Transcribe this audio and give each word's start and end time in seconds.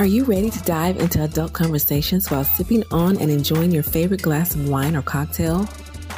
Are 0.00 0.06
you 0.06 0.24
ready 0.24 0.48
to 0.48 0.62
dive 0.62 0.96
into 0.98 1.22
adult 1.22 1.52
conversations 1.52 2.30
while 2.30 2.44
sipping 2.44 2.84
on 2.90 3.18
and 3.18 3.30
enjoying 3.30 3.70
your 3.70 3.82
favorite 3.82 4.22
glass 4.22 4.54
of 4.54 4.68
wine 4.68 4.96
or 4.96 5.02
cocktail? 5.02 5.68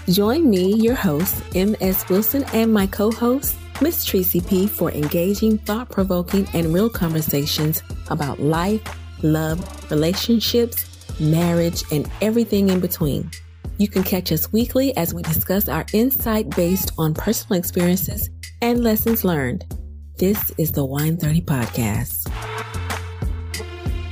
Join 0.09 0.49
me, 0.49 0.75
your 0.75 0.95
host, 0.95 1.43
M.S. 1.55 2.09
Wilson, 2.09 2.45
and 2.53 2.73
my 2.73 2.87
co 2.87 3.11
host, 3.11 3.57
Miss 3.81 4.05
Tracy 4.05 4.41
P, 4.41 4.67
for 4.67 4.93
engaging, 4.93 5.59
thought 5.59 5.91
provoking, 5.91 6.47
and 6.55 6.73
real 6.73 6.91
conversations 6.91 7.83
about 8.09 8.39
life, 8.41 8.83
love, 9.25 9.91
relationships, 9.91 11.21
marriage, 11.21 11.83
and 11.91 12.11
everything 12.21 12.69
in 12.69 12.79
between. 12.81 13.31
You 13.79 13.89
can 13.89 14.05
catch 14.05 14.31
us 14.31 14.53
weekly 14.53 14.97
as 14.97 15.13
we 15.13 15.23
discuss 15.23 15.69
our 15.69 15.87
insight 15.93 16.51
based 16.51 16.93
on 16.99 17.15
personal 17.15 17.59
experiences 17.59 18.31
and 18.61 18.85
lessons 18.85 19.25
learned. 19.25 19.65
This 20.23 20.53
is 20.57 20.71
the 20.71 20.85
Wine 20.85 21.17
30 21.17 21.41
Podcast. 21.41 22.29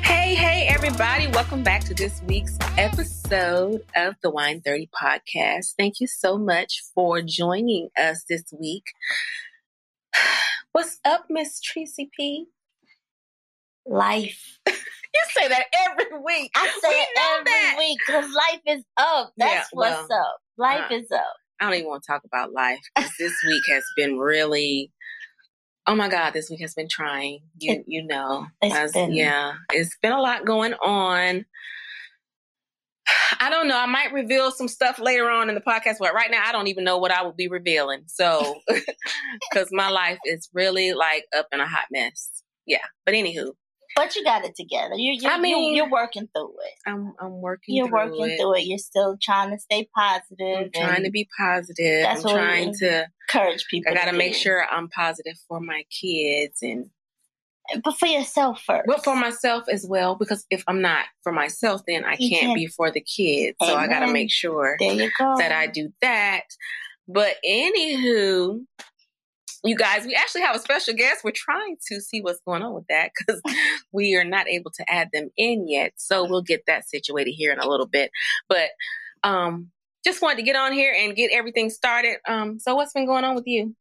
Hey, 0.02 0.34
hey, 0.34 0.66
everybody. 0.68 1.28
Welcome 1.28 1.62
back 1.62 1.84
to 1.84 1.94
this 1.94 2.20
week's 2.26 2.58
episode 2.76 3.84
of 3.94 4.16
the 4.20 4.28
Wine 4.28 4.60
30 4.60 4.88
Podcast. 4.88 5.74
Thank 5.78 6.00
you 6.00 6.08
so 6.08 6.36
much 6.36 6.82
for 6.96 7.22
joining 7.22 7.90
us 7.96 8.24
this 8.28 8.42
week. 8.58 8.86
What's 10.72 10.98
up, 11.04 11.26
Miss 11.30 11.60
Tracy 11.60 12.10
P? 12.18 12.46
Life. 13.86 14.58
you 14.66 14.74
say 15.28 15.46
that 15.46 15.66
every 15.90 16.18
week. 16.24 16.50
I 16.56 16.66
say 16.82 16.90
it 16.90 17.08
every 17.20 17.44
that. 17.44 17.76
week 17.78 17.98
because 18.04 18.34
life 18.34 18.62
is 18.66 18.84
up. 18.96 19.32
That's 19.36 19.52
yeah, 19.54 19.64
well, 19.72 19.96
what's 19.96 20.10
up. 20.12 20.38
Life 20.58 20.90
uh, 20.90 20.94
is 20.96 21.12
up. 21.12 21.36
I 21.60 21.66
don't 21.66 21.74
even 21.74 21.86
want 21.86 22.02
to 22.02 22.12
talk 22.12 22.22
about 22.24 22.52
life 22.52 22.80
because 22.96 23.12
this 23.16 23.34
week 23.46 23.62
has 23.68 23.84
been 23.96 24.18
really. 24.18 24.90
Oh 25.86 25.94
my 25.94 26.08
God, 26.08 26.32
this 26.32 26.50
week 26.50 26.60
has 26.60 26.74
been 26.74 26.88
trying. 26.88 27.40
You 27.58 27.72
it, 27.72 27.84
you 27.86 28.06
know, 28.06 28.46
it's 28.62 28.92
been, 28.92 29.12
yeah, 29.14 29.54
it's 29.72 29.96
been 30.02 30.12
a 30.12 30.20
lot 30.20 30.44
going 30.44 30.74
on. 30.74 31.44
I 33.40 33.50
don't 33.50 33.68
know. 33.68 33.78
I 33.78 33.86
might 33.86 34.12
reveal 34.12 34.50
some 34.50 34.68
stuff 34.68 34.98
later 34.98 35.28
on 35.30 35.48
in 35.48 35.54
the 35.54 35.60
podcast, 35.60 35.96
but 35.98 36.14
right 36.14 36.30
now 36.30 36.42
I 36.44 36.52
don't 36.52 36.68
even 36.68 36.84
know 36.84 36.98
what 36.98 37.10
I 37.10 37.22
will 37.22 37.32
be 37.32 37.48
revealing. 37.48 38.02
So, 38.06 38.60
because 38.68 39.68
my 39.72 39.88
life 39.88 40.18
is 40.24 40.48
really 40.52 40.92
like 40.92 41.24
up 41.36 41.46
in 41.52 41.60
a 41.60 41.66
hot 41.66 41.86
mess. 41.90 42.42
Yeah. 42.66 42.84
But 43.04 43.14
anywho, 43.14 43.52
but 43.96 44.14
you 44.16 44.24
got 44.24 44.44
it 44.44 44.54
together. 44.54 44.94
You, 44.94 45.12
you, 45.20 45.28
I 45.28 45.38
mean, 45.38 45.74
you, 45.74 45.84
are 45.84 45.90
working 45.90 46.28
through 46.34 46.50
it. 46.50 46.74
I'm, 46.86 47.14
I'm 47.20 47.40
working. 47.40 47.74
You're 47.74 47.88
through 47.88 47.96
working 47.96 48.30
it. 48.30 48.38
through 48.38 48.54
it. 48.56 48.66
You're 48.66 48.78
still 48.78 49.16
trying 49.20 49.50
to 49.50 49.58
stay 49.58 49.88
positive. 49.94 50.66
I'm 50.66 50.70
trying 50.72 51.04
to 51.04 51.10
be 51.10 51.28
positive. 51.38 52.02
That's 52.02 52.24
I'm 52.24 52.32
trying 52.32 52.74
to 52.74 53.06
encourage 53.28 53.66
people. 53.70 53.92
I 53.92 53.94
got 53.94 54.10
to 54.10 54.16
make 54.16 54.34
sure 54.34 54.64
I'm 54.70 54.88
positive 54.88 55.34
for 55.48 55.60
my 55.60 55.84
kids 55.90 56.58
and. 56.62 56.90
But 57.84 57.96
for 57.98 58.06
yourself 58.06 58.62
first. 58.62 58.86
But 58.86 59.04
for 59.04 59.14
myself 59.14 59.64
as 59.70 59.86
well, 59.86 60.16
because 60.16 60.44
if 60.50 60.64
I'm 60.66 60.80
not 60.80 61.04
for 61.22 61.30
myself, 61.30 61.82
then 61.86 62.04
I 62.04 62.16
can't, 62.16 62.40
can't, 62.40 62.54
be 62.56 62.66
for 62.66 62.90
the 62.90 63.00
kids. 63.00 63.56
Amen. 63.62 63.74
So 63.74 63.78
I 63.78 63.86
got 63.86 64.00
to 64.00 64.12
make 64.12 64.32
sure 64.32 64.76
that 64.80 65.52
I 65.52 65.68
do 65.68 65.92
that. 66.00 66.46
But 67.06 67.36
anywho, 67.48 68.64
you 69.62 69.76
guys, 69.76 70.06
we 70.06 70.14
actually 70.14 70.40
have 70.42 70.56
a 70.56 70.60
special 70.60 70.94
guest. 70.94 71.22
We're 71.22 71.32
trying 71.34 71.76
to 71.88 72.00
see 72.00 72.22
what's 72.22 72.40
going 72.46 72.62
on 72.62 72.74
with 72.74 72.86
that 72.88 73.10
because 73.16 73.42
we 73.92 74.16
are 74.16 74.24
not 74.24 74.48
able 74.48 74.70
to 74.72 74.90
add 74.90 75.08
them 75.12 75.30
in 75.36 75.68
yet. 75.68 75.92
So 75.96 76.24
we'll 76.24 76.42
get 76.42 76.64
that 76.66 76.88
situated 76.88 77.32
here 77.32 77.52
in 77.52 77.58
a 77.58 77.68
little 77.68 77.86
bit. 77.86 78.10
But 78.48 78.70
um, 79.22 79.70
just 80.04 80.22
wanted 80.22 80.36
to 80.36 80.42
get 80.42 80.56
on 80.56 80.72
here 80.72 80.94
and 80.98 81.14
get 81.14 81.30
everything 81.32 81.68
started. 81.68 82.16
Um, 82.26 82.58
so 82.58 82.74
what's 82.74 82.94
been 82.94 83.06
going 83.06 83.24
on 83.24 83.34
with 83.34 83.46
you? 83.46 83.74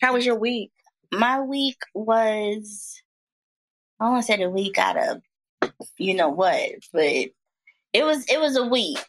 How 0.00 0.14
was 0.14 0.24
your 0.24 0.38
week? 0.38 0.70
My 1.12 1.40
week 1.40 1.78
was 1.94 3.02
I 4.00 4.08
want 4.08 4.24
to 4.24 4.32
say 4.32 4.38
the 4.38 4.48
week 4.48 4.78
out 4.78 4.96
of 4.96 5.72
you 5.98 6.14
know 6.14 6.28
what, 6.28 6.70
but 6.92 7.02
it 7.02 8.04
was 8.04 8.24
it 8.30 8.40
was 8.40 8.56
a 8.56 8.64
week. 8.64 9.04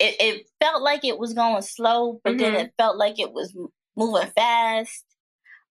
It, 0.00 0.16
it 0.18 0.46
felt 0.60 0.82
like 0.82 1.04
it 1.04 1.18
was 1.18 1.34
going 1.34 1.62
slow, 1.62 2.20
but 2.24 2.30
mm-hmm. 2.30 2.38
then 2.38 2.54
it 2.54 2.72
felt 2.76 2.96
like 2.96 3.20
it 3.20 3.32
was 3.32 3.54
moving 3.96 4.30
fast 4.34 5.04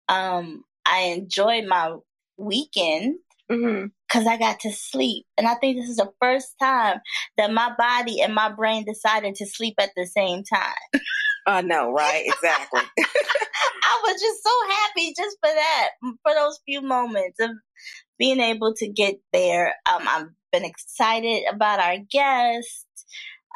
um, 0.07 0.63
I 0.85 1.15
enjoyed 1.17 1.65
my 1.65 1.95
weekend 2.37 3.15
because 3.47 3.63
mm-hmm. 3.63 4.27
I 4.27 4.37
got 4.37 4.59
to 4.61 4.71
sleep. 4.71 5.25
And 5.37 5.47
I 5.47 5.55
think 5.55 5.77
this 5.77 5.89
is 5.89 5.97
the 5.97 6.11
first 6.21 6.55
time 6.61 6.99
that 7.37 7.51
my 7.51 7.71
body 7.77 8.21
and 8.21 8.33
my 8.33 8.51
brain 8.51 8.85
decided 8.85 9.35
to 9.35 9.45
sleep 9.45 9.75
at 9.79 9.91
the 9.95 10.05
same 10.05 10.43
time. 10.43 11.01
I 11.45 11.61
know, 11.61 11.91
right? 11.91 12.23
Exactly. 12.25 12.81
I 12.99 14.01
was 14.03 14.21
just 14.21 14.43
so 14.43 14.49
happy 14.69 15.13
just 15.15 15.37
for 15.41 15.53
that, 15.53 15.89
for 16.01 16.33
those 16.33 16.59
few 16.65 16.81
moments 16.81 17.39
of 17.41 17.51
being 18.17 18.39
able 18.39 18.73
to 18.75 18.87
get 18.87 19.15
there. 19.33 19.75
Um, 19.91 20.07
I've 20.07 20.27
been 20.53 20.63
excited 20.63 21.43
about 21.51 21.79
our 21.79 21.97
guest. 22.09 22.87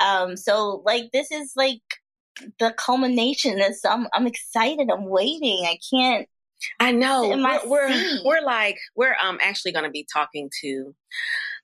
Um, 0.04 0.36
so 0.36 0.84
like 0.86 1.12
this 1.14 1.32
is 1.32 1.54
like 1.56 1.82
the 2.60 2.74
culmination. 2.78 3.58
This 3.58 3.84
I'm 3.86 4.08
I'm 4.14 4.28
excited. 4.28 4.90
I'm 4.92 5.06
waiting. 5.06 5.66
I 5.66 5.80
can't 5.90 6.28
I 6.80 6.92
know. 6.92 7.30
We're, 7.30 7.68
we're, 7.68 8.24
we're 8.26 8.42
like 8.42 8.78
we're 8.96 9.16
um 9.24 9.38
actually 9.42 9.72
going 9.72 9.86
to 9.86 9.92
be 9.92 10.08
talking 10.12 10.50
to 10.62 10.96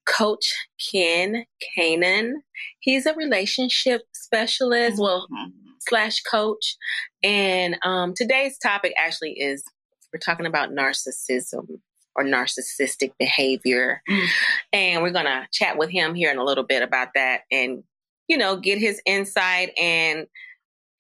Coach 0.06 0.54
Ken 0.92 1.46
Kanan. 1.78 2.34
He's 2.80 3.06
a 3.06 3.14
relationship 3.14 4.02
specialist, 4.14 5.00
well 5.00 5.28
mm-hmm. 5.32 5.50
slash 5.88 6.22
coach, 6.22 6.76
and 7.24 7.78
um 7.84 8.14
today's 8.16 8.58
topic 8.58 8.94
actually 8.98 9.34
is 9.34 9.64
we're 10.12 10.20
talking 10.20 10.46
about 10.46 10.70
narcissism 10.72 11.80
or 12.16 12.24
narcissistic 12.24 13.12
behavior, 13.18 14.02
mm. 14.08 14.28
and 14.72 15.02
we're 15.02 15.10
going 15.10 15.26
to 15.26 15.48
chat 15.52 15.80
with 15.80 15.90
him 15.90 16.14
here 16.14 16.30
in 16.30 16.38
a 16.38 16.44
little 16.44 16.64
bit 16.64 16.84
about 16.84 17.10
that, 17.16 17.42
and 17.52 17.84
you 18.28 18.38
know 18.38 18.56
get 18.56 18.78
his 18.78 19.02
insight 19.06 19.72
and 19.80 20.28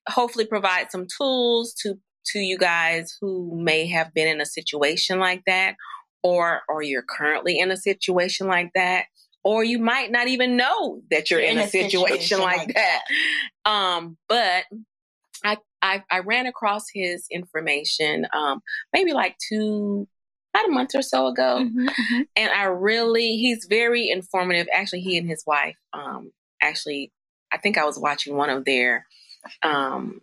hopefully 0.07 0.45
provide 0.45 0.91
some 0.91 1.07
tools 1.17 1.73
to 1.73 1.97
to 2.27 2.39
you 2.39 2.57
guys 2.57 3.15
who 3.19 3.51
may 3.61 3.87
have 3.87 4.13
been 4.13 4.27
in 4.27 4.41
a 4.41 4.45
situation 4.45 5.19
like 5.19 5.43
that 5.45 5.75
or 6.21 6.61
or 6.69 6.81
you're 6.81 7.03
currently 7.03 7.59
in 7.59 7.71
a 7.71 7.77
situation 7.77 8.47
like 8.47 8.71
that 8.75 9.05
or 9.43 9.63
you 9.63 9.77
might 9.77 10.11
not 10.11 10.27
even 10.27 10.55
know 10.55 11.01
that 11.11 11.29
you're, 11.29 11.39
in, 11.39 11.57
in, 11.57 11.65
a, 11.65 11.67
situation, 11.67 12.07
situation 12.07 12.39
like, 12.39 12.57
like 12.59 12.75
that. 12.75 13.01
that. 13.65 13.69
Um, 13.69 14.17
but 14.29 14.63
I, 15.43 15.57
I, 15.81 16.03
I 16.09 16.19
ran 16.19 16.45
across 16.45 16.85
his 16.93 17.25
information 17.29 18.25
um, 18.33 18.61
maybe 18.93 19.11
like 19.13 19.35
two 19.49 20.07
about 20.53 20.69
a 20.69 20.71
month 20.71 20.91
or 20.93 21.01
so 21.01 21.27
ago, 21.27 21.59
mm-hmm, 21.61 21.87
mm-hmm. 21.87 22.21
and 22.35 22.51
I 22.51 22.65
really 22.65 23.37
he's 23.37 23.65
very 23.67 24.09
informative. 24.09 24.67
Actually, 24.71 25.01
he 25.01 25.17
and 25.17 25.27
his 25.27 25.43
wife 25.45 25.75
um, 25.93 26.31
actually 26.61 27.11
I 27.51 27.57
think 27.57 27.77
I 27.77 27.85
was 27.85 27.99
watching 27.99 28.35
one 28.35 28.49
of 28.49 28.63
their 28.63 29.05
um, 29.61 30.21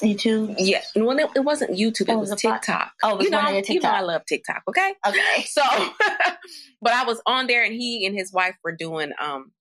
YouTube? 0.00 0.54
Yeah. 0.58 0.82
Well, 0.96 1.18
it, 1.18 1.30
it 1.36 1.40
wasn't 1.40 1.72
YouTube. 1.72 2.06
Oh, 2.08 2.14
it 2.14 2.20
was, 2.20 2.30
was 2.30 2.40
TikTok. 2.40 2.92
Oh, 3.02 3.10
it 3.10 3.16
was 3.18 3.24
you 3.24 3.30
know, 3.30 3.40
I, 3.40 3.60
TikTok. 3.60 3.74
You 3.74 3.80
know, 3.80 3.90
I 3.90 4.00
love 4.00 4.22
TikTok. 4.26 4.62
Okay. 4.68 4.94
Okay. 5.06 5.44
So, 5.46 5.62
but 6.82 6.92
I 6.92 7.04
was 7.04 7.20
on 7.26 7.46
there, 7.46 7.64
and 7.64 7.74
he 7.74 8.06
and 8.06 8.16
his 8.16 8.32
wife 8.32 8.56
were 8.64 8.74
doing. 8.74 9.12
um 9.20 9.52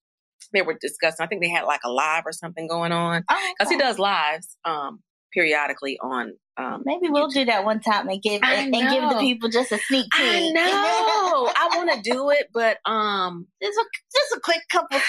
They 0.54 0.62
were 0.62 0.78
discussing. 0.80 1.24
I 1.24 1.28
think 1.28 1.42
they 1.42 1.50
had 1.50 1.64
like 1.64 1.82
a 1.84 1.92
live 1.92 2.24
or 2.26 2.32
something 2.32 2.68
going 2.68 2.92
on 2.92 3.22
because 3.22 3.48
oh, 3.62 3.66
okay. 3.66 3.76
he 3.76 3.80
does 3.80 4.00
lives 4.00 4.58
um 4.66 5.00
periodically 5.34 5.98
on. 6.02 6.34
Um, 6.58 6.84
Maybe 6.86 7.10
we'll 7.10 7.30
YouTube. 7.30 7.34
do 7.34 7.46
that 7.46 7.66
one 7.66 7.80
time 7.80 8.08
and 8.10 8.22
give 8.22 8.42
and, 8.44 8.76
and, 8.76 8.90
give 8.90 9.10
the 9.10 9.18
people 9.20 9.50
just 9.50 9.72
a 9.72 9.80
sneak 9.80 10.06
peek. 10.12 10.22
I 10.22 10.50
know. 10.54 11.52
I 11.56 11.70
want 11.76 11.92
to 11.92 12.10
do 12.10 12.30
it, 12.30 12.50
but 12.54 12.78
um, 12.86 13.48
just 13.62 13.78
a 13.78 13.86
just 14.14 14.32
a 14.36 14.40
quick 14.44 14.62
couple 14.70 15.00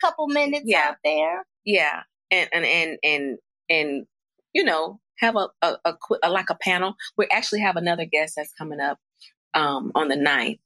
couple 0.00 0.26
minutes 0.28 0.64
yeah. 0.66 0.88
out 0.88 0.96
there. 1.04 1.44
Yeah, 1.64 2.02
and 2.30 2.48
and 2.52 2.64
and 2.64 2.98
and 3.04 3.38
and 3.68 4.06
you 4.52 4.64
know, 4.64 5.00
have 5.18 5.36
a, 5.36 5.48
a, 5.62 5.76
a, 5.84 5.94
a, 6.22 6.30
like 6.30 6.50
a 6.50 6.56
panel. 6.56 6.94
We 7.16 7.26
actually 7.30 7.60
have 7.60 7.76
another 7.76 8.04
guest 8.04 8.34
that's 8.36 8.52
coming 8.52 8.80
up 8.80 8.98
um, 9.54 9.92
on 9.94 10.08
the 10.08 10.16
9th. 10.16 10.58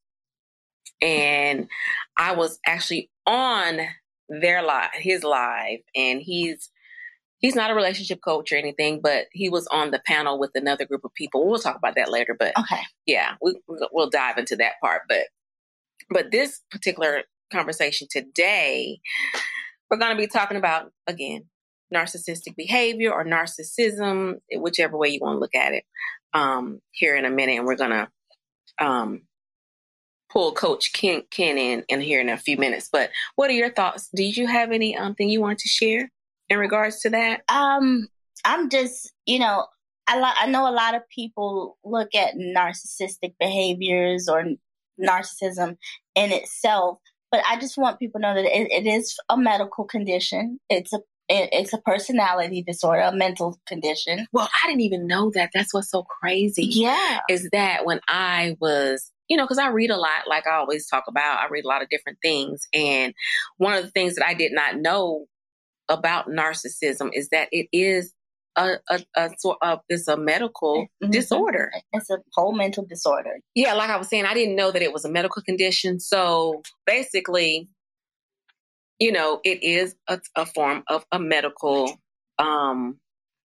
And 1.03 1.69
I 2.17 2.35
was 2.35 2.59
actually 2.67 3.11
on 3.27 3.81
their 4.29 4.63
live, 4.63 4.91
his 4.95 5.23
live, 5.23 5.81
and 5.95 6.21
he's 6.23 6.71
he's 7.39 7.55
not 7.55 7.71
a 7.71 7.75
relationship 7.75 8.21
coach 8.25 8.53
or 8.53 8.57
anything, 8.57 9.01
but 9.03 9.27
he 9.33 9.51
was 9.51 9.67
on 9.67 9.91
the 9.91 10.01
panel 10.07 10.39
with 10.39 10.53
another 10.55 10.87
group 10.87 11.05
of 11.05 11.13
people. 11.15 11.47
We'll 11.47 11.59
talk 11.59 11.77
about 11.77 11.95
that 11.97 12.11
later, 12.11 12.35
but 12.39 12.57
okay, 12.59 12.81
yeah, 13.07 13.35
we, 13.43 13.59
we'll 13.69 14.09
dive 14.09 14.39
into 14.39 14.57
that 14.57 14.75
part. 14.83 15.03
But 15.09 15.25
but 16.11 16.31
this 16.31 16.61
particular 16.71 17.25
conversation 17.53 18.09
today, 18.11 19.01
we're 19.91 19.99
going 19.99 20.17
to 20.17 20.21
be 20.21 20.27
talking 20.27 20.57
about 20.57 20.93
again 21.07 21.47
narcissistic 21.95 22.57
behavior 22.57 23.13
or 23.13 23.25
narcissism, 23.25 24.41
whichever 24.57 24.97
way 24.97 25.09
you 25.09 25.21
want 25.21 25.37
to 25.37 25.41
look 25.41 25.55
at 25.55 25.73
it, 25.73 25.85
um, 26.33 26.81
here 26.91 27.17
in 27.17 27.25
a 27.25 27.31
minute. 27.31 27.57
And 27.59 27.67
we're 27.67 27.77
going 27.77 27.91
to 27.91 28.09
um, 28.85 29.23
pull 30.31 30.53
Coach 30.53 30.93
Ken, 30.93 31.23
Ken 31.31 31.57
in, 31.57 31.85
in 31.89 32.01
here 32.01 32.21
in 32.21 32.29
a 32.29 32.37
few 32.37 32.57
minutes. 32.57 32.89
But 32.93 33.11
what 33.37 33.51
are 33.51 33.55
your 33.55 33.71
thoughts? 33.71 34.09
Did 34.15 34.37
you 34.37 34.47
have 34.47 34.73
anything 34.73 34.99
um, 35.01 35.15
you 35.19 35.41
want 35.41 35.61
to 35.61 35.69
share 35.69 36.11
in 36.49 36.59
regards 36.59 37.01
to 37.01 37.11
that? 37.11 37.43
Um, 37.49 38.09
I'm 38.45 38.69
just, 38.69 39.13
you 39.27 39.39
know, 39.39 39.67
I, 40.07 40.19
lo- 40.19 40.37
I 40.37 40.47
know 40.47 40.69
a 40.69 40.75
lot 40.75 40.95
of 40.95 41.09
people 41.09 41.79
look 41.85 42.15
at 42.15 42.35
narcissistic 42.35 43.35
behaviors 43.39 44.29
or 44.29 44.45
narcissism 45.01 45.77
in 46.15 46.33
itself, 46.33 46.99
but 47.31 47.43
I 47.49 47.59
just 47.59 47.79
want 47.79 47.99
people 47.99 48.21
to 48.21 48.27
know 48.27 48.35
that 48.35 48.45
it, 48.45 48.71
it 48.71 48.87
is 48.87 49.17
a 49.29 49.37
medical 49.37 49.85
condition. 49.85 50.61
It's 50.69 50.93
a 50.93 51.01
it's 51.29 51.73
a 51.73 51.79
personality 51.79 52.63
disorder, 52.63 53.03
a 53.03 53.15
mental 53.15 53.59
condition. 53.67 54.27
Well, 54.33 54.49
I 54.63 54.67
didn't 54.67 54.83
even 54.83 55.07
know 55.07 55.31
that. 55.35 55.51
That's 55.55 55.73
what's 55.73 55.91
so 55.91 56.03
crazy. 56.03 56.65
Yeah. 56.65 57.21
Is 57.31 57.49
that 57.53 57.87
when 57.87 58.01
I 58.09 58.57
was, 58.61 59.11
you 59.29 59.37
know, 59.37 59.45
because 59.45 59.59
I 59.59 59.69
read 59.69 59.91
a 59.91 59.97
lot, 59.97 60.29
like 60.29 60.47
I 60.47 60.57
always 60.57 60.87
talk 60.87 61.05
about, 61.09 61.39
I 61.39 61.49
read 61.49 61.65
a 61.65 61.69
lot 61.69 61.83
of 61.83 61.89
different 61.89 62.19
things. 62.23 62.69
And 62.75 63.15
one 63.57 63.75
of 63.75 63.85
the 63.85 63.91
things 63.91 64.17
that 64.17 64.27
I 64.27 64.35
did 64.35 64.53
not 64.53 64.77
know 64.77 65.27
about 65.89 66.29
narcissism 66.29 67.11
is 67.13 67.29
that 67.31 67.49
it 67.53 67.69
is 67.73 68.13
a, 68.57 68.75
a, 68.89 69.01
a 69.17 69.31
sort 69.39 69.59
of 69.63 69.81
it's 69.89 70.09
a 70.09 70.17
medical 70.17 70.87
mm-hmm. 71.03 71.11
disorder. 71.11 71.73
It's 71.93 72.11
a 72.11 72.19
whole 72.35 72.55
mental 72.55 72.85
disorder. 72.85 73.41
Yeah, 73.55 73.75
like 73.75 73.91
I 73.91 73.97
was 73.97 74.09
saying, 74.09 74.27
I 74.27 74.35
didn't 74.35 74.57
know 74.57 74.71
that 74.71 74.83
it 74.83 74.93
was 74.93 75.05
a 75.05 75.11
medical 75.11 75.43
condition. 75.43 76.01
So 76.01 76.63
basically, 76.87 77.69
you 79.05 79.13
know, 79.13 79.39
it 79.45 79.63
is 79.63 79.95
a, 80.09 80.19
a 80.35 80.47
form 80.47 80.83
of 80.89 81.05
a 81.13 81.19
medical, 81.19 82.01
um, 82.39 82.99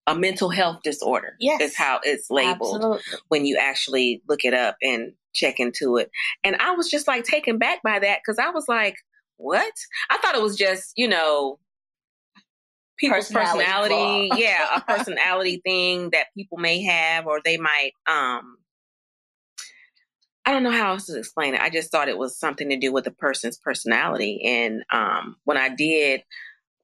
a 0.06 0.14
mental 0.14 0.50
health 0.50 0.84
disorder. 0.84 1.34
Yes, 1.40 1.60
is 1.62 1.76
how 1.76 2.00
it's 2.04 2.30
labeled 2.30 2.76
Absolutely. 2.76 3.20
when 3.30 3.46
you 3.48 3.58
actually 3.60 4.22
look 4.30 4.46
it 4.46 4.54
up 4.54 4.78
and 4.84 5.14
check 5.34 5.60
into 5.60 5.98
it. 5.98 6.12
And 6.44 6.58
I 6.58 6.76
was 6.76 6.92
just 6.92 7.08
like 7.08 7.24
taken 7.24 7.58
back 7.58 7.82
by 7.82 7.98
that 7.98 8.20
because 8.24 8.38
I 8.38 8.52
was 8.52 8.68
like, 8.68 8.98
what? 9.38 9.74
I 10.12 10.20
thought 10.20 10.36
it 10.36 10.44
was 10.44 10.56
just, 10.56 10.92
you 10.96 11.08
know, 11.08 11.58
people's 13.00 13.32
personality, 13.32 14.30
personality 14.30 14.30
yeah, 14.44 14.68
a 14.76 14.82
personality 14.88 15.60
thing 15.66 16.12
that 16.12 16.28
people 16.38 16.60
may 16.60 16.84
have 16.84 17.26
or 17.26 17.42
they 17.44 17.58
might 17.58 17.94
um 18.08 18.58
I 20.48 20.52
don't 20.52 20.64
know 20.64 20.72
how 20.72 20.94
else 20.94 21.08
to 21.08 21.18
explain 21.18 21.56
it. 21.56 21.60
I 21.60 21.70
just 21.70 21.92
thought 21.92 22.08
it 22.08 22.18
was 22.18 22.40
something 22.40 22.70
to 22.70 22.80
do 22.80 22.94
with 22.94 23.04
the 23.04 23.12
person's 23.12 23.58
personality. 23.58 24.42
And 24.46 24.82
um, 24.94 25.36
when 25.44 25.58
I 25.58 25.68
did 25.68 26.22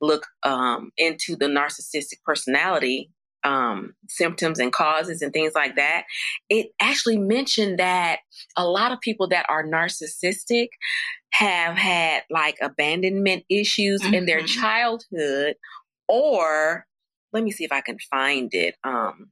look 0.02 0.28
um, 0.44 0.92
into 0.98 1.38
the 1.38 1.46
narcissistic 1.46 2.22
personality 2.26 3.10
um, 3.46 3.94
symptoms 4.10 4.60
and 4.60 4.74
causes 4.74 5.22
and 5.22 5.32
things 5.32 5.54
like 5.56 5.78
that, 5.78 6.04
it 6.50 6.72
actually 6.82 7.18
mentioned 7.18 7.80
that 7.80 8.20
a 8.58 8.68
lot 8.68 8.92
of 8.92 9.00
people 9.00 9.30
that 9.30 9.46
are 9.48 9.66
narcissistic 9.66 10.68
have 11.32 11.78
had 11.78 12.24
like 12.30 12.58
abandonment 12.62 13.46
issues 13.50 14.02
mm-hmm. 14.02 14.14
in 14.14 14.26
their 14.26 14.40
mm-hmm. 14.40 14.62
childhood 14.62 15.56
or 16.10 16.86
let 17.32 17.46
me 17.46 17.52
see 17.52 17.64
if 17.64 17.72
I 17.72 17.80
can 17.80 17.98
find 18.12 18.54
it. 18.54 18.76
Um, 18.84 19.30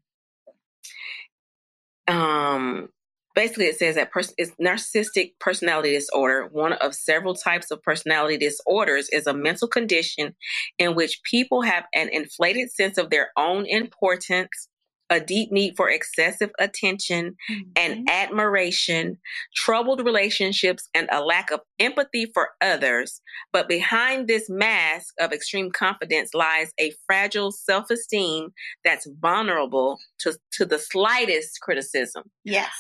um, 2.08 2.88
basically, 3.36 3.66
it 3.66 3.78
says 3.78 3.96
that 3.96 4.12
pers- 4.12 4.34
it's 4.38 4.52
narcissistic 4.62 5.34
personality 5.40 5.94
disorder. 5.94 6.48
One 6.52 6.74
of 6.74 6.96
several 6.96 7.36
types 7.36 7.72
of 7.72 7.82
personality 7.82 8.38
disorders 8.38 9.10
is 9.10 9.28
a 9.28 9.34
mental 9.34 9.68
condition 9.68 10.36
in 10.78 10.96
which 10.96 11.22
people 11.24 11.62
have 11.62 11.86
an 11.94 12.10
inflated 12.10 12.72
sense 12.72 12.98
of 12.98 13.10
their 13.10 13.32
own 13.38 13.66
importance 13.66 14.70
a 15.12 15.20
deep 15.20 15.52
need 15.52 15.76
for 15.76 15.90
excessive 15.90 16.52
attention 16.58 17.36
mm-hmm. 17.52 17.70
and 17.76 18.10
admiration, 18.10 19.18
troubled 19.54 20.04
relationships, 20.04 20.88
and 20.96 21.08
a 21.12 21.22
lack 21.22 21.52
of 21.52 21.60
empathy 21.80 22.26
for 22.34 22.50
others. 22.62 23.22
But 23.52 23.68
behind 23.68 24.28
this 24.28 24.50
mask 24.50 25.14
of 25.20 25.34
extreme 25.34 25.70
confidence 25.70 26.34
lies 26.34 26.72
a 26.80 26.94
fragile 27.06 27.52
self 27.52 27.92
esteem 27.92 28.54
that's 28.86 29.08
vulnerable 29.20 30.00
to, 30.20 30.38
to 30.54 30.66
the 30.66 30.80
slightest 30.80 31.60
criticism. 31.62 32.32
Yes. 32.46 32.72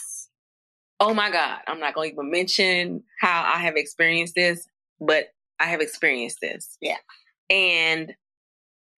Oh 1.01 1.15
my 1.15 1.31
God. 1.31 1.57
I'm 1.67 1.79
not 1.79 1.95
going 1.95 2.11
to 2.11 2.13
even 2.13 2.29
mention 2.29 3.03
how 3.19 3.43
I 3.43 3.57
have 3.59 3.75
experienced 3.75 4.35
this, 4.35 4.67
but 4.99 5.29
I 5.59 5.65
have 5.65 5.81
experienced 5.81 6.37
this. 6.41 6.77
Yeah. 6.79 6.97
And 7.49 8.13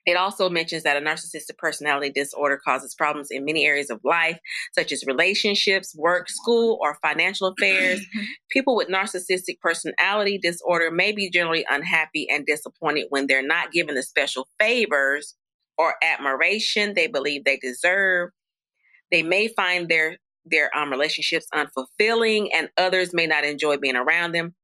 it 0.05 0.17
also 0.17 0.51
mentions 0.51 0.83
that 0.83 0.97
a 0.97 1.01
narcissistic 1.01 1.57
personality 1.59 2.11
disorder 2.11 2.61
causes 2.63 2.93
problems 2.93 3.29
in 3.31 3.45
many 3.45 3.65
areas 3.65 3.89
of 3.89 4.01
life, 4.03 4.37
such 4.73 4.91
as 4.91 5.05
relationships, 5.07 5.95
work, 5.97 6.29
school, 6.29 6.77
or 6.83 6.99
financial 7.03 7.47
affairs. 7.47 8.05
People 8.51 8.75
with 8.75 8.89
narcissistic 8.89 9.61
personality 9.61 10.39
disorder 10.39 10.91
may 10.91 11.13
be 11.13 11.31
generally 11.31 11.65
unhappy 11.71 12.27
and 12.29 12.45
disappointed 12.45 13.07
when 13.11 13.29
they're 13.29 13.47
not 13.47 13.71
given 13.71 13.95
the 13.95 14.03
special 14.03 14.49
favors 14.59 15.37
or 15.79 15.95
admiration 16.03 16.95
they 16.95 17.07
believe 17.07 17.45
they 17.45 17.59
deserve. 17.59 18.31
They 19.13 19.23
may 19.23 19.47
find 19.47 19.89
their 19.89 20.17
their 20.45 20.75
um, 20.77 20.91
relationships 20.91 21.47
unfulfilling, 21.55 22.49
and 22.53 22.71
others 22.77 23.13
may 23.13 23.27
not 23.27 23.45
enjoy 23.45 23.77
being 23.77 23.97
around 23.97 24.33
them. 24.33 24.55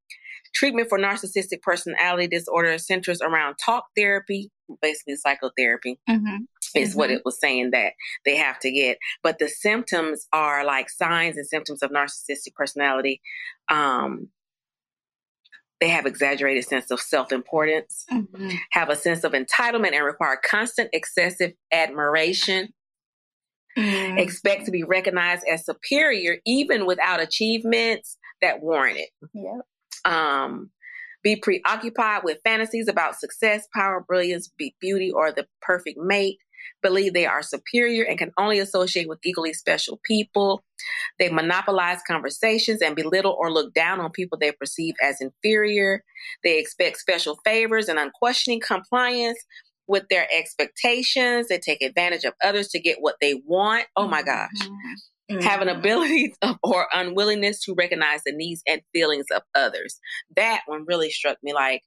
Treatment 0.55 0.89
for 0.89 0.99
narcissistic 0.99 1.61
personality 1.63 2.27
disorder 2.27 2.79
centers 2.79 3.21
around 3.21 3.57
talk 3.65 3.85
therapy, 3.97 4.51
basically 4.81 5.17
psychotherapy. 5.17 6.01
Mm-hmm. 6.09 6.45
Is 6.75 6.91
mm-hmm. 6.91 6.99
what 6.99 7.11
it 7.11 7.23
was 7.25 7.41
saying 7.41 7.71
that 7.71 7.95
they 8.27 8.37
have 8.37 8.59
to 8.61 8.71
get. 8.71 8.99
But 9.23 9.39
the 9.39 9.49
symptoms 9.49 10.27
are 10.35 10.65
like 10.65 10.91
signs 10.91 11.39
and 11.39 11.47
symptoms 11.47 11.83
of 11.83 11.91
narcissistic 11.91 12.55
personality. 12.55 13.23
Um, 13.71 14.29
they 15.81 15.89
have 15.89 16.07
exaggerated 16.07 16.65
sense 16.65 16.91
of 16.91 17.01
self-importance, 17.01 18.05
mm-hmm. 18.13 18.51
have 18.73 18.91
a 18.91 18.97
sense 18.97 19.25
of 19.25 19.33
entitlement 19.33 19.93
and 19.93 20.05
require 20.05 20.39
constant 20.45 20.91
excessive 20.93 21.53
admiration. 21.73 22.69
Mm-hmm. 23.79 24.19
Expect 24.19 24.67
to 24.67 24.71
be 24.73 24.83
recognized 24.83 25.45
as 25.51 25.65
superior 25.65 26.39
even 26.45 26.85
without 26.85 27.21
achievements 27.21 28.19
that 28.43 28.61
warrant 28.61 28.99
it. 28.99 29.11
Yep 29.33 29.65
um, 30.05 30.71
be 31.23 31.37
preoccupied 31.37 32.23
with 32.25 32.39
fantasies 32.45 32.89
about 32.89 33.19
success, 33.19 33.67
power, 33.75 34.05
brilliance, 34.07 34.51
beauty, 34.81 35.11
or 35.11 35.33
the 35.33 35.47
perfect 35.61 35.99
mate. 35.99 36.39
Believe 36.83 37.13
they 37.13 37.27
are 37.27 37.43
superior 37.43 38.05
and 38.05 38.19
can 38.19 38.33
only 38.37 38.59
associate 38.59 39.09
with 39.09 39.19
equally 39.25 39.53
special 39.53 40.01
people. 40.05 40.63
They 41.19 41.29
monopolize 41.29 41.99
conversations 42.07 42.83
and 42.83 42.95
belittle 42.95 43.37
or 43.39 43.53
look 43.53 43.75
down 43.75 44.01
on 44.01 44.11
people 44.11 44.39
they 44.39 44.53
perceive 44.53 44.95
as 45.03 45.21
inferior. 45.21 46.03
They 46.45 46.59
expect 46.59 46.99
special 46.99 47.39
favors 47.45 47.89
and 47.89 47.99
unquestioning 47.99 48.61
compliance 48.61 49.39
with 49.89 50.05
their 50.09 50.29
expectations. 50.33 51.49
They 51.49 51.59
take 51.59 51.83
advantage 51.83 52.25
of 52.25 52.35
others 52.45 52.69
to 52.69 52.81
get 52.81 52.99
what 53.01 53.17
they 53.21 53.41
want. 53.45 53.87
Oh 53.97 54.07
my 54.07 54.23
gosh. 54.23 54.51
Mm-hmm 54.63 54.95
mm-hmm. 55.31 55.43
have 55.43 55.61
an 55.61 55.69
ability 55.69 56.35
or 56.63 56.87
unwillingness 56.93 57.61
to 57.65 57.75
recognize 57.75 58.23
the 58.25 58.33
needs 58.33 58.63
and 58.67 58.83
feelings 58.93 59.27
of 59.35 59.43
others. 59.55 59.99
That 60.37 60.63
one 60.67 60.85
really 60.87 61.11
struck 61.11 61.39
me 61.43 61.53
like, 61.53 61.83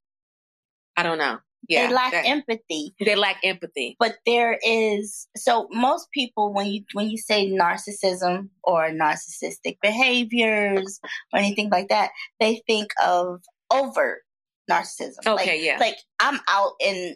I 0.95 1.03
don't 1.03 1.17
know. 1.17 1.39
Yeah, 1.69 1.87
they 1.87 1.93
lack 1.93 2.13
empathy. 2.27 2.95
They 2.99 3.15
lack 3.15 3.37
empathy. 3.43 3.95
But 3.99 4.17
there 4.25 4.57
is 4.65 5.27
so 5.37 5.67
most 5.71 6.07
people 6.11 6.51
when 6.53 6.65
you 6.65 6.83
when 6.93 7.07
you 7.07 7.19
say 7.19 7.51
narcissism 7.51 8.49
or 8.63 8.89
narcissistic 8.89 9.77
behaviors 9.79 10.99
or 11.31 11.37
anything 11.37 11.69
like 11.69 11.89
that, 11.89 12.09
they 12.39 12.63
think 12.65 12.89
of 13.05 13.43
overt 13.71 14.21
narcissism. 14.69 15.19
Okay, 15.27 15.51
like, 15.51 15.61
yeah. 15.61 15.77
Like 15.79 15.97
I'm 16.19 16.39
out 16.49 16.73
in 16.83 17.15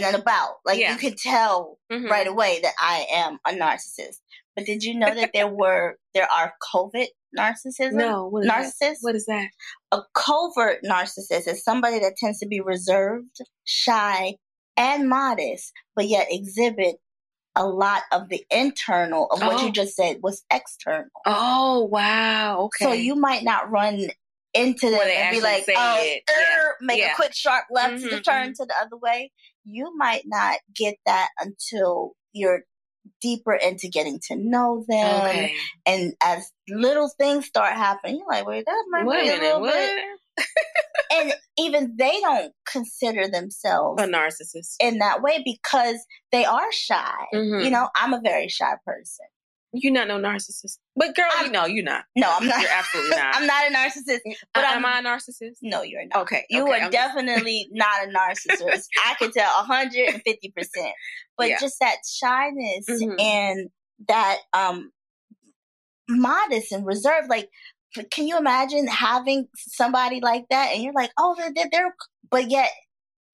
and 0.00 0.16
about. 0.16 0.54
Like 0.64 0.78
yeah. 0.78 0.92
you 0.92 0.98
could 0.98 1.16
tell 1.16 1.78
mm-hmm. 1.90 2.06
right 2.06 2.26
away 2.26 2.60
that 2.62 2.74
I 2.78 3.06
am 3.12 3.38
a 3.46 3.52
narcissist. 3.52 4.18
But 4.54 4.66
did 4.66 4.82
you 4.82 4.98
know 4.98 5.14
that 5.14 5.30
there 5.32 5.48
were 5.48 5.96
there 6.14 6.30
are 6.30 6.52
covert 6.72 7.08
narcissism? 7.36 7.92
No, 7.92 8.28
what 8.28 8.46
narcissist. 8.46 8.98
What 9.00 9.14
is 9.14 9.26
that? 9.26 9.48
A 9.90 10.00
covert 10.14 10.78
narcissist 10.84 11.48
is 11.48 11.64
somebody 11.64 11.98
that 12.00 12.16
tends 12.16 12.38
to 12.40 12.46
be 12.46 12.60
reserved, 12.60 13.38
shy, 13.64 14.36
and 14.76 15.08
modest, 15.08 15.72
but 15.96 16.06
yet 16.06 16.28
exhibit 16.30 16.96
a 17.54 17.66
lot 17.66 18.02
of 18.12 18.28
the 18.28 18.44
internal 18.50 19.26
of 19.30 19.40
what 19.40 19.60
oh. 19.60 19.66
you 19.66 19.72
just 19.72 19.94
said 19.94 20.18
was 20.22 20.42
external. 20.50 21.10
Oh 21.26 21.84
wow! 21.90 22.62
Okay. 22.64 22.84
So 22.84 22.92
you 22.92 23.14
might 23.14 23.44
not 23.44 23.70
run 23.70 24.08
into 24.54 24.90
them 24.90 25.00
and 25.06 25.34
be 25.34 25.40
like, 25.40 25.64
"Oh, 25.68 26.14
er, 26.30 26.76
make 26.80 26.98
yeah. 26.98 27.12
a 27.12 27.16
quick 27.16 27.34
sharp 27.34 27.64
left 27.70 27.94
mm-hmm, 27.94 28.08
to 28.08 28.20
turn 28.20 28.48
mm-hmm. 28.48 28.62
to 28.62 28.66
the 28.66 28.74
other 28.80 28.96
way." 28.96 29.32
You 29.64 29.96
might 29.96 30.22
not 30.26 30.58
get 30.74 30.96
that 31.06 31.28
until 31.38 32.12
you're 32.32 32.62
deeper 33.20 33.54
into 33.54 33.88
getting 33.88 34.20
to 34.28 34.36
know 34.36 34.84
them. 34.88 35.20
Okay. 35.22 35.54
And 35.86 36.14
as 36.22 36.50
little 36.68 37.10
things 37.18 37.46
start 37.46 37.72
happening, 37.72 38.18
you're 38.18 38.28
like, 38.28 38.46
wait, 38.46 38.64
that 38.66 38.84
might 38.90 39.06
Wait 39.06 39.22
be 39.22 39.28
a 39.28 39.32
minute, 39.32 39.44
little 39.44 39.60
what? 39.60 39.74
bit. 39.74 40.46
and 41.12 41.32
even 41.58 41.94
they 41.98 42.20
don't 42.20 42.52
consider 42.70 43.28
themselves 43.28 44.00
a 44.00 44.06
narcissist 44.06 44.76
in 44.80 44.98
that 44.98 45.22
way 45.22 45.42
because 45.44 45.98
they 46.30 46.44
are 46.44 46.72
shy. 46.72 47.14
Mm-hmm. 47.34 47.64
You 47.64 47.70
know, 47.70 47.88
I'm 47.94 48.14
a 48.14 48.20
very 48.20 48.48
shy 48.48 48.74
person. 48.84 49.26
You're 49.74 49.92
not 49.92 50.08
no 50.08 50.18
narcissist. 50.18 50.78
But 50.94 51.14
girl, 51.14 51.28
I'm, 51.32 51.46
you 51.46 51.52
know 51.52 51.64
you're 51.64 51.84
not. 51.84 52.04
No, 52.14 52.30
I'm 52.30 52.46
not. 52.46 52.60
You're 52.60 52.70
absolutely 52.70 53.10
not. 53.16 53.36
I'm 53.36 53.46
not 53.46 53.70
a 53.70 53.74
narcissist. 53.74 54.20
But 54.52 54.64
am 54.64 54.84
I 54.84 54.98
a 54.98 55.02
narcissist? 55.02 55.56
No, 55.62 55.82
you're 55.82 56.06
not. 56.06 56.22
Okay. 56.22 56.44
You 56.50 56.64
okay, 56.64 56.72
are 56.72 56.84
I'm 56.84 56.90
definitely 56.90 57.68
not 57.72 58.04
a 58.04 58.08
narcissist. 58.08 58.86
I 59.04 59.14
can 59.18 59.32
tell 59.32 59.50
150%. 59.64 60.20
But 61.38 61.48
yeah. 61.48 61.58
just 61.58 61.76
that 61.80 61.96
shyness 62.06 62.86
mm-hmm. 62.88 63.18
and 63.18 63.70
that 64.08 64.38
um 64.52 64.92
modest 66.08 66.72
and 66.72 66.86
reserved. 66.86 67.28
Like, 67.30 67.48
can 68.10 68.26
you 68.26 68.38
imagine 68.38 68.86
having 68.86 69.48
somebody 69.56 70.20
like 70.20 70.44
that? 70.50 70.72
And 70.74 70.82
you're 70.82 70.92
like, 70.92 71.10
oh, 71.18 71.34
they're, 71.38 71.66
they're, 71.70 71.94
but 72.30 72.50
yet 72.50 72.70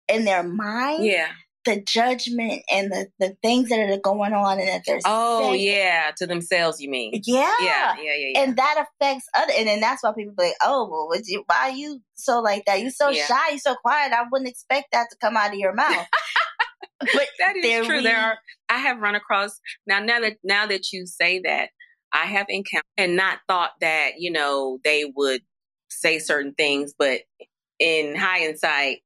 in 0.08 0.24
their 0.24 0.42
mind, 0.42 1.04
yeah, 1.04 1.28
the 1.64 1.82
judgment 1.82 2.62
and 2.70 2.90
the, 2.90 3.08
the 3.18 3.36
things 3.42 3.68
that 3.68 3.78
are 3.78 3.98
going 3.98 4.32
on 4.32 4.58
and 4.58 4.68
that 4.68 4.82
they're 4.86 5.00
oh 5.04 5.52
saying, 5.52 5.66
yeah 5.66 6.10
to 6.16 6.26
themselves 6.26 6.80
you 6.80 6.88
mean 6.88 7.20
yeah. 7.24 7.52
yeah 7.60 7.94
yeah 7.96 8.02
yeah, 8.02 8.14
yeah. 8.16 8.40
and 8.42 8.56
that 8.56 8.86
affects 8.86 9.26
other 9.36 9.52
and 9.56 9.66
then 9.66 9.80
that's 9.80 10.02
why 10.02 10.12
people 10.16 10.34
be 10.36 10.44
like 10.44 10.54
oh 10.62 10.88
well 10.90 11.08
would 11.08 11.26
you 11.26 11.42
why 11.46 11.70
are 11.70 11.74
you 11.74 12.00
so 12.14 12.40
like 12.40 12.64
that 12.66 12.80
you 12.80 12.90
so 12.90 13.08
yeah. 13.08 13.26
shy 13.26 13.50
you 13.52 13.58
so 13.58 13.74
quiet 13.74 14.12
I 14.12 14.22
wouldn't 14.30 14.48
expect 14.48 14.88
that 14.92 15.08
to 15.10 15.16
come 15.20 15.36
out 15.36 15.52
of 15.52 15.58
your 15.58 15.74
mouth 15.74 16.06
but 17.00 17.28
that 17.38 17.56
is 17.56 17.86
true 17.86 18.02
there 18.02 18.18
are 18.18 18.38
I 18.68 18.78
have 18.78 19.00
run 19.00 19.14
across 19.14 19.60
now 19.86 19.98
now 19.98 20.20
that 20.20 20.36
now 20.42 20.66
that 20.66 20.92
you 20.92 21.06
say 21.06 21.40
that 21.44 21.70
I 22.12 22.26
have 22.26 22.46
encountered 22.48 22.84
and 22.96 23.16
not 23.16 23.40
thought 23.48 23.72
that 23.80 24.12
you 24.18 24.30
know 24.30 24.78
they 24.84 25.10
would 25.14 25.42
say 25.90 26.18
certain 26.18 26.54
things 26.54 26.94
but 26.98 27.20
in 27.78 28.14
hindsight 28.14 29.00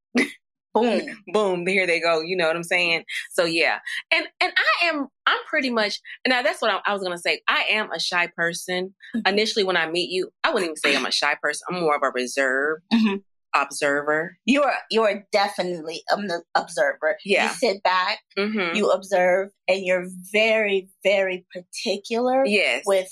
boom, 0.73 1.01
boom, 1.27 1.67
here 1.67 1.87
they 1.87 1.99
go. 1.99 2.21
You 2.21 2.37
know 2.37 2.47
what 2.47 2.55
I'm 2.55 2.63
saying? 2.63 3.03
So 3.31 3.45
yeah, 3.45 3.79
and 4.11 4.25
and 4.41 4.53
I 4.55 4.87
am 4.87 5.07
I'm 5.25 5.39
pretty 5.49 5.69
much 5.69 5.99
now 6.27 6.41
that's 6.41 6.61
what 6.61 6.71
I, 6.71 6.79
I 6.85 6.93
was 6.93 7.03
gonna 7.03 7.17
say. 7.17 7.41
I 7.47 7.65
am 7.71 7.91
a 7.91 7.99
shy 7.99 8.27
person. 8.35 8.93
Mm-hmm. 9.15 9.27
Initially, 9.27 9.63
when 9.63 9.77
I 9.77 9.89
meet 9.89 10.09
you, 10.09 10.29
I 10.43 10.49
wouldn't 10.49 10.65
even 10.65 10.77
say 10.77 10.95
I'm 10.95 11.05
a 11.05 11.11
shy 11.11 11.35
person. 11.41 11.65
I'm 11.69 11.81
more 11.81 11.95
of 11.95 12.01
a 12.03 12.11
reserved. 12.13 12.83
Mm-hmm. 12.93 13.17
Observer. 13.55 14.35
You're 14.45 14.73
you're 14.89 15.25
definitely 15.31 16.01
an 16.09 16.27
observer. 16.55 17.17
Yeah. 17.23 17.49
You 17.49 17.53
sit 17.53 17.83
back, 17.83 18.19
mm-hmm. 18.35 18.75
you 18.75 18.89
observe, 18.89 19.49
and 19.67 19.85
you're 19.85 20.07
very 20.31 20.89
very 21.03 21.45
particular. 21.53 22.43
Yes. 22.47 22.81
With 22.87 23.11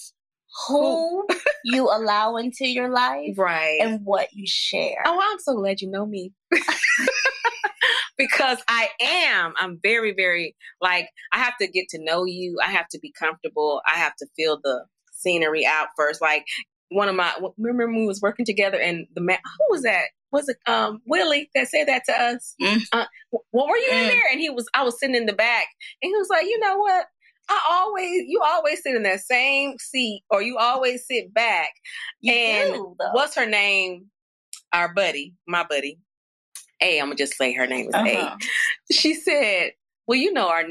who 0.68 1.26
you 1.64 1.84
allow 1.86 2.38
into 2.38 2.68
your 2.68 2.90
life, 2.90 3.38
right, 3.38 3.80
and 3.82 4.02
what 4.04 4.30
you 4.34 4.46
share. 4.48 5.04
Oh, 5.06 5.20
I'm 5.22 5.40
so 5.40 5.56
glad 5.56 5.82
you 5.82 5.90
know 5.90 6.06
me. 6.06 6.34
because 8.22 8.60
I 8.68 8.90
am. 9.02 9.54
I'm 9.58 9.80
very, 9.82 10.14
very 10.16 10.56
like 10.82 11.10
I 11.32 11.40
have 11.40 11.58
to 11.60 11.68
get 11.68 11.90
to 11.90 12.04
know 12.04 12.26
you. 12.26 12.58
I 12.64 12.72
have 12.72 12.88
to 12.90 13.00
be 13.00 13.12
comfortable. 13.18 13.82
I 13.88 13.98
have 13.98 14.16
to 14.18 14.28
feel 14.36 14.60
the 14.64 14.86
scenery 15.12 15.66
out 15.66 15.88
first. 15.98 16.22
Like 16.22 16.46
one 16.90 17.10
of 17.10 17.16
my 17.16 17.32
remember 17.58 17.98
we 17.98 18.06
was 18.06 18.22
working 18.22 18.46
together 18.46 18.80
and 18.80 19.08
the 19.16 19.22
man 19.22 19.40
who 19.44 19.74
was 19.74 19.84
that? 19.84 20.06
Was 20.32 20.48
it 20.50 20.58
um 20.68 21.02
Willie 21.06 21.50
that 21.56 21.68
said 21.68 21.88
that 21.88 22.04
to 22.06 22.14
us? 22.14 22.56
Mm. 22.62 22.82
Uh, 22.94 23.06
well, 23.32 23.68
were 23.68 23.78
you 23.78 23.90
mm. 23.92 24.02
in 24.02 24.08
there? 24.08 24.32
And 24.32 24.40
he 24.40 24.50
was. 24.50 24.68
I 24.74 24.84
was 24.84 25.00
sitting 25.00 25.16
in 25.16 25.26
the 25.26 25.34
back, 25.34 25.68
and 26.02 26.10
he 26.10 26.16
was 26.16 26.30
like, 26.30 26.46
you 26.46 26.60
know 26.60 26.78
what? 26.78 27.06
I 27.50 27.60
always, 27.70 28.24
you 28.28 28.42
always 28.46 28.82
sit 28.82 28.96
in 28.96 29.04
that 29.04 29.20
same 29.20 29.76
seat, 29.78 30.24
or 30.30 30.42
you 30.42 30.58
always 30.58 31.06
sit 31.06 31.34
back. 31.34 31.72
You 32.22 32.34
and 32.34 32.74
do, 32.76 32.96
what's 33.12 33.36
her 33.36 33.46
name? 33.46 34.06
Our 34.72 34.94
buddy, 34.94 35.34
my 35.48 35.66
buddy, 35.70 36.00
a, 36.82 37.00
I'm 37.00 37.08
gonna 37.08 37.16
just 37.16 37.38
say 37.38 37.54
her 37.54 37.68
name 37.68 37.88
is 37.88 37.94
uh-huh. 37.94 38.38
A. 38.90 38.94
She 38.94 39.14
said, 39.14 39.72
"Well, 40.08 40.18
you 40.18 40.34
know 40.34 40.50
our." 40.50 40.64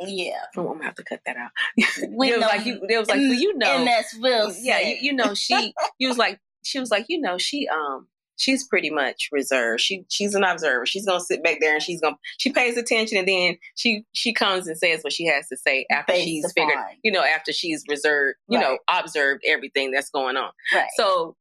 Yeah, 0.00 0.32
oh, 0.56 0.68
I'm 0.68 0.74
gonna 0.74 0.84
have 0.84 0.96
to 0.96 1.04
cut 1.04 1.20
that 1.26 1.36
out. 1.36 1.50
We 2.10 2.32
it 2.32 2.38
was 2.38 2.46
like 2.46 2.66
you. 2.66 2.80
It 2.88 2.98
was 2.98 3.08
like, 3.08 3.18
well, 3.18 3.32
you 3.32 3.56
know, 3.56 3.84
MS 3.84 4.06
Will. 4.18 4.52
Yeah, 4.60 4.80
you, 4.80 4.96
you 5.00 5.12
know, 5.12 5.34
she. 5.34 5.72
He 5.98 6.06
was 6.06 6.18
like, 6.18 6.40
she 6.64 6.80
was 6.80 6.90
like, 6.90 7.06
you 7.08 7.20
know, 7.20 7.38
she 7.38 7.68
um 7.68 8.08
she's 8.36 8.66
pretty 8.66 8.90
much 8.90 9.28
reserved. 9.32 9.80
She 9.80 10.04
she's 10.08 10.34
an 10.34 10.44
observer. 10.44 10.86
She's 10.86 11.06
gonna 11.06 11.20
sit 11.20 11.42
back 11.42 11.58
there 11.60 11.74
and 11.74 11.82
she's 11.82 12.00
gonna 12.00 12.16
she 12.38 12.52
pays 12.52 12.76
attention 12.76 13.18
and 13.18 13.28
then 13.28 13.56
she 13.74 14.04
she 14.12 14.32
comes 14.32 14.66
and 14.66 14.76
says 14.76 15.02
what 15.02 15.12
she 15.12 15.26
has 15.26 15.48
to 15.48 15.56
say 15.56 15.86
after 15.90 16.12
Based 16.12 16.24
she's 16.24 16.44
upon. 16.44 16.68
figured 16.68 16.84
you 17.02 17.12
know 17.12 17.22
after 17.22 17.52
she's 17.52 17.84
reserved 17.88 18.36
you 18.48 18.58
right. 18.58 18.66
know 18.66 18.78
observed 18.88 19.42
everything 19.46 19.90
that's 19.90 20.10
going 20.10 20.36
on. 20.36 20.50
Right. 20.74 20.88
So 20.96 21.36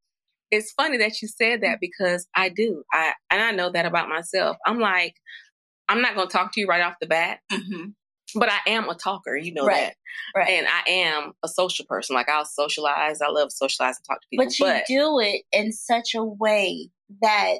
it's 0.53 0.71
funny 0.71 0.97
that 0.97 1.21
you 1.21 1.27
said 1.27 1.61
that 1.61 1.79
because 1.81 2.27
I 2.35 2.49
do. 2.49 2.83
I 2.91 3.13
and 3.31 3.41
I 3.41 3.51
know 3.51 3.71
that 3.71 3.85
about 3.85 4.07
myself. 4.07 4.57
I'm 4.65 4.79
like, 4.79 5.15
I'm 5.89 6.01
not 6.01 6.15
going 6.15 6.27
to 6.27 6.31
talk 6.31 6.53
to 6.53 6.61
you 6.61 6.67
right 6.67 6.83
off 6.83 6.95
the 7.01 7.07
bat. 7.07 7.39
Mm-hmm. 7.51 7.89
But 8.35 8.49
I 8.49 8.69
am 8.71 8.89
a 8.89 8.95
talker, 8.95 9.35
you 9.35 9.53
know 9.53 9.65
right. 9.65 9.81
that. 9.81 9.95
Right. 10.35 10.49
And 10.49 10.67
I 10.67 10.89
am 10.89 11.33
a 11.43 11.47
social 11.47 11.85
person. 11.87 12.15
Like 12.15 12.29
I'll 12.29 12.45
socialize. 12.45 13.21
I 13.21 13.29
love 13.29 13.51
socialize 13.51 13.97
and 13.97 14.05
talk 14.07 14.21
to 14.21 14.27
people. 14.29 14.45
But 14.45 14.59
you 14.59 14.65
but, 14.65 14.83
do 14.87 15.19
it 15.19 15.43
in 15.51 15.71
such 15.71 16.15
a 16.15 16.23
way 16.23 16.89
that 17.21 17.55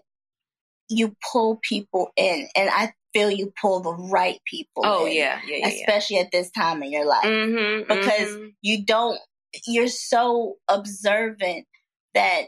you 0.89 1.15
pull 1.31 1.59
people 1.62 2.12
in. 2.15 2.47
And 2.55 2.69
I 2.71 2.93
feel 3.13 3.29
you 3.29 3.53
pull 3.59 3.81
the 3.81 3.93
right 3.93 4.39
people 4.45 4.83
oh, 4.85 5.05
in, 5.05 5.13
yeah. 5.13 5.39
Yeah, 5.45 5.57
yeah. 5.57 5.67
Especially 5.67 6.15
yeah. 6.17 6.23
at 6.23 6.31
this 6.31 6.50
time 6.51 6.81
in 6.81 6.91
your 6.91 7.05
life. 7.05 7.25
Mm-hmm, 7.25 7.88
because 7.88 8.29
mm-hmm. 8.29 8.47
you 8.62 8.85
don't 8.85 9.19
you're 9.67 9.88
so 9.88 10.55
observant 10.67 11.67
that 12.15 12.45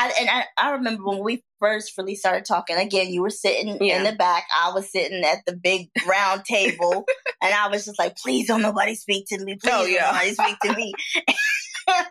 I, 0.00 0.12
and 0.18 0.30
I, 0.30 0.44
I 0.56 0.70
remember 0.72 1.04
when 1.04 1.22
we 1.22 1.44
first 1.58 1.92
really 1.98 2.14
started 2.14 2.46
talking. 2.46 2.76
Again, 2.76 3.12
you 3.12 3.20
were 3.20 3.28
sitting 3.28 3.76
yeah. 3.82 3.98
in 3.98 4.04
the 4.04 4.12
back. 4.16 4.44
I 4.50 4.72
was 4.72 4.90
sitting 4.90 5.22
at 5.22 5.44
the 5.46 5.54
big 5.54 5.90
round 6.08 6.46
table, 6.46 7.04
and 7.42 7.52
I 7.52 7.68
was 7.68 7.84
just 7.84 7.98
like, 7.98 8.16
"Please 8.16 8.46
don't 8.46 8.62
nobody 8.62 8.94
speak 8.94 9.26
to 9.28 9.38
me. 9.44 9.56
Please 9.56 9.70
oh, 9.70 9.84
yeah. 9.84 10.06
don't 10.06 10.14
nobody 10.14 10.32
speak 10.32 10.58
to 10.62 10.74
me." 10.74 10.94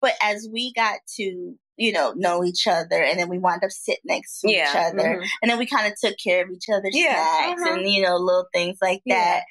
but 0.00 0.12
as 0.22 0.48
we 0.52 0.72
got 0.72 1.00
to 1.16 1.56
you 1.76 1.92
know 1.92 2.12
know 2.16 2.44
each 2.44 2.68
other, 2.68 3.02
and 3.02 3.18
then 3.18 3.28
we 3.28 3.38
wound 3.38 3.64
up 3.64 3.72
sitting 3.72 3.98
next 4.04 4.40
to 4.40 4.52
yeah. 4.52 4.70
each 4.70 4.76
other, 4.76 5.16
mm-hmm. 5.16 5.26
and 5.42 5.50
then 5.50 5.58
we 5.58 5.66
kind 5.66 5.92
of 5.92 5.98
took 6.00 6.14
care 6.22 6.44
of 6.44 6.50
each 6.52 6.66
other's 6.72 6.94
yeah. 6.94 7.14
snacks 7.14 7.62
uh-huh. 7.62 7.74
and 7.74 7.90
you 7.90 8.02
know 8.02 8.14
little 8.18 8.46
things 8.54 8.78
like 8.80 9.02
that. 9.06 9.42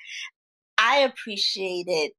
I 0.77 0.99
appreciated 0.99 2.11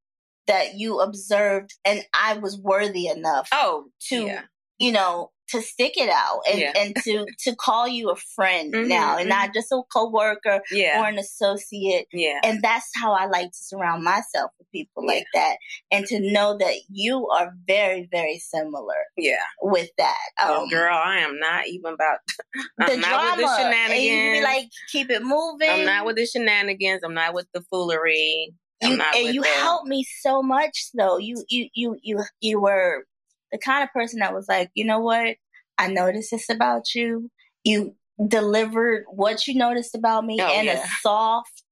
that 0.48 0.74
you 0.74 1.00
observed 1.00 1.74
and 1.86 2.02
I 2.12 2.34
was 2.34 2.58
worthy 2.58 3.06
enough 3.06 3.48
oh 3.52 3.84
to 4.08 4.26
yeah 4.26 4.42
you 4.78 4.92
know, 4.92 5.30
to 5.50 5.62
stick 5.62 5.94
it 5.96 6.10
out 6.10 6.40
and, 6.50 6.60
yeah. 6.60 6.72
and 6.76 6.94
to 7.04 7.26
to 7.38 7.56
call 7.56 7.88
you 7.88 8.10
a 8.10 8.16
friend 8.36 8.72
mm-hmm, 8.72 8.88
now 8.88 9.16
and 9.16 9.30
mm-hmm. 9.30 9.40
not 9.40 9.54
just 9.54 9.72
a 9.72 9.80
coworker 9.92 10.60
yeah. 10.70 11.00
or 11.00 11.08
an 11.08 11.18
associate. 11.18 12.06
Yeah. 12.12 12.40
And 12.44 12.62
that's 12.62 12.88
how 13.00 13.12
I 13.12 13.26
like 13.26 13.48
to 13.48 13.58
surround 13.58 14.04
myself 14.04 14.50
with 14.58 14.70
people 14.72 15.04
yeah. 15.04 15.12
like 15.12 15.26
that. 15.34 15.56
And 15.90 16.06
to 16.06 16.20
know 16.20 16.56
that 16.58 16.74
you 16.90 17.28
are 17.28 17.52
very, 17.66 18.08
very 18.10 18.38
similar. 18.38 18.96
Yeah. 19.16 19.42
With 19.62 19.90
that. 19.98 20.16
Oh, 20.42 20.64
um, 20.64 20.68
girl, 20.68 20.94
I 20.94 21.18
am 21.18 21.38
not 21.38 21.66
even 21.66 21.94
about 21.94 22.18
I'm 22.80 22.90
the 22.90 22.96
not 22.96 23.08
drama. 23.08 23.30
with 23.36 23.46
the 23.46 23.56
shenanigans. 23.56 23.92
And 23.92 24.34
you 24.34 24.40
be 24.40 24.44
like, 24.44 24.68
keep 24.92 25.10
it 25.10 25.22
moving. 25.22 25.70
I'm 25.70 25.86
not 25.86 26.06
with 26.06 26.16
the 26.16 26.26
shenanigans. 26.26 27.02
I'm 27.04 27.14
not 27.14 27.34
with 27.34 27.46
the 27.54 27.62
foolery. 27.70 28.52
You, 28.80 29.00
and 29.00 29.34
you 29.34 29.42
the... 29.42 29.48
helped 29.48 29.88
me 29.88 30.04
so 30.20 30.40
much 30.40 30.90
though. 30.96 31.18
You 31.18 31.42
you 31.48 31.68
you 31.74 31.96
you 32.00 32.22
you 32.40 32.60
were 32.60 33.06
the 33.52 33.58
kind 33.58 33.82
of 33.82 33.92
person 33.92 34.20
that 34.20 34.34
was 34.34 34.46
like, 34.48 34.70
you 34.74 34.84
know 34.84 35.00
what? 35.00 35.36
I 35.78 35.88
noticed 35.88 36.30
this 36.32 36.50
about 36.50 36.94
you. 36.94 37.30
You 37.64 37.94
delivered 38.26 39.04
what 39.10 39.46
you 39.46 39.54
noticed 39.54 39.94
about 39.94 40.24
me 40.24 40.38
oh, 40.40 40.58
in 40.58 40.66
yeah. 40.66 40.82
a 40.82 40.86
soft, 41.00 41.62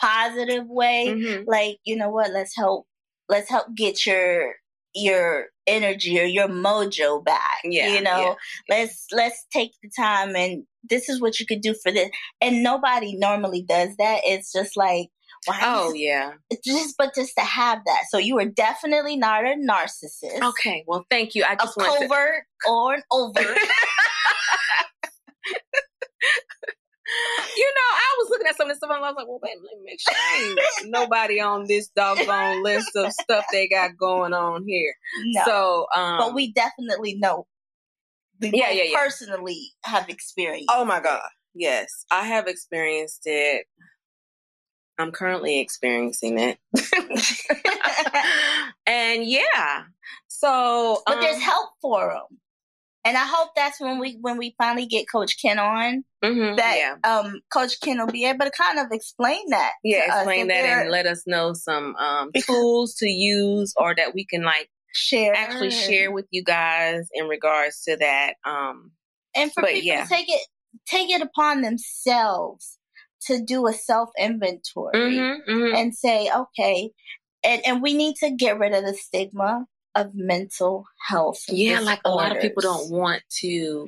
positive 0.00 0.66
way. 0.66 1.06
Mm-hmm. 1.08 1.44
Like, 1.46 1.78
you 1.84 1.96
know 1.96 2.10
what? 2.10 2.30
Let's 2.30 2.54
help. 2.56 2.86
Let's 3.28 3.50
help 3.50 3.74
get 3.74 4.06
your 4.06 4.54
your 4.92 5.46
energy 5.66 6.20
or 6.20 6.24
your 6.24 6.48
mojo 6.48 7.24
back. 7.24 7.60
Yeah, 7.64 7.94
you 7.94 8.02
know, 8.02 8.20
yeah. 8.20 8.34
let's 8.68 9.06
let's 9.12 9.46
take 9.52 9.72
the 9.82 9.90
time 9.96 10.34
and 10.34 10.64
this 10.88 11.08
is 11.08 11.20
what 11.20 11.38
you 11.38 11.46
could 11.46 11.60
do 11.60 11.74
for 11.82 11.92
this. 11.92 12.10
And 12.40 12.62
nobody 12.62 13.16
normally 13.16 13.62
does 13.62 13.96
that. 13.98 14.22
It's 14.24 14.52
just 14.52 14.76
like 14.76 15.08
why 15.46 15.58
oh 15.62 15.92
yeah. 15.94 16.32
Just 16.64 16.96
but 16.98 17.14
just 17.14 17.32
to 17.38 17.44
have 17.44 17.78
that. 17.86 18.02
So 18.10 18.18
you 18.18 18.38
are 18.38 18.44
definitely 18.44 19.16
not 19.16 19.44
a 19.44 19.56
narcissist. 19.56 20.42
Okay. 20.42 20.84
Well, 20.86 21.06
thank 21.10 21.34
you. 21.34 21.44
I 21.48 21.56
just 21.56 21.76
a 21.76 21.80
covert 21.80 22.44
to... 22.64 22.70
or 22.70 22.94
an 22.94 23.02
overt. 23.10 23.46
you 27.56 27.66
know, 27.66 27.90
I 27.92 28.16
was 28.18 28.30
looking 28.30 28.46
at 28.46 28.56
some 28.56 28.66
of 28.66 28.70
this 28.70 28.78
stuff 28.78 28.90
and 28.90 29.04
I 29.04 29.08
was 29.08 29.16
like, 29.16 29.26
well, 29.26 29.40
wait, 29.42 29.56
let 29.62 29.78
me 29.78 29.84
make 29.84 30.00
sure 30.00 30.14
ain't 30.82 30.90
nobody 30.90 31.40
on 31.40 31.66
this 31.66 31.88
doggone 31.88 32.62
list 32.62 32.94
of 32.96 33.12
stuff 33.12 33.44
they 33.50 33.68
got 33.68 33.96
going 33.96 34.34
on 34.34 34.64
here. 34.66 34.94
No. 35.24 35.42
So, 35.44 35.86
um, 35.96 36.18
but 36.18 36.34
we 36.34 36.52
definitely 36.52 37.16
know. 37.16 37.46
We 38.40 38.52
yeah, 38.54 38.70
yeah, 38.70 38.84
yeah. 38.84 38.98
personally 38.98 39.72
have 39.84 40.08
experienced. 40.08 40.70
Oh 40.72 40.84
my 40.84 41.00
God. 41.00 41.28
Yes, 41.54 41.88
I 42.10 42.26
have 42.26 42.46
experienced 42.46 43.22
it. 43.24 43.66
I'm 45.00 45.12
currently 45.12 45.60
experiencing 45.60 46.38
it. 46.38 46.58
and 48.86 49.24
yeah. 49.24 49.84
So 50.28 51.02
But 51.06 51.16
um, 51.16 51.22
there's 51.22 51.42
help 51.42 51.70
for 51.80 52.08
them. 52.08 52.38
And 53.04 53.16
I 53.16 53.24
hope 53.24 53.50
that's 53.56 53.80
when 53.80 53.98
we 53.98 54.18
when 54.20 54.36
we 54.36 54.54
finally 54.58 54.84
get 54.84 55.06
Coach 55.10 55.40
Ken 55.40 55.58
on 55.58 56.04
mm-hmm, 56.22 56.56
that 56.56 56.76
yeah. 56.76 57.10
um, 57.10 57.40
Coach 57.50 57.80
Ken 57.80 57.98
will 57.98 58.12
be 58.12 58.26
able 58.26 58.44
to 58.44 58.50
kind 58.50 58.78
of 58.78 58.88
explain 58.92 59.48
that. 59.48 59.72
Yeah, 59.82 60.16
explain 60.16 60.48
that 60.48 60.66
and 60.66 60.90
let 60.90 61.06
us 61.06 61.22
know 61.26 61.54
some 61.54 61.96
um, 61.96 62.30
tools 62.46 62.94
to 62.96 63.08
use 63.08 63.72
or 63.78 63.94
that 63.94 64.14
we 64.14 64.26
can 64.26 64.42
like 64.42 64.68
share 64.92 65.34
actually 65.34 65.70
share 65.70 66.12
with 66.12 66.26
you 66.30 66.44
guys 66.44 67.08
in 67.14 67.26
regards 67.26 67.82
to 67.84 67.96
that. 67.96 68.34
Um, 68.44 68.90
and 69.34 69.50
for 69.50 69.62
people 69.62 69.80
yeah. 69.80 70.02
to 70.02 70.08
take 70.08 70.28
it 70.28 70.46
take 70.86 71.10
it 71.10 71.22
upon 71.22 71.62
themselves 71.62 72.76
to 73.26 73.42
do 73.42 73.66
a 73.66 73.72
self 73.72 74.10
inventory 74.18 74.94
mm-hmm, 74.94 75.50
mm-hmm. 75.50 75.74
and 75.74 75.94
say, 75.94 76.30
okay, 76.34 76.90
and, 77.44 77.62
and 77.66 77.82
we 77.82 77.94
need 77.94 78.16
to 78.16 78.30
get 78.30 78.58
rid 78.58 78.72
of 78.72 78.84
the 78.84 78.94
stigma 78.94 79.66
of 79.94 80.14
mental 80.14 80.84
health. 81.08 81.42
Yeah, 81.48 81.78
disorders. 81.78 81.86
like 81.86 82.00
a 82.04 82.10
lot 82.10 82.34
of 82.34 82.42
people 82.42 82.62
don't 82.62 82.90
want 82.90 83.22
to 83.40 83.86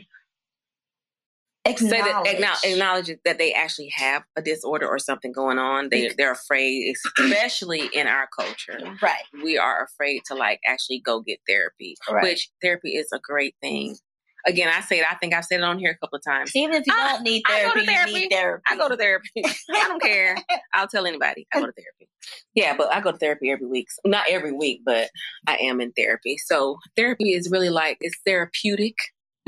acknowledge. 1.65 2.27
Say 2.27 2.41
that, 2.41 2.61
acknowledge 2.65 3.11
that 3.25 3.39
they 3.39 3.53
actually 3.53 3.93
have 3.95 4.23
a 4.37 4.43
disorder 4.43 4.89
or 4.89 4.99
something 4.99 5.33
going 5.33 5.59
on. 5.59 5.89
They 5.91 6.12
they're 6.17 6.33
afraid, 6.33 6.95
especially 7.17 7.89
in 7.93 8.07
our 8.07 8.29
culture. 8.37 8.79
Right. 9.01 9.23
We 9.43 9.59
are 9.59 9.85
afraid 9.85 10.23
to 10.27 10.35
like 10.35 10.61
actually 10.67 11.01
go 11.05 11.21
get 11.21 11.39
therapy, 11.49 11.97
right. 12.11 12.23
which 12.23 12.51
therapy 12.62 12.97
is 12.97 13.09
a 13.12 13.21
great 13.21 13.55
thing. 13.61 13.97
Again, 14.46 14.70
I 14.75 14.80
say 14.80 14.99
it. 14.99 15.06
I 15.08 15.14
think 15.14 15.34
I've 15.34 15.44
said 15.44 15.61
it 15.61 15.64
on 15.64 15.78
here 15.78 15.90
a 15.90 15.96
couple 15.96 16.16
of 16.16 16.25
times. 16.25 16.54
Even 16.56 16.75
if 16.75 16.87
you 16.87 16.92
I, 16.96 17.12
don't 17.12 17.22
need 17.22 17.42
therapy, 17.49 17.87
therapy, 17.87 18.11
you 18.12 18.18
need 18.20 18.30
therapy. 18.30 18.62
I 18.66 18.76
go 18.76 18.88
to 18.88 18.96
therapy. 18.96 19.30
I 19.37 19.88
don't 19.88 20.02
care. 20.02 20.37
I'll 20.72 20.88
tell 20.88 21.06
anybody. 21.06 21.46
I 21.52 21.61
go 21.61 21.66
to 21.66 21.72
therapy. 21.72 22.08
Yeah, 22.54 22.76
but 22.76 22.92
I 22.92 23.00
go 23.00 23.12
to 23.12 23.18
therapy 23.18 23.50
every 23.50 23.66
week. 23.66 23.88
Not 24.04 24.26
every 24.28 24.52
week, 24.52 24.82
but 24.84 25.11
I 25.46 25.56
am 25.56 25.80
in 25.80 25.92
therapy. 25.92 26.37
So 26.38 26.78
therapy 26.96 27.32
is 27.32 27.50
really 27.50 27.70
like 27.70 27.99
it's 28.00 28.18
therapeutic 28.26 28.96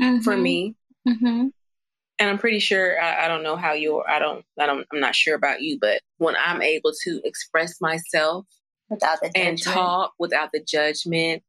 mm-hmm. 0.01 0.21
for 0.21 0.35
me. 0.35 0.75
Mm-hmm. 1.07 1.47
And 2.17 2.29
I'm 2.29 2.37
pretty 2.37 2.59
sure 2.59 2.99
I, 2.99 3.25
I 3.25 3.27
don't 3.27 3.43
know 3.43 3.57
how 3.57 3.73
you. 3.73 4.01
I 4.01 4.19
don't. 4.19 4.45
I 4.59 4.65
don't. 4.65 4.87
I'm 4.91 4.99
not 4.99 5.15
sure 5.15 5.35
about 5.35 5.61
you, 5.61 5.77
but 5.79 6.01
when 6.17 6.35
I'm 6.37 6.61
able 6.61 6.93
to 7.03 7.21
express 7.25 7.81
myself 7.81 8.45
without 8.89 9.19
the 9.21 9.27
judgment. 9.27 9.47
and 9.47 9.61
talk 9.61 10.13
without 10.19 10.49
the 10.53 10.63
judgment, 10.63 11.43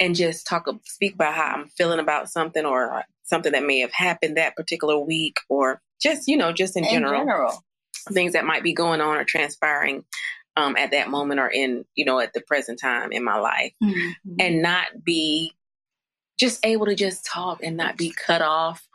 and 0.00 0.14
just 0.14 0.46
talk, 0.46 0.66
speak 0.84 1.14
about 1.14 1.34
how 1.34 1.54
I'm 1.54 1.68
feeling 1.68 1.98
about 1.98 2.30
something 2.30 2.64
or 2.64 3.04
something 3.24 3.52
that 3.52 3.64
may 3.64 3.80
have 3.80 3.92
happened 3.92 4.36
that 4.36 4.56
particular 4.56 4.98
week, 4.98 5.38
or 5.48 5.80
just 6.00 6.28
you 6.28 6.36
know, 6.36 6.52
just 6.52 6.76
in, 6.76 6.84
in 6.84 6.90
general, 6.90 7.20
general, 7.20 7.64
things 8.12 8.32
that 8.32 8.44
might 8.44 8.62
be 8.62 8.72
going 8.72 9.00
on 9.00 9.16
or 9.16 9.24
transpiring 9.24 10.04
um, 10.56 10.76
at 10.76 10.90
that 10.92 11.10
moment 11.10 11.40
or 11.40 11.48
in 11.48 11.84
you 11.94 12.04
know 12.04 12.20
at 12.20 12.32
the 12.32 12.40
present 12.40 12.80
time 12.80 13.12
in 13.12 13.24
my 13.24 13.38
life, 13.38 13.72
mm-hmm. 13.82 14.34
and 14.38 14.62
not 14.62 14.86
be 15.04 15.52
just 16.38 16.64
able 16.64 16.86
to 16.86 16.94
just 16.94 17.26
talk 17.26 17.62
and 17.62 17.76
not 17.76 17.96
be 17.96 18.10
cut 18.10 18.42
off 18.42 18.86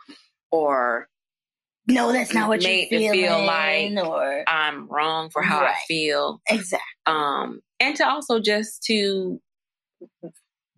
or 0.52 1.10
no, 1.88 2.14
that's 2.14 2.34
not 2.34 2.48
what 2.48 2.62
you're. 2.62 2.88
Feel 2.88 3.46
like 3.46 3.92
or 3.98 4.44
I'm 4.48 4.88
wrong 4.88 5.30
for 5.30 5.42
how 5.42 5.62
right. 5.62 5.76
I 5.76 5.80
feel. 5.86 6.42
Exactly. 6.48 6.80
Um, 7.06 7.62
and 7.80 7.96
to 7.98 8.08
also 8.08 8.40
just 8.40 8.84
to 8.84 9.42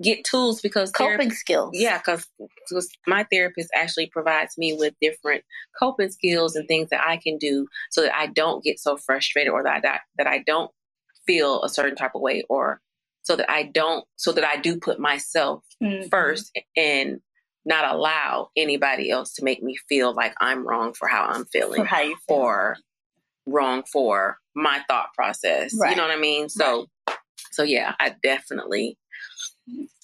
get 0.01 0.23
tools 0.23 0.61
because 0.61 0.91
coping 0.91 1.31
skills. 1.31 1.71
Yeah, 1.73 1.99
because 1.99 2.27
my 3.07 3.25
therapist 3.31 3.69
actually 3.73 4.07
provides 4.07 4.57
me 4.57 4.73
with 4.73 4.93
different 5.01 5.43
coping 5.79 6.09
skills 6.09 6.55
and 6.55 6.67
things 6.67 6.89
that 6.89 7.05
I 7.05 7.17
can 7.17 7.37
do 7.37 7.67
so 7.91 8.01
that 8.01 8.15
I 8.15 8.27
don't 8.27 8.63
get 8.63 8.79
so 8.79 8.97
frustrated 8.97 9.51
or 9.51 9.63
that 9.63 9.85
I, 9.85 9.99
that 10.17 10.27
I 10.27 10.43
don't 10.45 10.71
feel 11.25 11.63
a 11.63 11.69
certain 11.69 11.95
type 11.95 12.11
of 12.15 12.21
way 12.21 12.43
or 12.49 12.81
so 13.23 13.35
that 13.35 13.49
I 13.49 13.63
don't 13.63 14.05
so 14.15 14.31
that 14.33 14.43
I 14.43 14.57
do 14.57 14.77
put 14.77 14.99
myself 14.99 15.63
mm-hmm. 15.81 16.07
first 16.09 16.51
and 16.77 17.19
not 17.65 17.91
allow 17.91 18.49
anybody 18.55 19.09
else 19.09 19.33
to 19.33 19.43
make 19.43 19.63
me 19.63 19.75
feel 19.89 20.13
like 20.13 20.35
I'm 20.39 20.67
wrong 20.67 20.93
for 20.93 21.07
how 21.07 21.25
I'm 21.25 21.45
feeling 21.45 21.83
how 21.85 22.01
you 22.01 22.15
feel. 22.27 22.37
or 22.37 22.77
wrong 23.47 23.83
for 23.91 24.37
my 24.55 24.81
thought 24.87 25.13
process. 25.15 25.75
Right. 25.79 25.91
You 25.91 25.95
know 25.95 26.03
what 26.03 26.15
I 26.15 26.19
mean? 26.19 26.49
So 26.49 26.87
right. 27.07 27.17
so 27.51 27.63
yeah, 27.63 27.95
I 27.99 28.13
definitely 28.21 28.97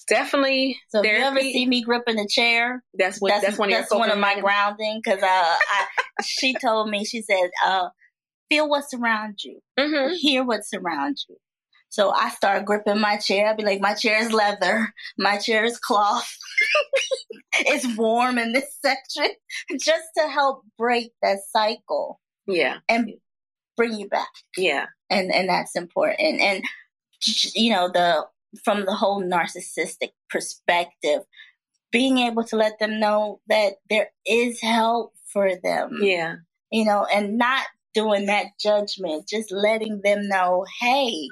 definitely. 0.08 0.78
So 0.88 1.02
therapy, 1.02 1.16
if 1.16 1.20
you 1.20 1.26
ever 1.26 1.40
see 1.40 1.66
me 1.66 1.82
gripping 1.82 2.18
a 2.18 2.26
chair, 2.28 2.82
that's 2.94 3.18
what 3.18 3.30
that's, 3.30 3.44
that's 3.44 3.58
one 3.58 3.72
of 3.72 3.78
that's 3.78 3.94
one 3.94 4.10
of 4.10 4.18
my 4.18 4.40
grounding 4.40 5.00
because 5.02 5.22
uh, 5.22 5.26
I 5.26 5.86
she 6.24 6.54
told 6.54 6.88
me 6.88 7.04
she 7.04 7.22
said 7.22 7.50
uh, 7.64 7.88
feel 8.48 8.68
what's 8.68 8.92
around 8.94 9.38
you, 9.44 9.60
mm-hmm. 9.78 10.14
hear 10.14 10.44
what's 10.44 10.72
around 10.74 11.18
you. 11.28 11.36
So 11.88 12.10
I 12.10 12.30
start 12.30 12.64
gripping 12.64 13.00
my 13.00 13.18
chair. 13.18 13.48
I'd 13.48 13.58
be 13.58 13.64
like, 13.64 13.82
my 13.82 13.92
chair 13.92 14.18
is 14.22 14.32
leather, 14.32 14.92
my 15.18 15.36
chair 15.36 15.64
is 15.64 15.78
cloth. 15.78 16.26
it's 17.58 17.98
warm 17.98 18.38
in 18.38 18.52
this 18.52 18.78
section, 18.82 19.30
just 19.78 20.04
to 20.16 20.26
help 20.28 20.62
break 20.78 21.12
that 21.22 21.38
cycle. 21.50 22.18
Yeah, 22.46 22.78
and 22.88 23.12
bring 23.76 23.94
you 23.94 24.08
back. 24.08 24.30
Yeah, 24.56 24.86
and 25.10 25.32
and 25.32 25.48
that's 25.48 25.76
important. 25.76 26.40
And 26.40 26.64
you 27.54 27.72
know 27.72 27.90
the 27.92 28.24
from 28.64 28.84
the 28.84 28.94
whole 28.94 29.22
narcissistic 29.22 30.10
perspective, 30.30 31.20
being 31.90 32.18
able 32.18 32.44
to 32.44 32.56
let 32.56 32.78
them 32.78 33.00
know 33.00 33.40
that 33.48 33.74
there 33.88 34.10
is 34.26 34.60
help 34.60 35.12
for 35.32 35.50
them. 35.62 35.98
Yeah. 36.00 36.36
You 36.70 36.84
know, 36.84 37.06
and 37.12 37.38
not 37.38 37.66
doing 37.94 38.26
that 38.26 38.46
judgment, 38.58 39.28
just 39.28 39.52
letting 39.52 40.00
them 40.02 40.28
know, 40.28 40.64
hey, 40.80 41.28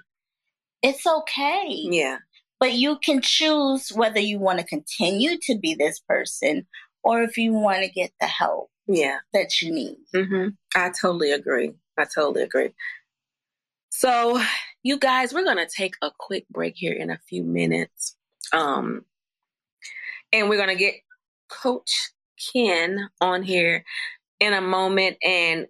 it's 0.82 1.06
okay. 1.06 1.64
Yeah. 1.68 2.18
But 2.58 2.74
you 2.74 2.98
can 2.98 3.22
choose 3.22 3.88
whether 3.90 4.20
you 4.20 4.38
want 4.38 4.58
to 4.58 4.64
continue 4.64 5.38
to 5.42 5.58
be 5.58 5.74
this 5.74 6.00
person 6.00 6.66
or 7.02 7.22
if 7.22 7.38
you 7.38 7.52
want 7.52 7.82
to 7.84 7.90
get 7.90 8.10
the 8.20 8.26
help 8.26 8.70
yeah. 8.86 9.18
that 9.32 9.62
you 9.62 9.72
need. 9.72 9.96
Mm-hmm. 10.14 10.48
I 10.74 10.90
totally 11.00 11.32
agree. 11.32 11.72
I 11.98 12.04
totally 12.04 12.42
agree. 12.42 12.70
So, 14.00 14.40
you 14.82 14.98
guys, 14.98 15.34
we're 15.34 15.44
going 15.44 15.58
to 15.58 15.68
take 15.70 15.94
a 16.00 16.10
quick 16.18 16.48
break 16.48 16.72
here 16.74 16.94
in 16.94 17.10
a 17.10 17.20
few 17.28 17.42
minutes. 17.44 18.16
Um, 18.50 19.04
and 20.32 20.48
we're 20.48 20.56
going 20.56 20.74
to 20.74 20.74
get 20.74 20.94
Coach 21.50 22.12
Ken 22.50 23.10
on 23.20 23.42
here 23.42 23.84
in 24.40 24.54
a 24.54 24.62
moment 24.62 25.18
and 25.22 25.66